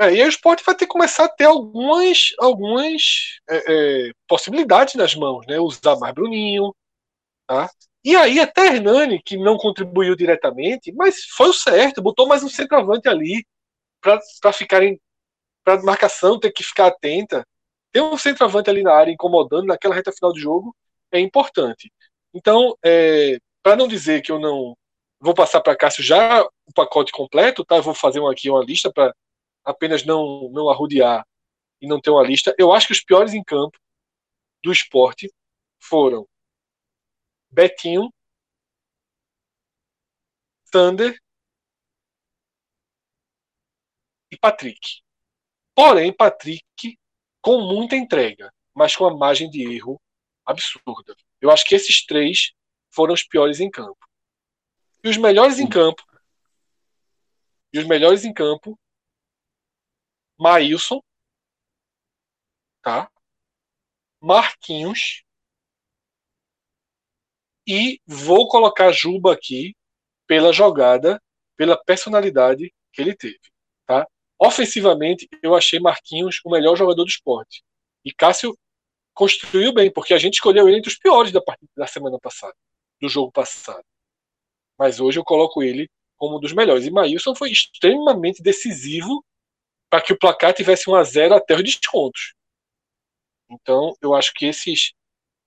É, 0.00 0.14
e 0.14 0.20
aí 0.20 0.24
o 0.24 0.28
esporte 0.28 0.64
vai 0.64 0.74
ter 0.74 0.86
que 0.86 0.92
começar 0.92 1.24
a 1.24 1.28
ter 1.28 1.44
algumas, 1.44 2.32
algumas 2.38 3.02
é, 3.48 4.08
é, 4.08 4.12
possibilidades 4.28 4.94
nas 4.94 5.14
mãos, 5.14 5.44
né? 5.46 5.58
Usar 5.58 5.96
mais 5.96 6.14
Bruninho, 6.14 6.72
tá? 7.46 7.68
E 8.08 8.16
aí 8.16 8.40
até 8.40 8.68
Hernani, 8.68 9.22
que 9.22 9.36
não 9.36 9.58
contribuiu 9.58 10.16
diretamente, 10.16 10.90
mas 10.92 11.24
foi 11.24 11.50
o 11.50 11.52
certo, 11.52 12.00
botou 12.00 12.26
mais 12.26 12.42
um 12.42 12.48
centroavante 12.48 13.06
ali 13.06 13.46
para 14.00 14.50
ficarem 14.50 14.98
para 15.62 15.82
marcação 15.82 16.40
ter 16.40 16.50
que 16.50 16.64
ficar 16.64 16.86
atenta. 16.86 17.46
Ter 17.92 18.00
um 18.00 18.16
centroavante 18.16 18.70
ali 18.70 18.82
na 18.82 18.94
área 18.94 19.12
incomodando 19.12 19.66
naquela 19.66 19.94
reta 19.94 20.10
final 20.10 20.32
do 20.32 20.40
jogo 20.40 20.74
é 21.12 21.20
importante. 21.20 21.92
Então, 22.32 22.74
é, 22.82 23.36
para 23.62 23.76
não 23.76 23.86
dizer 23.86 24.22
que 24.22 24.32
eu 24.32 24.38
não 24.38 24.74
Vou 25.20 25.34
passar 25.34 25.60
para 25.60 25.76
Cássio 25.76 26.02
já 26.02 26.42
o 26.42 26.72
pacote 26.74 27.12
completo, 27.12 27.62
tá? 27.62 27.76
Eu 27.76 27.82
vou 27.82 27.94
fazer 27.94 28.24
aqui 28.24 28.48
uma 28.48 28.64
lista 28.64 28.90
para 28.90 29.12
apenas 29.64 30.04
não, 30.04 30.48
não 30.50 30.70
arrudear 30.70 31.26
e 31.78 31.86
não 31.86 32.00
ter 32.00 32.10
uma 32.10 32.22
lista. 32.22 32.54
Eu 32.56 32.72
acho 32.72 32.86
que 32.86 32.92
os 32.94 33.04
piores 33.04 33.34
em 33.34 33.44
campo 33.44 33.76
do 34.64 34.72
esporte 34.72 35.30
foram 35.78 36.26
Betinho, 37.50 38.12
Thunder 40.70 41.18
e 44.30 44.36
Patrick. 44.38 45.02
Porém, 45.74 46.12
Patrick 46.12 46.98
com 47.40 47.60
muita 47.62 47.96
entrega, 47.96 48.52
mas 48.74 48.94
com 48.94 49.04
uma 49.04 49.16
margem 49.16 49.48
de 49.48 49.62
erro 49.62 50.00
absurda. 50.44 51.16
Eu 51.40 51.50
acho 51.50 51.64
que 51.64 51.74
esses 51.74 52.04
três 52.04 52.52
foram 52.90 53.14
os 53.14 53.22
piores 53.22 53.60
em 53.60 53.70
campo. 53.70 53.98
E 55.02 55.08
os 55.08 55.16
melhores 55.16 55.58
em 55.58 55.68
campo. 55.68 56.02
E 57.72 57.78
os 57.78 57.86
melhores 57.86 58.24
em 58.24 58.32
campo. 58.32 58.78
Maílson. 60.38 61.00
Tá? 62.82 63.10
Marquinhos. 64.20 65.22
E 67.68 68.00
vou 68.06 68.48
colocar 68.48 68.90
Juba 68.92 69.34
aqui 69.34 69.76
pela 70.26 70.54
jogada, 70.54 71.20
pela 71.54 71.76
personalidade 71.76 72.72
que 72.90 73.02
ele 73.02 73.14
teve. 73.14 73.38
Tá? 73.86 74.06
Ofensivamente, 74.38 75.28
eu 75.42 75.54
achei 75.54 75.78
Marquinhos 75.78 76.40
o 76.46 76.50
melhor 76.50 76.76
jogador 76.76 77.04
do 77.04 77.10
esporte. 77.10 77.62
E 78.02 78.10
Cássio 78.10 78.56
construiu 79.12 79.72
bem, 79.74 79.92
porque 79.92 80.14
a 80.14 80.18
gente 80.18 80.34
escolheu 80.34 80.66
ele 80.66 80.78
entre 80.78 80.90
os 80.90 80.98
piores 80.98 81.30
da, 81.30 81.42
partida, 81.42 81.70
da 81.76 81.86
semana 81.86 82.18
passada, 82.18 82.54
do 83.00 83.08
jogo 83.08 83.30
passado. 83.30 83.84
Mas 84.78 84.98
hoje 84.98 85.18
eu 85.18 85.24
coloco 85.24 85.62
ele 85.62 85.90
como 86.16 86.38
um 86.38 86.40
dos 86.40 86.54
melhores. 86.54 86.86
E 86.86 86.90
Maílson 86.90 87.34
foi 87.34 87.50
extremamente 87.50 88.42
decisivo 88.42 89.22
para 89.90 90.00
que 90.00 90.12
o 90.12 90.18
placar 90.18 90.54
tivesse 90.54 90.88
1 90.88 90.94
a 90.94 91.02
0 91.02 91.34
até 91.34 91.54
os 91.54 91.62
descontos. 91.62 92.34
Então, 93.50 93.94
eu 94.00 94.14
acho 94.14 94.32
que 94.34 94.46
esses 94.46 94.92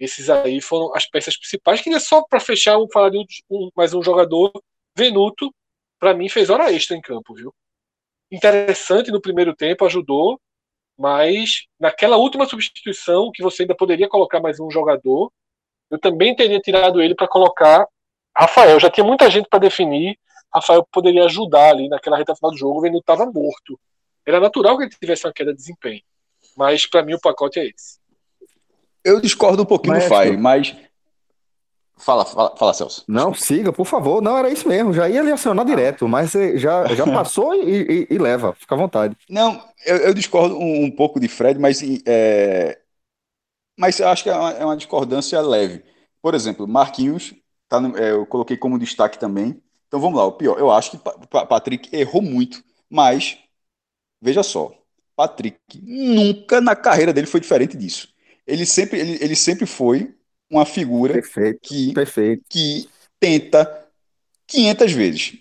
esses 0.01 0.29
aí 0.31 0.59
foram 0.59 0.93
as 0.95 1.07
peças 1.07 1.37
principais. 1.37 1.79
Que 1.79 1.91
é 1.91 1.99
só 1.99 2.23
para 2.23 2.39
fechar, 2.39 2.77
um, 2.79 2.89
falar 2.89 3.09
de 3.11 3.19
um, 3.49 3.69
mais 3.75 3.93
um 3.93 4.01
jogador, 4.01 4.51
Venuto, 4.97 5.53
para 5.99 6.13
mim 6.13 6.27
fez 6.27 6.49
hora 6.49 6.71
extra 6.73 6.97
em 6.97 7.01
campo, 7.01 7.35
viu? 7.35 7.53
Interessante 8.31 9.11
no 9.11 9.21
primeiro 9.21 9.55
tempo, 9.55 9.85
ajudou, 9.85 10.41
mas 10.97 11.67
naquela 11.79 12.17
última 12.17 12.47
substituição 12.47 13.31
que 13.31 13.43
você 13.43 13.63
ainda 13.63 13.75
poderia 13.75 14.09
colocar 14.09 14.39
mais 14.39 14.59
um 14.59 14.71
jogador, 14.71 15.31
eu 15.89 15.99
também 15.99 16.35
teria 16.35 16.59
tirado 16.59 17.01
ele 17.01 17.13
para 17.13 17.27
colocar 17.27 17.85
Rafael. 18.35 18.79
Já 18.79 18.89
tinha 18.89 19.05
muita 19.05 19.29
gente 19.29 19.47
para 19.47 19.59
definir. 19.59 20.17
Rafael 20.53 20.85
poderia 20.91 21.25
ajudar 21.25 21.69
ali 21.69 21.87
naquela 21.87 22.17
reta 22.17 22.35
final 22.35 22.51
do 22.51 22.57
jogo. 22.57 22.79
O 22.79 22.81
Venuto 22.81 23.01
estava 23.01 23.25
morto. 23.25 23.79
Era 24.25 24.39
natural 24.39 24.77
que 24.77 24.85
ele 24.85 24.91
tivesse 24.91 25.27
uma 25.27 25.33
queda 25.33 25.51
de 25.51 25.57
desempenho. 25.57 26.01
Mas 26.57 26.85
para 26.87 27.03
mim 27.03 27.13
o 27.13 27.21
pacote 27.21 27.59
é 27.59 27.67
esse. 27.67 28.00
Eu 29.03 29.19
discordo 29.19 29.63
um 29.63 29.65
pouquinho 29.65 29.95
Maestro. 29.95 30.15
do 30.15 30.21
Fire, 30.21 30.37
mas. 30.37 30.75
Fala, 31.97 32.25
fala, 32.25 32.55
fala, 32.57 32.73
Celso. 32.73 33.03
Não, 33.07 33.33
siga, 33.33 33.71
por 33.71 33.85
favor. 33.85 34.21
Não, 34.21 34.37
era 34.37 34.49
isso 34.49 34.67
mesmo. 34.67 34.93
Já 34.93 35.07
ia 35.07 35.21
lhe 35.21 35.31
acionar 35.31 35.65
direto, 35.65 36.07
mas 36.07 36.31
já, 36.55 36.85
já 36.95 37.05
passou 37.11 37.53
e, 37.53 38.07
e, 38.09 38.15
e, 38.15 38.17
leva. 38.17 38.53
Fica 38.53 38.73
à 38.73 38.77
vontade. 38.77 39.15
Não, 39.29 39.63
eu, 39.85 39.97
eu 39.97 40.13
discordo 40.13 40.57
um, 40.57 40.85
um, 40.85 40.91
pouco 40.91 41.19
de 41.19 41.27
Fred, 41.27 41.59
mas. 41.59 41.81
É... 42.05 42.79
Mas 43.77 43.99
eu 43.99 44.07
acho 44.07 44.23
que 44.23 44.29
é 44.29 44.35
uma, 44.35 44.51
é 44.51 44.65
uma 44.65 44.77
discordância 44.77 45.39
leve. 45.41 45.83
Por 46.21 46.35
exemplo, 46.35 46.67
Marquinhos, 46.67 47.33
tá 47.67 47.79
no, 47.79 47.97
é, 47.97 48.11
eu 48.11 48.25
coloquei 48.25 48.57
como 48.57 48.77
destaque 48.77 49.17
também. 49.17 49.61
Então 49.87 49.99
vamos 49.99 50.17
lá, 50.17 50.25
o 50.25 50.33
pior. 50.33 50.57
Eu 50.59 50.71
acho 50.71 50.91
que 50.91 50.97
Patrick 51.47 51.95
errou 51.95 52.21
muito, 52.21 52.63
mas 52.89 53.37
veja 54.21 54.43
só, 54.43 54.71
Patrick 55.15 55.59
nunca 55.81 56.61
na 56.61 56.75
carreira 56.75 57.11
dele 57.11 57.27
foi 57.27 57.39
diferente 57.39 57.75
disso 57.75 58.10
ele 58.45 58.65
sempre, 58.65 58.99
ele, 58.99 59.17
ele 59.21 59.35
sempre 59.35 59.65
foi 59.65 60.13
uma 60.49 60.65
figura 60.65 61.13
perfeito, 61.13 61.59
que, 61.61 61.93
perfeito. 61.93 62.43
que 62.49 62.89
tenta 63.19 63.85
500 64.47 64.91
vezes. 64.91 65.33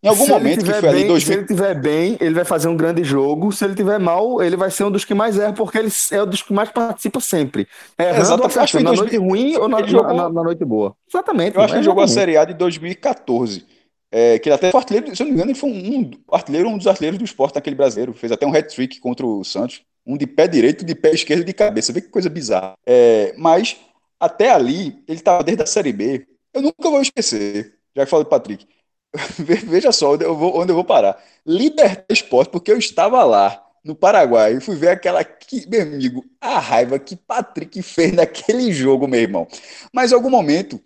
Em 0.00 0.06
algum 0.06 0.24
se 0.24 0.30
momento 0.30 0.64
que 0.64 0.70
foi 0.70 0.80
bem, 0.80 0.90
ali 0.90 1.04
2000... 1.06 1.20
Se 1.20 1.32
ele 1.32 1.46
tiver 1.46 1.74
bem, 1.74 2.16
ele 2.20 2.34
vai 2.34 2.44
fazer 2.44 2.68
um 2.68 2.76
grande 2.76 3.02
jogo. 3.02 3.50
Se 3.50 3.64
ele 3.64 3.74
tiver 3.74 3.98
mal, 3.98 4.40
ele 4.40 4.56
vai 4.56 4.70
ser 4.70 4.84
um 4.84 4.90
dos 4.92 5.04
que 5.04 5.12
mais 5.12 5.36
erra, 5.36 5.52
porque 5.52 5.76
ele 5.76 5.90
é 6.12 6.22
um 6.22 6.26
dos 6.26 6.42
que 6.42 6.52
mais 6.52 6.70
participa 6.70 7.18
sempre. 7.18 7.66
Errando 7.98 8.20
Exatamente. 8.20 8.58
Acho 8.60 8.78
que 8.78 8.84
na 8.84 8.92
2000... 8.92 9.02
noite 9.02 9.16
ruim 9.16 9.56
ou 9.56 9.68
na, 9.68 9.82
jogou... 9.82 10.14
na, 10.14 10.28
na, 10.28 10.42
noite 10.44 10.64
boa. 10.64 10.94
Exatamente. 11.08 11.56
Eu 11.56 11.62
acho 11.62 11.72
que 11.72 11.78
ele 11.78 11.84
jogou 11.84 12.04
a 12.04 12.08
Série 12.08 12.36
A 12.36 12.44
de 12.44 12.54
2014. 12.54 13.66
É, 14.10 14.38
que 14.38 14.48
ele 14.48 14.54
até 14.54 14.70
foi 14.70 14.80
artilheiro, 14.80 15.14
se 15.14 15.22
eu 15.22 15.26
não 15.26 15.32
me 15.32 15.36
engano, 15.36 15.50
ele 15.50 15.58
foi 15.58 15.68
um, 15.68 16.00
um 16.00 16.10
artilheiro, 16.32 16.68
um 16.68 16.78
dos 16.78 16.86
artilheiros 16.86 17.18
do 17.18 17.24
esporte 17.24 17.56
naquele 17.56 17.76
brasileiro. 17.76 18.12
Fez 18.14 18.30
até 18.30 18.46
um 18.46 18.54
hat-trick 18.54 19.00
contra 19.00 19.26
o 19.26 19.42
Santos 19.44 19.82
um 20.08 20.16
de 20.16 20.26
pé 20.26 20.48
direito, 20.48 20.84
de 20.84 20.94
pé 20.94 21.12
esquerdo 21.12 21.44
de 21.44 21.52
cabeça. 21.52 21.92
Vê 21.92 22.00
que 22.00 22.08
coisa 22.08 22.30
bizarra. 22.30 22.74
É, 22.86 23.34
mas 23.36 23.76
até 24.18 24.50
ali, 24.50 25.04
ele 25.06 25.18
estava 25.18 25.44
desde 25.44 25.62
a 25.62 25.66
Série 25.66 25.92
B. 25.92 26.26
Eu 26.54 26.62
nunca 26.62 26.88
vou 26.90 27.02
esquecer, 27.02 27.78
já 27.94 28.04
que 28.04 28.10
falei 28.10 28.24
do 28.24 28.30
Patrick. 28.30 28.66
Veja 29.38 29.92
só 29.92 30.14
onde 30.14 30.24
eu, 30.24 30.34
vou, 30.34 30.58
onde 30.58 30.72
eu 30.72 30.74
vou 30.74 30.84
parar. 30.84 31.22
Libertar 31.46 32.06
Esporte, 32.10 32.50
porque 32.50 32.72
eu 32.72 32.78
estava 32.78 33.22
lá 33.22 33.62
no 33.84 33.94
Paraguai 33.94 34.54
e 34.54 34.60
fui 34.60 34.76
ver 34.76 34.88
aquela. 34.88 35.22
Que, 35.22 35.68
meu 35.68 35.82
amigo, 35.82 36.24
a 36.40 36.58
raiva 36.58 36.98
que 36.98 37.14
Patrick 37.14 37.82
fez 37.82 38.12
naquele 38.12 38.72
jogo, 38.72 39.06
meu 39.06 39.20
irmão. 39.20 39.46
Mas 39.92 40.10
em 40.12 40.14
algum 40.14 40.30
momento. 40.30 40.80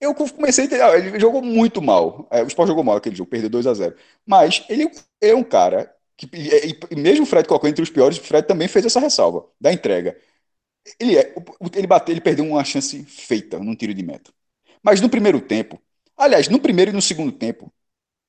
Eu 0.00 0.16
comecei 0.16 0.64
a 0.64 0.66
entender, 0.66 1.06
ele 1.06 1.20
jogou 1.20 1.40
muito 1.40 1.80
mal. 1.80 2.26
É, 2.28 2.42
o 2.42 2.48
Sport 2.48 2.66
jogou 2.66 2.82
mal 2.82 2.96
aquele 2.96 3.14
jogo, 3.14 3.30
perdeu 3.30 3.48
2 3.48 3.68
a 3.68 3.74
0 3.74 3.94
Mas 4.26 4.64
ele 4.68 4.90
é 5.20 5.32
um 5.32 5.44
cara 5.44 5.91
que, 6.16 6.28
e, 6.32 6.78
e, 6.90 6.96
mesmo 6.96 7.24
o 7.24 7.26
Fred 7.26 7.48
colocou 7.48 7.68
entre 7.68 7.82
os 7.82 7.90
piores, 7.90 8.18
o 8.18 8.22
Fred 8.22 8.46
também 8.46 8.68
fez 8.68 8.84
essa 8.84 9.00
ressalva 9.00 9.46
da 9.60 9.72
entrega. 9.72 10.16
Ele, 10.98 11.16
é, 11.16 11.34
ele 11.74 11.86
bateu, 11.86 12.12
ele 12.12 12.20
perdeu 12.20 12.44
uma 12.44 12.64
chance 12.64 13.04
feita 13.04 13.58
num 13.58 13.74
tiro 13.74 13.94
de 13.94 14.02
meta. 14.02 14.32
Mas 14.82 15.00
no 15.00 15.08
primeiro 15.08 15.40
tempo, 15.40 15.80
aliás, 16.16 16.48
no 16.48 16.58
primeiro 16.58 16.90
e 16.90 16.94
no 16.94 17.02
segundo 17.02 17.32
tempo, 17.32 17.72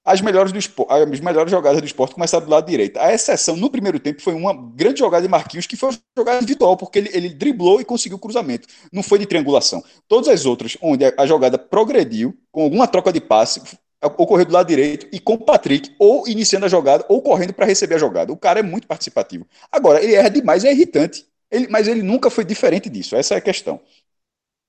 as 0.05 0.19
melhores, 0.19 0.51
do, 0.51 0.59
as 0.89 1.19
melhores 1.21 1.49
jogadas 1.49 1.79
do 1.79 1.87
esporte 1.87 2.13
começaram 2.13 2.45
do 2.45 2.51
lado 2.51 2.67
direito. 2.67 2.97
A 2.97 3.13
exceção 3.13 3.55
no 3.55 3.69
primeiro 3.69 3.99
tempo 3.99 4.21
foi 4.21 4.33
uma 4.33 4.53
grande 4.53 4.99
jogada 4.99 5.23
de 5.23 5.31
Marquinhos, 5.31 5.65
que 5.65 5.77
foi 5.77 5.89
uma 5.89 5.99
jogada 6.17 6.37
individual, 6.39 6.75
porque 6.75 6.99
ele, 6.99 7.09
ele 7.13 7.29
driblou 7.29 7.79
e 7.79 7.85
conseguiu 7.85 8.17
o 8.17 8.19
cruzamento. 8.19 8.67
Não 8.91 9.01
foi 9.01 9.17
de 9.17 9.25
triangulação. 9.25 9.81
Todas 10.07 10.27
as 10.27 10.45
outras, 10.45 10.77
onde 10.81 11.05
a, 11.05 11.13
a 11.17 11.25
jogada 11.25 11.57
progrediu, 11.57 12.37
com 12.51 12.63
alguma 12.63 12.85
troca 12.85 13.13
de 13.13 13.21
passe, 13.21 13.61
ocorreu 14.05 14.45
do 14.45 14.53
lado 14.53 14.67
direito 14.67 15.07
e 15.11 15.19
com 15.19 15.33
o 15.33 15.37
Patrick, 15.37 15.95
ou 15.99 16.27
iniciando 16.27 16.65
a 16.65 16.69
jogada, 16.69 17.05
ou 17.09 17.21
correndo 17.21 17.53
para 17.53 17.65
receber 17.65 17.95
a 17.95 17.97
jogada. 17.99 18.31
O 18.31 18.37
cara 18.37 18.59
é 18.59 18.63
muito 18.63 18.87
participativo. 18.87 19.45
Agora, 19.71 20.03
ele 20.03 20.15
erra 20.15 20.29
demais, 20.29 20.63
é 20.63 20.71
irritante. 20.71 21.25
Ele, 21.51 21.67
mas 21.69 21.87
ele 21.87 22.01
nunca 22.01 22.29
foi 22.29 22.43
diferente 22.43 22.89
disso, 22.89 23.15
essa 23.15 23.35
é 23.35 23.37
a 23.37 23.41
questão. 23.41 23.79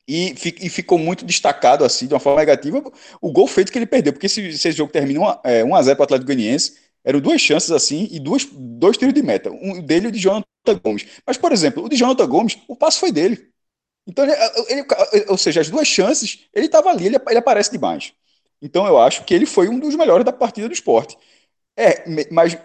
E, 0.07 0.35
e, 0.61 0.69
ficou 0.69 0.99
muito 0.99 1.25
destacado, 1.25 1.83
assim, 1.83 2.07
de 2.07 2.13
uma 2.13 2.21
forma 2.21 2.41
negativa, 2.41 2.83
o 3.23 3.33
gol 3.33 3.47
feito 3.47 3.73
que 3.73 3.79
ele 3.79 3.87
perdeu, 3.87 4.13
porque 4.13 4.29
se, 4.29 4.53
se 4.53 4.69
esse 4.69 4.73
jogo 4.73 4.93
termina 4.93 5.41
1x0 5.43 5.89
é, 5.89 5.95
para 5.95 6.03
o 6.03 6.05
Atlético 6.05 6.27
Goianiense, 6.27 6.75
eram 7.03 7.21
duas 7.21 7.41
chances 7.41 7.71
assim 7.71 8.07
e 8.11 8.21
duas, 8.21 8.47
dois 8.53 8.99
tiros 8.99 9.15
de 9.15 9.23
meta, 9.23 9.51
um 9.51 9.81
dele 9.81 10.07
e 10.07 10.09
o 10.09 10.13
de 10.13 10.19
Jonathan 10.19 10.45
Gomes. 10.83 11.07
Mas, 11.27 11.39
por 11.39 11.53
exemplo, 11.53 11.85
o 11.85 11.89
de 11.89 11.97
Jonathan 11.97 12.27
Gomes, 12.27 12.59
o 12.69 12.77
passo 12.77 13.01
foi 13.01 13.13
dele. 13.13 13.49
Então, 14.07 14.25
ele, 14.25 14.35
ele, 14.69 14.87
ou 15.29 15.39
seja, 15.39 15.61
as 15.63 15.71
duas 15.71 15.89
chances, 15.89 16.47
ele 16.53 16.67
estava 16.67 16.91
ali, 16.91 17.07
ele, 17.07 17.17
ele 17.29 17.39
aparece 17.39 17.71
demais. 17.71 18.13
Então 18.65 18.87
eu 18.87 18.99
acho 18.99 19.25
que 19.25 19.35
ele 19.35 19.47
foi 19.47 19.69
um 19.69 19.79
dos 19.79 19.95
melhores 19.95 20.25
da 20.25 20.33
partida 20.33 20.69
do 20.69 20.75
esporte. 20.75 21.19
É, 21.77 22.05
mas 22.33 22.59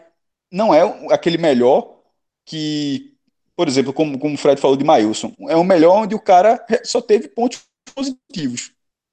não 0.51 0.73
é 0.73 0.81
aquele 1.13 1.37
melhor 1.37 2.01
que, 2.45 3.15
por 3.55 3.67
exemplo, 3.67 3.93
como, 3.93 4.19
como 4.19 4.35
o 4.35 4.37
Fred 4.37 4.61
falou 4.61 4.77
de 4.77 4.83
Mailson, 4.85 5.33
é 5.49 5.55
o 5.55 5.63
melhor 5.63 6.03
onde 6.03 6.15
o 6.15 6.19
cara 6.21 6.65
só 6.85 7.01
teve 7.01 7.27
pontos 7.29 7.61
positivos. 7.95 8.71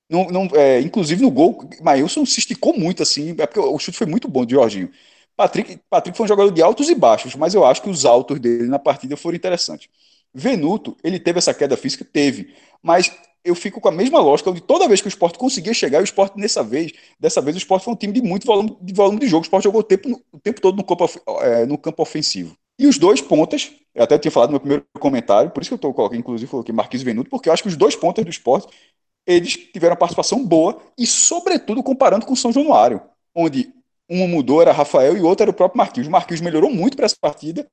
Não, 0.09 0.29
não, 0.29 0.45
é, 0.55 0.81
inclusive 0.81 1.23
no 1.23 1.31
gol, 1.31 1.69
Mailson 1.83 2.25
se 2.25 2.39
esticou 2.41 2.79
muito 2.79 3.03
assim, 3.03 3.31
é 3.39 3.47
porque 3.47 3.59
o 3.61 3.79
chute 3.79 3.99
foi 3.99 4.07
muito 4.07 4.29
bom 4.29 4.47
de 4.47 4.55
Jorginho. 4.55 4.91
Patrick, 5.37 5.81
Patrick 5.91 6.17
foi 6.17 6.25
um 6.25 6.29
jogador 6.29 6.51
de 6.53 6.63
altos 6.63 6.89
e 6.89 6.95
baixos, 6.95 7.35
mas 7.35 7.55
eu 7.55 7.65
acho 7.65 7.83
que 7.83 7.91
os 7.91 8.05
altos 8.05 8.39
dele 8.41 8.69
na 8.69 8.79
partida 8.79 9.17
foram 9.17 9.37
interessantes. 9.37 9.89
Venuto, 10.33 10.97
ele 11.03 11.19
teve 11.19 11.39
essa 11.39 11.53
queda 11.53 11.77
física? 11.77 12.05
Teve. 12.05 12.55
Mas 12.83 13.11
eu 13.47 13.55
fico 13.55 13.81
com 13.81 13.89
a 13.89 13.93
mesma 13.93 14.21
lógica 14.21 14.53
de 14.53 14.61
toda 14.61 14.89
vez 14.89 15.01
que 15.01 15.07
o 15.07 15.09
esporte 15.09 15.39
conseguia 15.39 15.73
chegar, 15.73 16.01
o 16.01 16.05
esporte 16.05 16.37
nessa 16.37 16.63
vez, 16.63 16.93
dessa 17.19 17.41
vez 17.41 17.57
o 17.57 17.59
esporte 17.59 17.85
foi 17.85 17.95
um 17.95 17.97
time 17.97 18.13
de 18.13 18.21
muito 18.21 18.45
volume 18.45 18.77
de, 18.83 18.93
volume 18.93 19.21
de 19.21 19.29
jogo. 19.29 19.43
O 19.43 19.47
esporte 19.47 19.65
jogou 19.65 19.81
o 19.81 19.85
tempo, 19.85 20.21
o 20.33 20.39
tempo 20.41 20.61
todo 20.61 20.77
no 20.77 20.85
campo, 20.85 21.09
é, 21.41 21.65
no 21.65 21.79
campo 21.79 22.03
ofensivo. 22.03 22.57
E 22.79 22.87
os 22.87 22.99
dois 22.99 23.21
pontas, 23.21 23.73
eu 23.95 24.03
até 24.03 24.19
tinha 24.19 24.31
falado 24.31 24.51
no 24.51 24.55
meu 24.55 24.61
primeiro 24.61 24.85
comentário, 24.99 25.51
por 25.51 25.63
isso 25.63 25.71
que 25.71 25.75
eu 25.75 25.77
estou 25.77 25.95
colocando, 25.95 26.19
inclusive, 26.19 26.51
coloquei 26.51 26.75
Marquinhos 26.75 27.05
Venuto, 27.05 27.31
porque 27.31 27.49
eu 27.49 27.53
acho 27.53 27.63
que 27.63 27.69
os 27.69 27.77
dois 27.77 27.97
pontas 27.97 28.25
do 28.25 28.31
esporte, 28.31 28.69
eles 29.27 29.57
tiveram 29.57 29.93
uma 29.93 29.99
participação 29.99 30.45
boa 30.45 30.79
e, 30.99 31.07
sobretudo, 31.07 31.83
comparando 31.83 32.27
com 32.27 32.35
o 32.35 32.37
São 32.37 32.53
Januário, 32.53 33.01
onde 33.35 33.73
um 34.09 34.29
mudou, 34.29 34.61
era 34.61 34.73
Rafael, 34.73 35.17
e 35.17 35.21
o 35.21 35.27
outro 35.27 35.45
era 35.45 35.51
o 35.51 35.55
próprio 35.55 35.79
Marquinhos. 35.79 36.09
O 36.09 36.11
Marquinhos 36.11 36.41
melhorou 36.41 36.71
muito 36.71 36.97
para 36.97 37.07
essa 37.07 37.17
partida, 37.21 37.67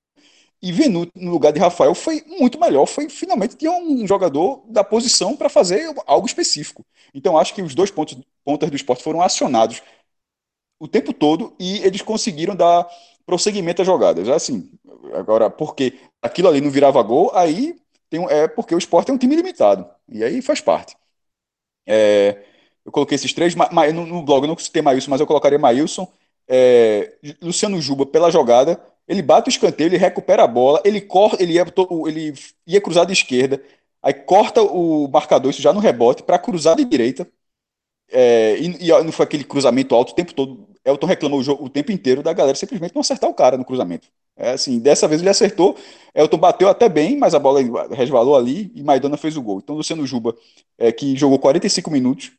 e 0.63 0.71
Venuto, 0.71 1.11
no 1.17 1.29
lugar 1.29 1.51
de 1.51 1.59
Rafael, 1.59 1.93
foi 1.93 2.23
muito 2.25 2.57
melhor. 2.57 2.85
Foi 2.85 3.09
finalmente 3.09 3.57
tinha 3.57 3.73
um 3.73 4.07
jogador 4.07 4.63
da 4.69 4.81
posição 4.81 5.35
para 5.35 5.49
fazer 5.49 5.93
algo 6.07 6.25
específico. 6.25 6.85
Então, 7.13 7.37
acho 7.37 7.53
que 7.53 7.61
os 7.61 7.75
dois 7.75 7.91
pontos, 7.91 8.17
pontas 8.45 8.69
do 8.69 8.75
esporte 8.77 9.03
foram 9.03 9.21
acionados 9.21 9.81
o 10.79 10.87
tempo 10.87 11.13
todo 11.13 11.53
e 11.59 11.79
eles 11.79 12.01
conseguiram 12.01 12.55
dar 12.55 12.87
prosseguimento 13.25 13.81
às 13.81 13.85
jogadas. 13.85 14.29
Assim, 14.29 14.71
agora, 15.13 15.49
porque 15.49 15.99
aquilo 16.21 16.47
ali 16.47 16.61
não 16.61 16.71
virava 16.71 17.03
gol, 17.03 17.29
aí 17.35 17.75
tem, 18.09 18.25
é 18.29 18.47
porque 18.47 18.73
o 18.73 18.77
esporte 18.77 19.11
é 19.11 19.13
um 19.13 19.17
time 19.17 19.35
limitado. 19.35 19.85
E 20.07 20.23
aí 20.23 20.41
faz 20.41 20.61
parte. 20.61 20.95
É, 21.85 22.41
eu 22.85 22.91
coloquei 22.91 23.15
esses 23.15 23.33
três. 23.33 23.53
no, 23.93 24.05
no 24.05 24.23
blog 24.23 24.43
eu 24.43 24.47
não 24.47 24.57
citei 24.57 24.81
Maílson, 24.81 25.11
mas 25.11 25.19
eu 25.19 25.27
colocaria 25.27 25.59
Maílson, 25.59 26.07
é, 26.47 27.17
Luciano 27.41 27.81
Juba 27.81 28.05
pela 28.05 28.31
jogada 28.31 28.81
ele 29.07 29.21
bate 29.21 29.49
o 29.49 29.51
escanteio, 29.51 29.89
ele 29.89 29.97
recupera 29.97 30.43
a 30.43 30.47
bola, 30.47 30.81
ele 30.85 31.01
corta, 31.01 31.41
ele 31.41 31.53
ia, 31.53 31.65
ele 32.07 32.33
ia 32.65 32.81
cruzar 32.81 33.05
de 33.05 33.13
esquerda, 33.13 33.61
aí 34.01 34.13
corta 34.13 34.61
o 34.61 35.07
marcador, 35.07 35.51
isso 35.51 35.61
já 35.61 35.73
no 35.73 35.79
rebote, 35.79 36.23
para 36.23 36.39
cruzar 36.39 36.75
de 36.75 36.85
direita. 36.85 37.27
É, 38.11 38.57
e, 38.59 38.89
e, 38.89 39.03
não 39.03 39.11
foi 39.11 39.25
aquele 39.25 39.43
cruzamento 39.43 39.95
alto 39.95 40.11
o 40.11 40.15
tempo 40.15 40.33
todo. 40.33 40.67
Elton 40.85 41.07
reclamou 41.07 41.39
o, 41.39 41.43
jogo, 41.43 41.65
o 41.65 41.69
tempo 41.69 41.91
inteiro 41.91 42.21
da 42.21 42.33
galera 42.33 42.55
simplesmente 42.55 42.93
não 42.93 43.01
acertar 43.01 43.29
o 43.29 43.33
cara 43.33 43.57
no 43.57 43.65
cruzamento. 43.65 44.07
É 44.35 44.51
assim, 44.51 44.79
dessa 44.79 45.07
vez 45.07 45.21
ele 45.21 45.29
acertou. 45.29 45.77
Elton 46.13 46.37
bateu 46.37 46.67
até 46.69 46.89
bem, 46.89 47.17
mas 47.17 47.33
a 47.33 47.39
bola 47.39 47.61
resvalou 47.91 48.35
ali 48.35 48.71
e 48.75 48.83
Maidana 48.83 49.17
fez 49.17 49.37
o 49.37 49.41
gol. 49.41 49.59
Então, 49.59 49.75
Luciano 49.75 50.05
Juba, 50.05 50.35
é, 50.77 50.91
que 50.91 51.15
jogou 51.15 51.39
45 51.39 51.89
minutos, 51.91 52.31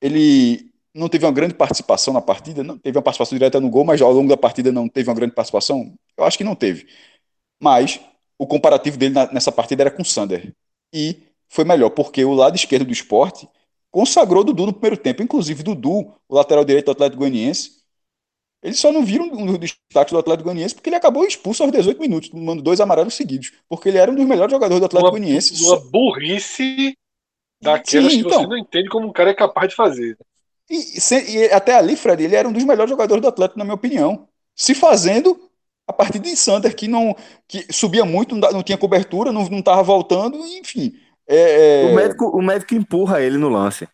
ele 0.00 0.69
não 0.94 1.08
teve 1.08 1.24
uma 1.24 1.32
grande 1.32 1.54
participação 1.54 2.12
na 2.12 2.20
partida, 2.20 2.64
não 2.64 2.76
teve 2.76 2.98
uma 2.98 3.02
participação 3.02 3.38
direta 3.38 3.60
no 3.60 3.70
gol, 3.70 3.84
mas 3.84 4.02
ao 4.02 4.12
longo 4.12 4.28
da 4.28 4.36
partida 4.36 4.72
não 4.72 4.88
teve 4.88 5.08
uma 5.08 5.14
grande 5.14 5.34
participação. 5.34 5.94
Eu 6.16 6.24
acho 6.24 6.36
que 6.36 6.44
não 6.44 6.54
teve. 6.54 6.86
Mas 7.60 8.00
o 8.38 8.46
comparativo 8.46 8.96
dele 8.96 9.14
na, 9.14 9.32
nessa 9.32 9.52
partida 9.52 9.82
era 9.82 9.90
com 9.90 10.02
o 10.02 10.04
Sander. 10.04 10.54
E 10.92 11.22
foi 11.48 11.64
melhor, 11.64 11.90
porque 11.90 12.24
o 12.24 12.32
lado 12.32 12.56
esquerdo 12.56 12.86
do 12.86 12.92
esporte 12.92 13.48
consagrou 13.90 14.42
Dudu 14.42 14.66
no 14.66 14.72
primeiro 14.72 14.96
tempo. 14.96 15.22
Inclusive, 15.22 15.62
Dudu, 15.62 16.12
o 16.28 16.34
lateral 16.34 16.64
direito 16.64 16.86
do 16.86 16.92
Atlético 16.92 17.20
Goianiense, 17.20 17.80
eles 18.62 18.78
só 18.78 18.92
não 18.92 19.04
viram 19.04 19.26
um 19.26 19.46
dos 19.46 19.58
destaques 19.58 20.12
do 20.12 20.18
Atlético 20.18 20.44
Goianiense 20.44 20.74
porque 20.74 20.88
ele 20.88 20.96
acabou 20.96 21.24
expulso 21.24 21.62
aos 21.62 21.72
18 21.72 22.00
minutos, 22.00 22.28
tomando 22.28 22.62
dois 22.62 22.80
amarelos 22.80 23.14
seguidos. 23.14 23.52
Porque 23.68 23.88
ele 23.88 23.98
era 23.98 24.10
um 24.10 24.14
dos 24.14 24.26
melhores 24.26 24.52
jogadores 24.52 24.80
do 24.80 24.86
Atlético 24.86 25.10
Goianiense. 25.10 25.62
Uma 25.64 25.78
só... 25.78 25.90
burrice 25.90 26.96
daquelas 27.60 28.12
Sim, 28.12 28.22
que 28.22 28.26
então, 28.26 28.40
você 28.40 28.46
não 28.46 28.58
entende 28.58 28.88
como 28.88 29.06
um 29.06 29.12
cara 29.12 29.30
é 29.30 29.34
capaz 29.34 29.68
de 29.68 29.76
fazer. 29.76 30.16
E, 30.70 30.98
e, 31.36 31.52
até 31.52 31.74
ali, 31.74 31.96
Fred, 31.96 32.22
ele 32.22 32.36
era 32.36 32.48
um 32.48 32.52
dos 32.52 32.62
melhores 32.62 32.90
jogadores 32.90 33.20
do 33.20 33.28
Atlético, 33.28 33.58
na 33.58 33.64
minha 33.64 33.74
opinião. 33.74 34.28
Se 34.54 34.72
fazendo 34.72 35.50
a 35.86 35.92
partir 35.92 36.20
de 36.20 36.36
Sander, 36.36 36.74
que 36.74 36.86
não 36.86 37.16
que 37.48 37.66
subia 37.72 38.04
muito, 38.04 38.36
não, 38.36 38.52
não 38.52 38.62
tinha 38.62 38.78
cobertura, 38.78 39.32
não 39.32 39.42
estava 39.42 39.82
voltando, 39.82 40.38
enfim. 40.38 40.92
É, 41.26 41.86
é... 41.86 41.90
O, 41.90 41.94
médico, 41.96 42.24
o 42.28 42.40
médico 42.40 42.74
empurra 42.74 43.20
ele 43.20 43.36
no 43.36 43.48
lance. 43.48 43.88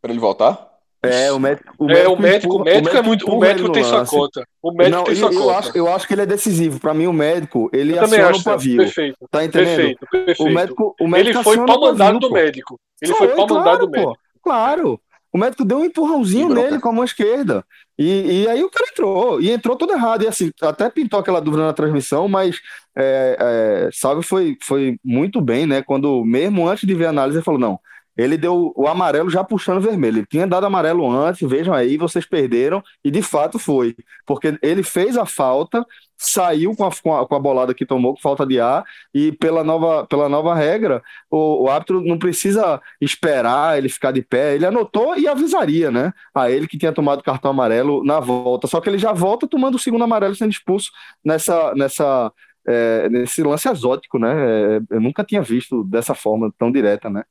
Para 0.00 0.12
ele 0.12 0.20
voltar? 0.20 0.70
É, 1.02 1.32
o 1.32 1.38
médico. 1.38 1.74
O 1.78 1.86
médico, 1.86 2.04
é, 2.04 2.08
o 2.08 2.20
médico, 2.20 2.54
empurra, 2.54 2.62
o 2.62 2.64
médico, 2.64 2.96
é 2.96 3.02
muito. 3.02 3.30
O 3.30 3.40
médico 3.40 3.72
tem 3.72 3.82
sua 3.82 4.06
conta. 4.06 4.46
O 4.62 4.70
médico 4.70 4.96
não, 4.96 5.04
tem 5.04 5.14
sua 5.16 5.32
eu, 5.32 5.40
conta. 5.40 5.58
Acho, 5.58 5.78
eu 5.78 5.88
acho 5.88 6.06
que 6.06 6.14
ele 6.14 6.22
é 6.22 6.26
decisivo. 6.26 6.78
Para 6.78 6.92
mim, 6.92 7.06
o 7.06 7.12
médico, 7.12 7.70
ele 7.72 7.96
eu 7.96 8.02
aciona 8.02 8.28
acho, 8.28 8.40
o 8.40 8.44
pavio. 8.44 8.76
Perfeito. 8.76 9.16
Tá 9.30 9.44
entendendo? 9.44 9.76
Perfeito, 9.76 10.06
perfeito. 10.10 10.42
O 10.42 10.50
médico, 10.54 10.94
o 11.00 11.08
médico 11.08 11.38
ele 11.38 11.44
foi 11.44 11.56
pau 11.66 11.80
mandado 11.80 12.18
do 12.18 12.30
médico. 12.30 12.78
Ele 13.00 13.14
foi, 13.14 13.28
foi 13.28 13.36
pau 13.36 13.48
mandado 13.48 13.62
claro, 13.62 13.86
do 13.86 13.90
médico. 13.90 14.18
claro. 14.42 15.00
O 15.32 15.38
médico 15.38 15.64
deu 15.64 15.78
um 15.78 15.84
empurrãozinho 15.84 16.48
nele 16.48 16.80
com 16.80 16.88
a 16.88 16.92
mão 16.92 17.04
esquerda. 17.04 17.64
E, 17.96 18.42
e, 18.42 18.48
aí 18.48 18.64
o 18.64 18.70
cara 18.70 18.90
entrou. 18.90 19.40
E 19.40 19.50
entrou 19.50 19.76
tudo 19.76 19.92
errado. 19.92 20.22
E 20.22 20.26
assim, 20.26 20.50
até 20.60 20.90
pintou 20.90 21.20
aquela 21.20 21.40
dúvida 21.40 21.64
na 21.64 21.72
transmissão, 21.72 22.28
mas 22.28 22.60
é, 22.96 23.36
é, 23.38 23.90
Salve 23.92 24.24
foi, 24.24 24.56
foi 24.62 24.98
muito 25.04 25.40
bem, 25.40 25.66
né? 25.66 25.82
Quando, 25.82 26.24
mesmo 26.24 26.68
antes 26.68 26.86
de 26.86 26.94
ver 26.94 27.06
a 27.06 27.10
análise, 27.10 27.38
ele 27.38 27.44
falou: 27.44 27.60
não, 27.60 27.78
ele 28.16 28.36
deu 28.36 28.72
o 28.76 28.86
amarelo 28.86 29.30
já 29.30 29.42
puxando 29.44 29.80
vermelho. 29.80 30.18
Ele 30.18 30.26
tinha 30.26 30.46
dado 30.46 30.66
amarelo 30.66 31.08
antes, 31.10 31.48
vejam 31.48 31.72
aí, 31.72 31.96
vocês 31.96 32.26
perderam, 32.26 32.82
e 33.04 33.10
de 33.10 33.22
fato 33.22 33.58
foi. 33.58 33.96
Porque 34.26 34.58
ele 34.62 34.82
fez 34.82 35.16
a 35.16 35.24
falta, 35.24 35.84
saiu 36.16 36.74
com 36.76 36.84
a, 36.84 36.90
com 36.90 37.16
a, 37.16 37.26
com 37.26 37.34
a 37.34 37.38
bolada 37.38 37.74
que 37.74 37.86
tomou, 37.86 38.14
com 38.14 38.20
falta 38.20 38.46
de 38.46 38.60
ar, 38.60 38.84
e 39.14 39.32
pela 39.32 39.64
nova, 39.64 40.06
pela 40.06 40.28
nova 40.28 40.54
regra, 40.54 41.02
o, 41.30 41.64
o 41.64 41.70
árbitro 41.70 42.00
não 42.02 42.18
precisa 42.18 42.80
esperar 43.00 43.78
ele 43.78 43.88
ficar 43.88 44.12
de 44.12 44.22
pé, 44.22 44.54
ele 44.54 44.66
anotou 44.66 45.16
e 45.18 45.26
avisaria, 45.26 45.90
né? 45.90 46.12
A 46.34 46.50
ele 46.50 46.66
que 46.66 46.78
tinha 46.78 46.92
tomado 46.92 47.22
cartão 47.22 47.50
amarelo 47.50 48.04
na 48.04 48.20
volta. 48.20 48.66
Só 48.66 48.80
que 48.80 48.88
ele 48.88 48.98
já 48.98 49.12
volta 49.12 49.48
tomando 49.48 49.76
o 49.76 49.78
segundo 49.78 50.04
amarelo 50.04 50.34
sendo 50.34 50.50
expulso 50.50 50.90
nessa. 51.24 51.74
nessa 51.74 52.32
é, 52.66 53.08
nesse 53.08 53.42
lance 53.42 53.68
exótico, 53.68 54.18
né? 54.18 54.76
É, 54.76 54.80
eu 54.90 55.00
nunca 55.00 55.24
tinha 55.24 55.40
visto 55.42 55.82
dessa 55.84 56.14
forma 56.14 56.52
tão 56.58 56.70
direta, 56.70 57.08
né? 57.08 57.24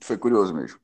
Foi 0.00 0.16
curioso 0.16 0.54
mesmo. 0.54 0.78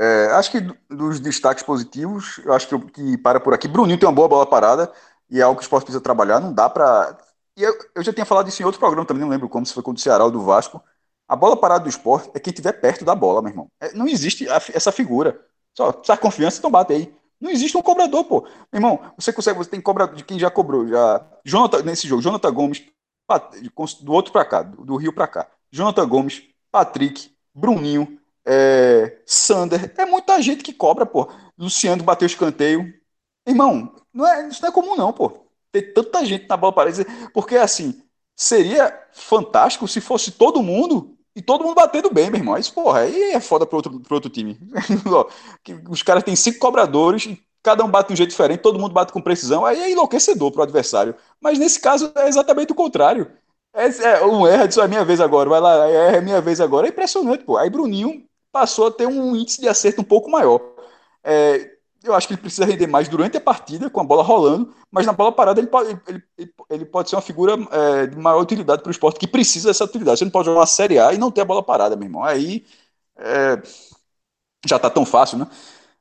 É, 0.00 0.26
acho 0.32 0.52
que 0.52 0.60
dos 0.88 1.18
destaques 1.18 1.64
positivos, 1.64 2.40
eu 2.44 2.52
acho 2.52 2.68
que, 2.68 2.78
que 2.92 3.18
para 3.18 3.40
por 3.40 3.52
aqui. 3.52 3.66
Bruninho 3.66 3.98
tem 3.98 4.08
uma 4.08 4.14
boa 4.14 4.28
bola 4.28 4.46
parada 4.46 4.92
e 5.28 5.40
é 5.40 5.42
algo 5.42 5.56
que 5.58 5.62
o 5.62 5.66
esporte 5.66 5.84
precisa 5.84 6.02
trabalhar. 6.02 6.40
Não 6.40 6.52
dá 6.52 6.68
para. 6.68 7.18
E 7.56 7.62
eu, 7.62 7.76
eu, 7.96 8.02
já 8.04 8.12
tinha 8.12 8.24
falado 8.24 8.48
isso 8.48 8.62
em 8.62 8.64
outro 8.64 8.78
programa 8.78 9.04
também, 9.04 9.22
não 9.22 9.28
lembro 9.28 9.48
como, 9.48 9.66
se 9.66 9.74
foi 9.74 9.82
contra 9.82 9.98
o 9.98 10.02
Ceará 10.02 10.24
ou 10.24 10.30
do 10.30 10.42
Vasco. 10.42 10.82
A 11.26 11.34
bola 11.34 11.56
parada 11.56 11.84
do 11.84 11.90
esporte 11.90 12.30
é 12.32 12.40
quem 12.40 12.52
estiver 12.52 12.72
perto 12.72 13.04
da 13.04 13.14
bola, 13.14 13.42
meu 13.42 13.50
irmão. 13.50 13.68
É, 13.80 13.92
não 13.92 14.06
existe 14.06 14.48
a, 14.48 14.56
essa 14.72 14.92
figura. 14.92 15.40
Só 15.76 15.92
precisa 15.92 16.16
confiança, 16.16 16.58
então 16.58 16.70
bate 16.70 16.92
aí. 16.92 17.14
Não 17.40 17.50
existe 17.50 17.76
um 17.76 17.82
cobrador, 17.82 18.24
pô. 18.24 18.42
Meu 18.72 18.80
irmão, 18.80 19.12
você 19.16 19.32
consegue, 19.32 19.58
você 19.58 19.70
tem 19.70 19.80
cobra 19.80 20.06
de 20.08 20.24
quem 20.24 20.38
já 20.38 20.50
cobrou. 20.50 20.86
Já... 20.86 21.24
Jonathan, 21.44 21.82
nesse 21.82 22.06
jogo, 22.06 22.22
Jonathan 22.22 22.52
Gomes, 22.52 22.84
do 24.00 24.12
outro 24.12 24.32
para 24.32 24.44
cá, 24.44 24.62
do 24.62 24.96
Rio 24.96 25.12
para 25.12 25.26
cá. 25.26 25.46
Jonathan 25.70 26.08
Gomes, 26.08 26.42
Patrick, 26.70 27.30
Bruninho, 27.54 28.18
é, 28.46 29.20
Sander, 29.26 29.92
é 29.96 30.06
muita 30.06 30.40
gente 30.42 30.62
que 30.62 30.72
cobra, 30.72 31.06
pô. 31.06 31.30
Luciano 31.58 32.02
bateu 32.02 32.26
escanteio. 32.26 32.92
Irmão, 33.46 33.94
não 34.12 34.26
é, 34.26 34.48
isso 34.48 34.62
não 34.62 34.68
é 34.68 34.72
comum, 34.72 34.96
não, 34.96 35.12
pô. 35.12 35.46
Ter 35.72 35.92
tanta 35.92 36.24
gente 36.24 36.48
na 36.48 36.56
bola 36.56 36.72
parede. 36.72 37.04
Porque, 37.32 37.56
assim, 37.56 38.02
seria 38.36 38.92
fantástico 39.12 39.86
se 39.88 40.00
fosse 40.00 40.32
todo 40.32 40.62
mundo 40.62 41.16
e 41.36 41.42
todo 41.42 41.64
mundo 41.64 41.74
batendo 41.74 42.10
bem, 42.10 42.30
meu 42.30 42.40
irmão. 42.40 42.56
Isso, 42.56 42.72
porra, 42.72 43.00
aí 43.00 43.32
é 43.32 43.40
foda 43.40 43.66
pro 43.66 43.76
outro, 43.76 44.00
pro 44.00 44.14
outro 44.14 44.30
time. 44.30 44.58
Os 45.90 46.02
caras 46.02 46.24
têm 46.24 46.36
cinco 46.36 46.58
cobradores 46.58 47.38
cada 47.62 47.84
um 47.84 47.90
bate 47.90 48.08
de 48.08 48.14
um 48.14 48.16
jeito 48.16 48.30
diferente, 48.30 48.60
todo 48.60 48.78
mundo 48.78 48.92
bate 48.92 49.12
com 49.12 49.20
precisão, 49.20 49.64
aí 49.64 49.78
é 49.80 49.90
enlouquecedor 49.90 50.50
pro 50.50 50.62
adversário. 50.62 51.14
Mas 51.40 51.58
nesse 51.58 51.80
caso 51.80 52.10
é 52.16 52.28
exatamente 52.28 52.72
o 52.72 52.74
contrário. 52.74 53.30
É, 53.74 53.86
é, 53.86 54.24
um 54.24 54.46
erra, 54.46 54.66
diz, 54.66 54.78
é 54.78 54.88
minha 54.88 55.04
vez 55.04 55.20
agora, 55.20 55.48
vai 55.48 55.60
lá, 55.60 55.88
é, 55.88 56.16
é 56.16 56.20
minha 56.20 56.40
vez 56.40 56.60
agora. 56.60 56.86
É 56.86 56.90
impressionante, 56.90 57.44
pô. 57.44 57.56
Aí 57.56 57.68
Bruninho 57.68 58.24
passou 58.52 58.88
a 58.88 58.90
ter 58.92 59.06
um 59.06 59.36
índice 59.36 59.60
de 59.60 59.68
acerto 59.68 60.00
um 60.00 60.04
pouco 60.04 60.30
maior. 60.30 60.60
É, 61.22 61.78
eu 62.02 62.14
acho 62.14 62.28
que 62.28 62.34
ele 62.34 62.40
precisa 62.40 62.64
render 62.64 62.86
mais 62.86 63.08
durante 63.08 63.36
a 63.36 63.40
partida, 63.40 63.90
com 63.90 64.00
a 64.00 64.04
bola 64.04 64.22
rolando, 64.22 64.74
mas 64.90 65.06
na 65.06 65.12
bola 65.12 65.32
parada 65.32 65.60
ele 65.60 65.68
pode, 65.68 66.00
ele, 66.06 66.52
ele 66.70 66.84
pode 66.84 67.10
ser 67.10 67.16
uma 67.16 67.22
figura 67.22 67.54
é, 67.72 68.06
de 68.06 68.16
maior 68.16 68.40
utilidade 68.40 68.82
para 68.82 68.88
o 68.88 68.92
esporte, 68.92 69.18
que 69.18 69.26
precisa 69.26 69.68
dessa 69.68 69.84
utilidade. 69.84 70.18
Você 70.18 70.24
não 70.24 70.32
pode 70.32 70.46
jogar 70.46 70.60
uma 70.60 70.66
Série 70.66 70.98
A 70.98 71.12
e 71.12 71.18
não 71.18 71.30
ter 71.30 71.42
a 71.42 71.44
bola 71.44 71.62
parada, 71.62 71.96
meu 71.96 72.06
irmão. 72.06 72.24
Aí 72.24 72.64
é, 73.16 73.60
já 74.66 74.76
está 74.76 74.90
tão 74.90 75.04
fácil, 75.04 75.38
né? 75.38 75.46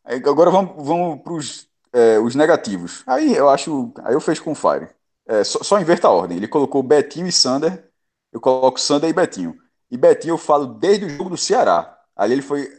Agora 0.06 0.50
vamos, 0.52 0.86
vamos 0.86 1.22
para 1.22 1.34
os 1.34 1.68
é, 1.94 2.20
os 2.20 2.36
negativos. 2.36 3.04
Aí 3.08 3.36
eu 3.36 3.50
acho. 3.50 3.92
Aí 4.04 4.14
eu 4.14 4.22
fecho 4.22 4.44
com 4.44 4.52
o 4.52 4.56
Fire. 4.56 4.90
É, 5.26 5.44
só, 5.44 5.64
só 5.64 5.80
inverta 5.80 6.08
a 6.08 6.12
ordem. 6.12 6.38
Ele 6.38 6.48
colocou 6.48 6.84
Betinho 6.84 7.28
e 7.28 7.32
Sander. 7.32 7.90
Eu 8.32 8.40
coloco 8.42 8.80
Sander 8.80 9.10
e 9.10 9.14
Betinho. 9.14 9.58
E 9.90 9.98
Betinho 9.98 10.34
eu 10.34 10.38
falo 10.38 10.68
desde 10.68 11.06
o 11.06 11.10
jogo 11.10 11.30
do 11.32 11.38
Ceará. 11.38 11.97
Ali 12.18 12.34
ele 12.34 12.42
foi, 12.42 12.70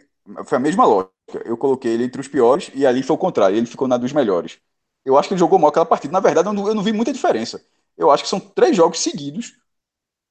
foi 0.44 0.56
a 0.58 0.60
mesma 0.60 0.84
lógica. 0.84 1.12
Eu 1.44 1.56
coloquei 1.56 1.92
ele 1.92 2.04
entre 2.04 2.20
os 2.20 2.28
piores 2.28 2.70
e 2.74 2.86
ali 2.86 3.02
foi 3.02 3.14
o 3.16 3.18
contrário. 3.18 3.56
Ele 3.56 3.66
ficou 3.66 3.88
na 3.88 3.96
dos 3.96 4.12
melhores. 4.12 4.58
Eu 5.04 5.16
acho 5.18 5.28
que 5.28 5.34
ele 5.34 5.40
jogou 5.40 5.58
mal 5.58 5.70
aquela 5.70 5.86
partida. 5.86 6.12
Na 6.12 6.20
verdade, 6.20 6.48
eu 6.48 6.52
não, 6.52 6.68
eu 6.68 6.74
não 6.74 6.82
vi 6.82 6.92
muita 6.92 7.12
diferença. 7.12 7.62
Eu 7.96 8.10
acho 8.10 8.22
que 8.24 8.28
são 8.28 8.40
três 8.40 8.76
jogos 8.76 9.00
seguidos 9.00 9.56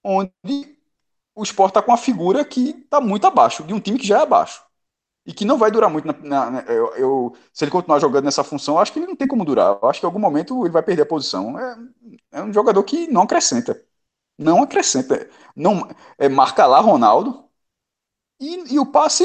onde 0.04 0.78
o 1.36 1.44
Sport 1.44 1.70
está 1.72 1.82
com 1.82 1.92
uma 1.92 1.98
figura 1.98 2.44
que 2.46 2.70
está 2.72 3.00
muito 3.02 3.28
abaixo, 3.28 3.64
de 3.64 3.74
um 3.74 3.80
time 3.80 4.00
que 4.00 4.08
já 4.08 4.20
é 4.20 4.22
abaixo. 4.24 4.64
E 5.26 5.34
que 5.34 5.46
não 5.46 5.58
vai 5.58 5.70
durar 5.72 5.90
muito. 5.90 6.06
Na, 6.24 6.50
na, 6.52 6.62
eu, 6.62 6.96
eu, 6.96 7.38
se 7.54 7.64
ele 7.66 7.72
continuar 7.72 8.00
jogando 8.00 8.26
nessa 8.26 8.44
função, 8.44 8.76
eu 8.76 8.80
acho 8.80 8.94
que 8.94 9.00
ele 9.00 9.08
não 9.08 9.16
tem 9.16 9.28
como 9.28 9.46
durar. 9.46 9.78
Eu 9.82 9.90
acho 9.90 10.00
que 10.00 10.06
em 10.06 10.10
algum 10.10 10.20
momento 10.20 10.64
ele 10.66 10.72
vai 10.72 10.84
perder 10.84 11.04
a 11.04 11.06
posição. 11.06 11.60
É, 11.60 11.78
é 12.34 12.44
um 12.44 12.54
jogador 12.54 12.84
que 12.84 13.08
não 13.08 13.24
acrescenta. 13.24 13.82
Não 14.38 14.64
acrescenta. 14.64 15.30
Não, 15.56 15.90
é, 16.18 16.30
marca 16.30 16.66
lá 16.66 16.80
Ronaldo, 16.80 17.47
e, 18.40 18.76
e 18.76 18.80
o 18.80 18.86
passe, 18.86 19.24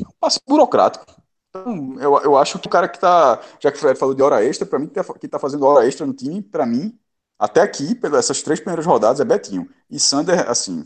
o 0.00 0.14
passe 0.20 0.40
burocrático. 0.46 1.04
Então, 1.50 2.00
eu, 2.00 2.18
eu 2.22 2.36
acho 2.36 2.58
que 2.58 2.66
o 2.66 2.70
cara 2.70 2.88
que 2.88 2.98
tá. 2.98 3.40
Já 3.60 3.70
que 3.70 3.78
o 3.78 3.80
Fred 3.80 3.98
falou 3.98 4.14
de 4.14 4.22
hora 4.22 4.44
extra, 4.44 4.66
para 4.66 4.78
mim, 4.78 4.88
que 4.88 4.94
tá, 4.94 5.14
que 5.14 5.28
tá 5.28 5.38
fazendo 5.38 5.64
hora 5.64 5.86
extra 5.86 6.04
no 6.04 6.12
time, 6.12 6.42
para 6.42 6.66
mim, 6.66 6.98
até 7.38 7.60
aqui, 7.60 7.94
pelas 7.94 8.24
essas 8.24 8.42
três 8.42 8.58
primeiras 8.58 8.86
rodadas, 8.86 9.20
é 9.20 9.24
Betinho. 9.24 9.68
E 9.88 10.00
Sander, 10.00 10.48
assim. 10.50 10.84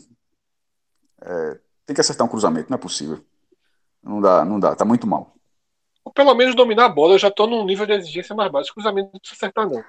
É, 1.21 1.59
tem 1.85 1.95
que 1.95 2.01
acertar 2.01 2.25
um 2.25 2.29
cruzamento, 2.29 2.69
não 2.69 2.75
é 2.75 2.79
possível. 2.79 3.23
Não 4.01 4.21
dá, 4.21 4.45
não 4.45 4.59
dá, 4.59 4.75
tá 4.75 4.85
muito 4.85 5.07
mal. 5.07 5.33
Pelo 6.13 6.33
menos 6.33 6.55
dominar 6.55 6.85
a 6.85 6.89
bola, 6.89 7.15
eu 7.15 7.19
já 7.19 7.29
tô 7.29 7.45
num 7.45 7.65
nível 7.65 7.85
de 7.85 7.93
exigência 7.93 8.35
mais 8.35 8.51
baixo. 8.51 8.73
Cruzamento 8.73 9.09
não 9.13 9.19
precisa 9.19 9.37
acertar, 9.37 9.69
não. 9.69 9.83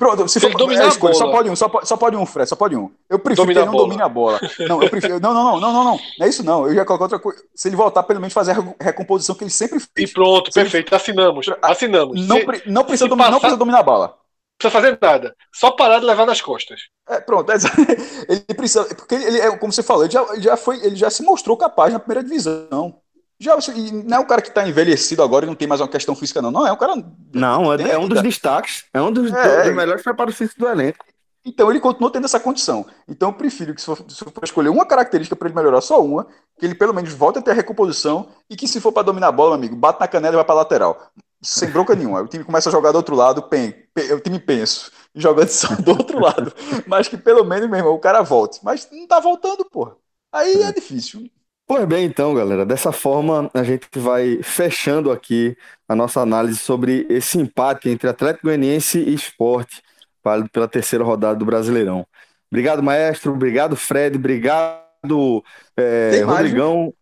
Pronto, 0.00 0.26
se, 0.28 0.40
se 0.40 0.50
for 0.50 0.56
dominar 0.56 0.84
é, 0.84 0.88
escolha, 0.88 1.12
só 1.12 1.30
pode 1.30 1.50
um, 1.50 1.54
só 1.54 1.68
pode, 1.68 1.86
só 1.86 1.94
pode 1.94 2.16
um, 2.16 2.24
Fred, 2.24 2.48
só 2.48 2.56
pode 2.56 2.74
um. 2.74 2.90
Eu 3.06 3.18
prefiro 3.18 3.46
que 3.46 3.52
ele 3.52 3.66
não 3.66 3.76
domine 3.76 4.00
a 4.00 4.08
bola. 4.08 4.40
Não, 4.66 4.82
eu 4.82 4.88
prefiro. 4.88 5.20
Não, 5.20 5.34
não, 5.34 5.44
não, 5.44 5.60
não, 5.60 5.72
não, 5.74 5.84
não. 5.84 6.00
Não 6.18 6.26
é 6.26 6.28
isso 6.30 6.42
não. 6.42 6.66
Eu 6.66 6.72
ia 6.72 6.86
colocar 6.86 7.04
outra 7.04 7.18
coisa. 7.18 7.44
Se 7.54 7.68
ele 7.68 7.76
voltar, 7.76 8.02
pelo 8.04 8.18
menos 8.18 8.32
fazer 8.32 8.52
a 8.52 8.82
recomposição 8.82 9.34
que 9.34 9.44
ele 9.44 9.50
sempre 9.50 9.78
fez. 9.78 10.08
E 10.08 10.14
pronto, 10.14 10.50
perfeito. 10.50 10.88
Ele... 10.88 10.96
Assinamos. 10.96 11.46
Assinamos. 11.60 12.26
Não, 12.26 12.38
se, 12.38 12.62
não, 12.64 12.82
precisa 12.82 13.08
dominar, 13.08 13.26
passar... 13.26 13.30
não 13.32 13.40
precisa 13.40 13.58
dominar 13.58 13.80
a 13.80 13.82
bola. 13.82 14.06
Não 14.06 14.16
precisa 14.58 14.70
fazer 14.70 14.98
nada. 15.02 15.36
Só 15.54 15.70
parar 15.72 15.98
de 15.98 16.06
levar 16.06 16.24
nas 16.24 16.40
costas. 16.40 16.80
É, 17.06 17.20
pronto. 17.20 17.52
É, 17.52 17.56
ele 18.26 18.40
precisa. 18.56 18.84
Porque 18.86 19.14
ele, 19.14 19.38
é, 19.38 19.54
como 19.58 19.70
você 19.70 19.82
falou, 19.82 20.04
ele 20.04 20.12
já, 20.14 20.26
já, 20.38 20.56
foi, 20.56 20.82
ele 20.82 20.96
já 20.96 21.10
se 21.10 21.22
mostrou 21.22 21.58
capaz 21.58 21.92
na 21.92 21.98
primeira 21.98 22.24
divisão. 22.24 22.99
Já, 23.40 23.56
não 24.04 24.18
é 24.18 24.20
um 24.20 24.26
cara 24.26 24.42
que 24.42 24.48
está 24.48 24.68
envelhecido 24.68 25.22
agora 25.22 25.46
e 25.46 25.48
não 25.48 25.54
tem 25.54 25.66
mais 25.66 25.80
uma 25.80 25.88
questão 25.88 26.14
física, 26.14 26.42
não. 26.42 26.50
Não, 26.50 26.66
é 26.66 26.72
um 26.72 26.76
cara. 26.76 26.94
Não, 27.32 27.72
é, 27.72 27.92
é 27.92 27.98
um 27.98 28.06
dos 28.06 28.20
destaques. 28.20 28.84
É 28.92 29.00
um 29.00 29.10
dos, 29.10 29.32
é, 29.32 29.64
dos 29.64 29.74
melhores 29.74 30.02
preparos 30.02 30.36
físicos 30.36 30.58
do 30.58 30.68
elenco. 30.68 31.02
Então 31.42 31.70
ele 31.70 31.80
continua 31.80 32.12
tendo 32.12 32.26
essa 32.26 32.38
condição. 32.38 32.84
Então 33.08 33.30
eu 33.30 33.32
prefiro 33.32 33.74
que 33.74 33.80
se 33.80 33.86
for, 33.86 34.04
se 34.06 34.24
for 34.24 34.44
escolher 34.44 34.68
uma 34.68 34.84
característica 34.84 35.34
para 35.34 35.48
ele 35.48 35.56
melhorar, 35.56 35.80
só 35.80 36.04
uma, 36.04 36.26
que 36.58 36.66
ele 36.66 36.74
pelo 36.74 36.92
menos 36.92 37.14
volte 37.14 37.38
a 37.38 37.42
ter 37.42 37.52
a 37.52 37.54
recomposição 37.54 38.28
e 38.48 38.54
que 38.54 38.68
se 38.68 38.78
for 38.78 38.92
para 38.92 39.04
dominar 39.04 39.28
a 39.28 39.32
bola, 39.32 39.54
amigo, 39.54 39.74
bate 39.74 40.00
na 40.00 40.06
canela 40.06 40.34
e 40.34 40.36
vai 40.36 40.44
para 40.44 40.56
lateral. 40.56 41.10
sem 41.40 41.70
bronca 41.70 41.94
nenhuma. 41.96 42.20
O 42.20 42.28
time 42.28 42.44
começa 42.44 42.68
a 42.68 42.72
jogar 42.72 42.92
do 42.92 42.96
outro 42.96 43.16
lado, 43.16 43.42
pen, 43.44 43.72
pen, 43.94 44.12
o 44.12 44.20
time 44.20 44.38
penso, 44.38 44.92
jogando 45.14 45.48
só 45.48 45.74
do 45.76 45.92
outro 45.92 46.20
lado. 46.20 46.52
Mas 46.86 47.08
que 47.08 47.16
pelo 47.16 47.42
menos, 47.42 47.70
meu 47.70 47.78
irmão, 47.78 47.94
o 47.94 47.98
cara 47.98 48.20
volte. 48.20 48.60
Mas 48.62 48.86
não 48.92 49.06
tá 49.06 49.18
voltando, 49.18 49.64
porra. 49.64 49.96
Aí 50.30 50.62
é 50.62 50.70
difícil. 50.72 51.30
Pois 51.70 51.84
bem, 51.84 52.04
então, 52.04 52.34
galera, 52.34 52.66
dessa 52.66 52.90
forma 52.90 53.48
a 53.54 53.62
gente 53.62 53.86
vai 53.94 54.40
fechando 54.42 55.12
aqui 55.12 55.56
a 55.88 55.94
nossa 55.94 56.20
análise 56.20 56.58
sobre 56.58 57.06
esse 57.08 57.38
empate 57.38 57.88
entre 57.88 58.08
Atlético 58.08 58.48
Goianiense 58.48 58.98
e 58.98 59.14
Esporte, 59.14 59.80
válido 60.20 60.50
pela 60.50 60.66
terceira 60.66 61.04
rodada 61.04 61.38
do 61.38 61.44
Brasileirão. 61.44 62.04
Obrigado, 62.50 62.82
maestro, 62.82 63.32
obrigado, 63.32 63.76
Fred, 63.76 64.16
obrigado, 64.16 65.44
é, 65.76 66.22
Rodrigão. 66.24 66.92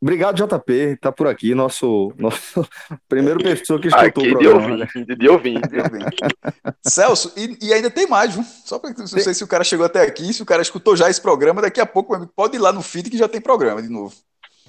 Obrigado, 0.00 0.36
JP, 0.36 0.98
tá 1.00 1.10
por 1.10 1.26
aqui, 1.26 1.54
nosso, 1.54 2.12
nosso 2.16 2.66
primeiro 3.08 3.42
pessoa 3.42 3.80
que 3.80 3.88
escutou 3.88 4.22
aqui, 4.22 4.34
o 4.34 4.38
programa. 4.38 4.76
Né? 4.76 4.86
De 5.18 5.28
ouvir, 5.28 5.60
de 5.60 5.78
ouvir. 5.78 6.06
Celso, 6.86 7.32
e, 7.36 7.58
e, 7.60 7.72
ainda 7.72 7.90
tem 7.90 8.06
mais, 8.06 8.34
viu? 8.34 8.44
Só 8.64 8.78
para 8.78 8.90
não 8.90 8.96
tem. 8.96 9.06
sei 9.06 9.34
se 9.34 9.42
o 9.42 9.48
cara 9.48 9.64
chegou 9.64 9.84
até 9.84 10.02
aqui, 10.02 10.32
se 10.32 10.42
o 10.42 10.46
cara 10.46 10.62
escutou 10.62 10.96
já 10.96 11.10
esse 11.10 11.20
programa, 11.20 11.60
daqui 11.60 11.80
a 11.80 11.86
pouco 11.86 12.26
pode 12.28 12.56
ir 12.56 12.60
lá 12.60 12.72
no 12.72 12.80
feed 12.80 13.10
que 13.10 13.18
já 13.18 13.26
tem 13.26 13.40
programa 13.40 13.82
de 13.82 13.88
novo. 13.88 14.14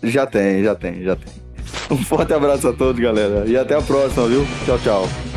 Já 0.02 0.26
tem, 0.26 0.64
já 0.64 0.74
tem, 0.74 1.04
já 1.04 1.16
tem. 1.16 1.32
Um 1.92 2.04
forte 2.04 2.34
abraço 2.34 2.68
a 2.68 2.74
todos, 2.74 3.00
galera. 3.00 3.46
E 3.46 3.56
até 3.56 3.76
a 3.76 3.82
próxima, 3.82 4.28
viu? 4.28 4.44
Tchau, 4.66 4.80
tchau. 4.80 5.29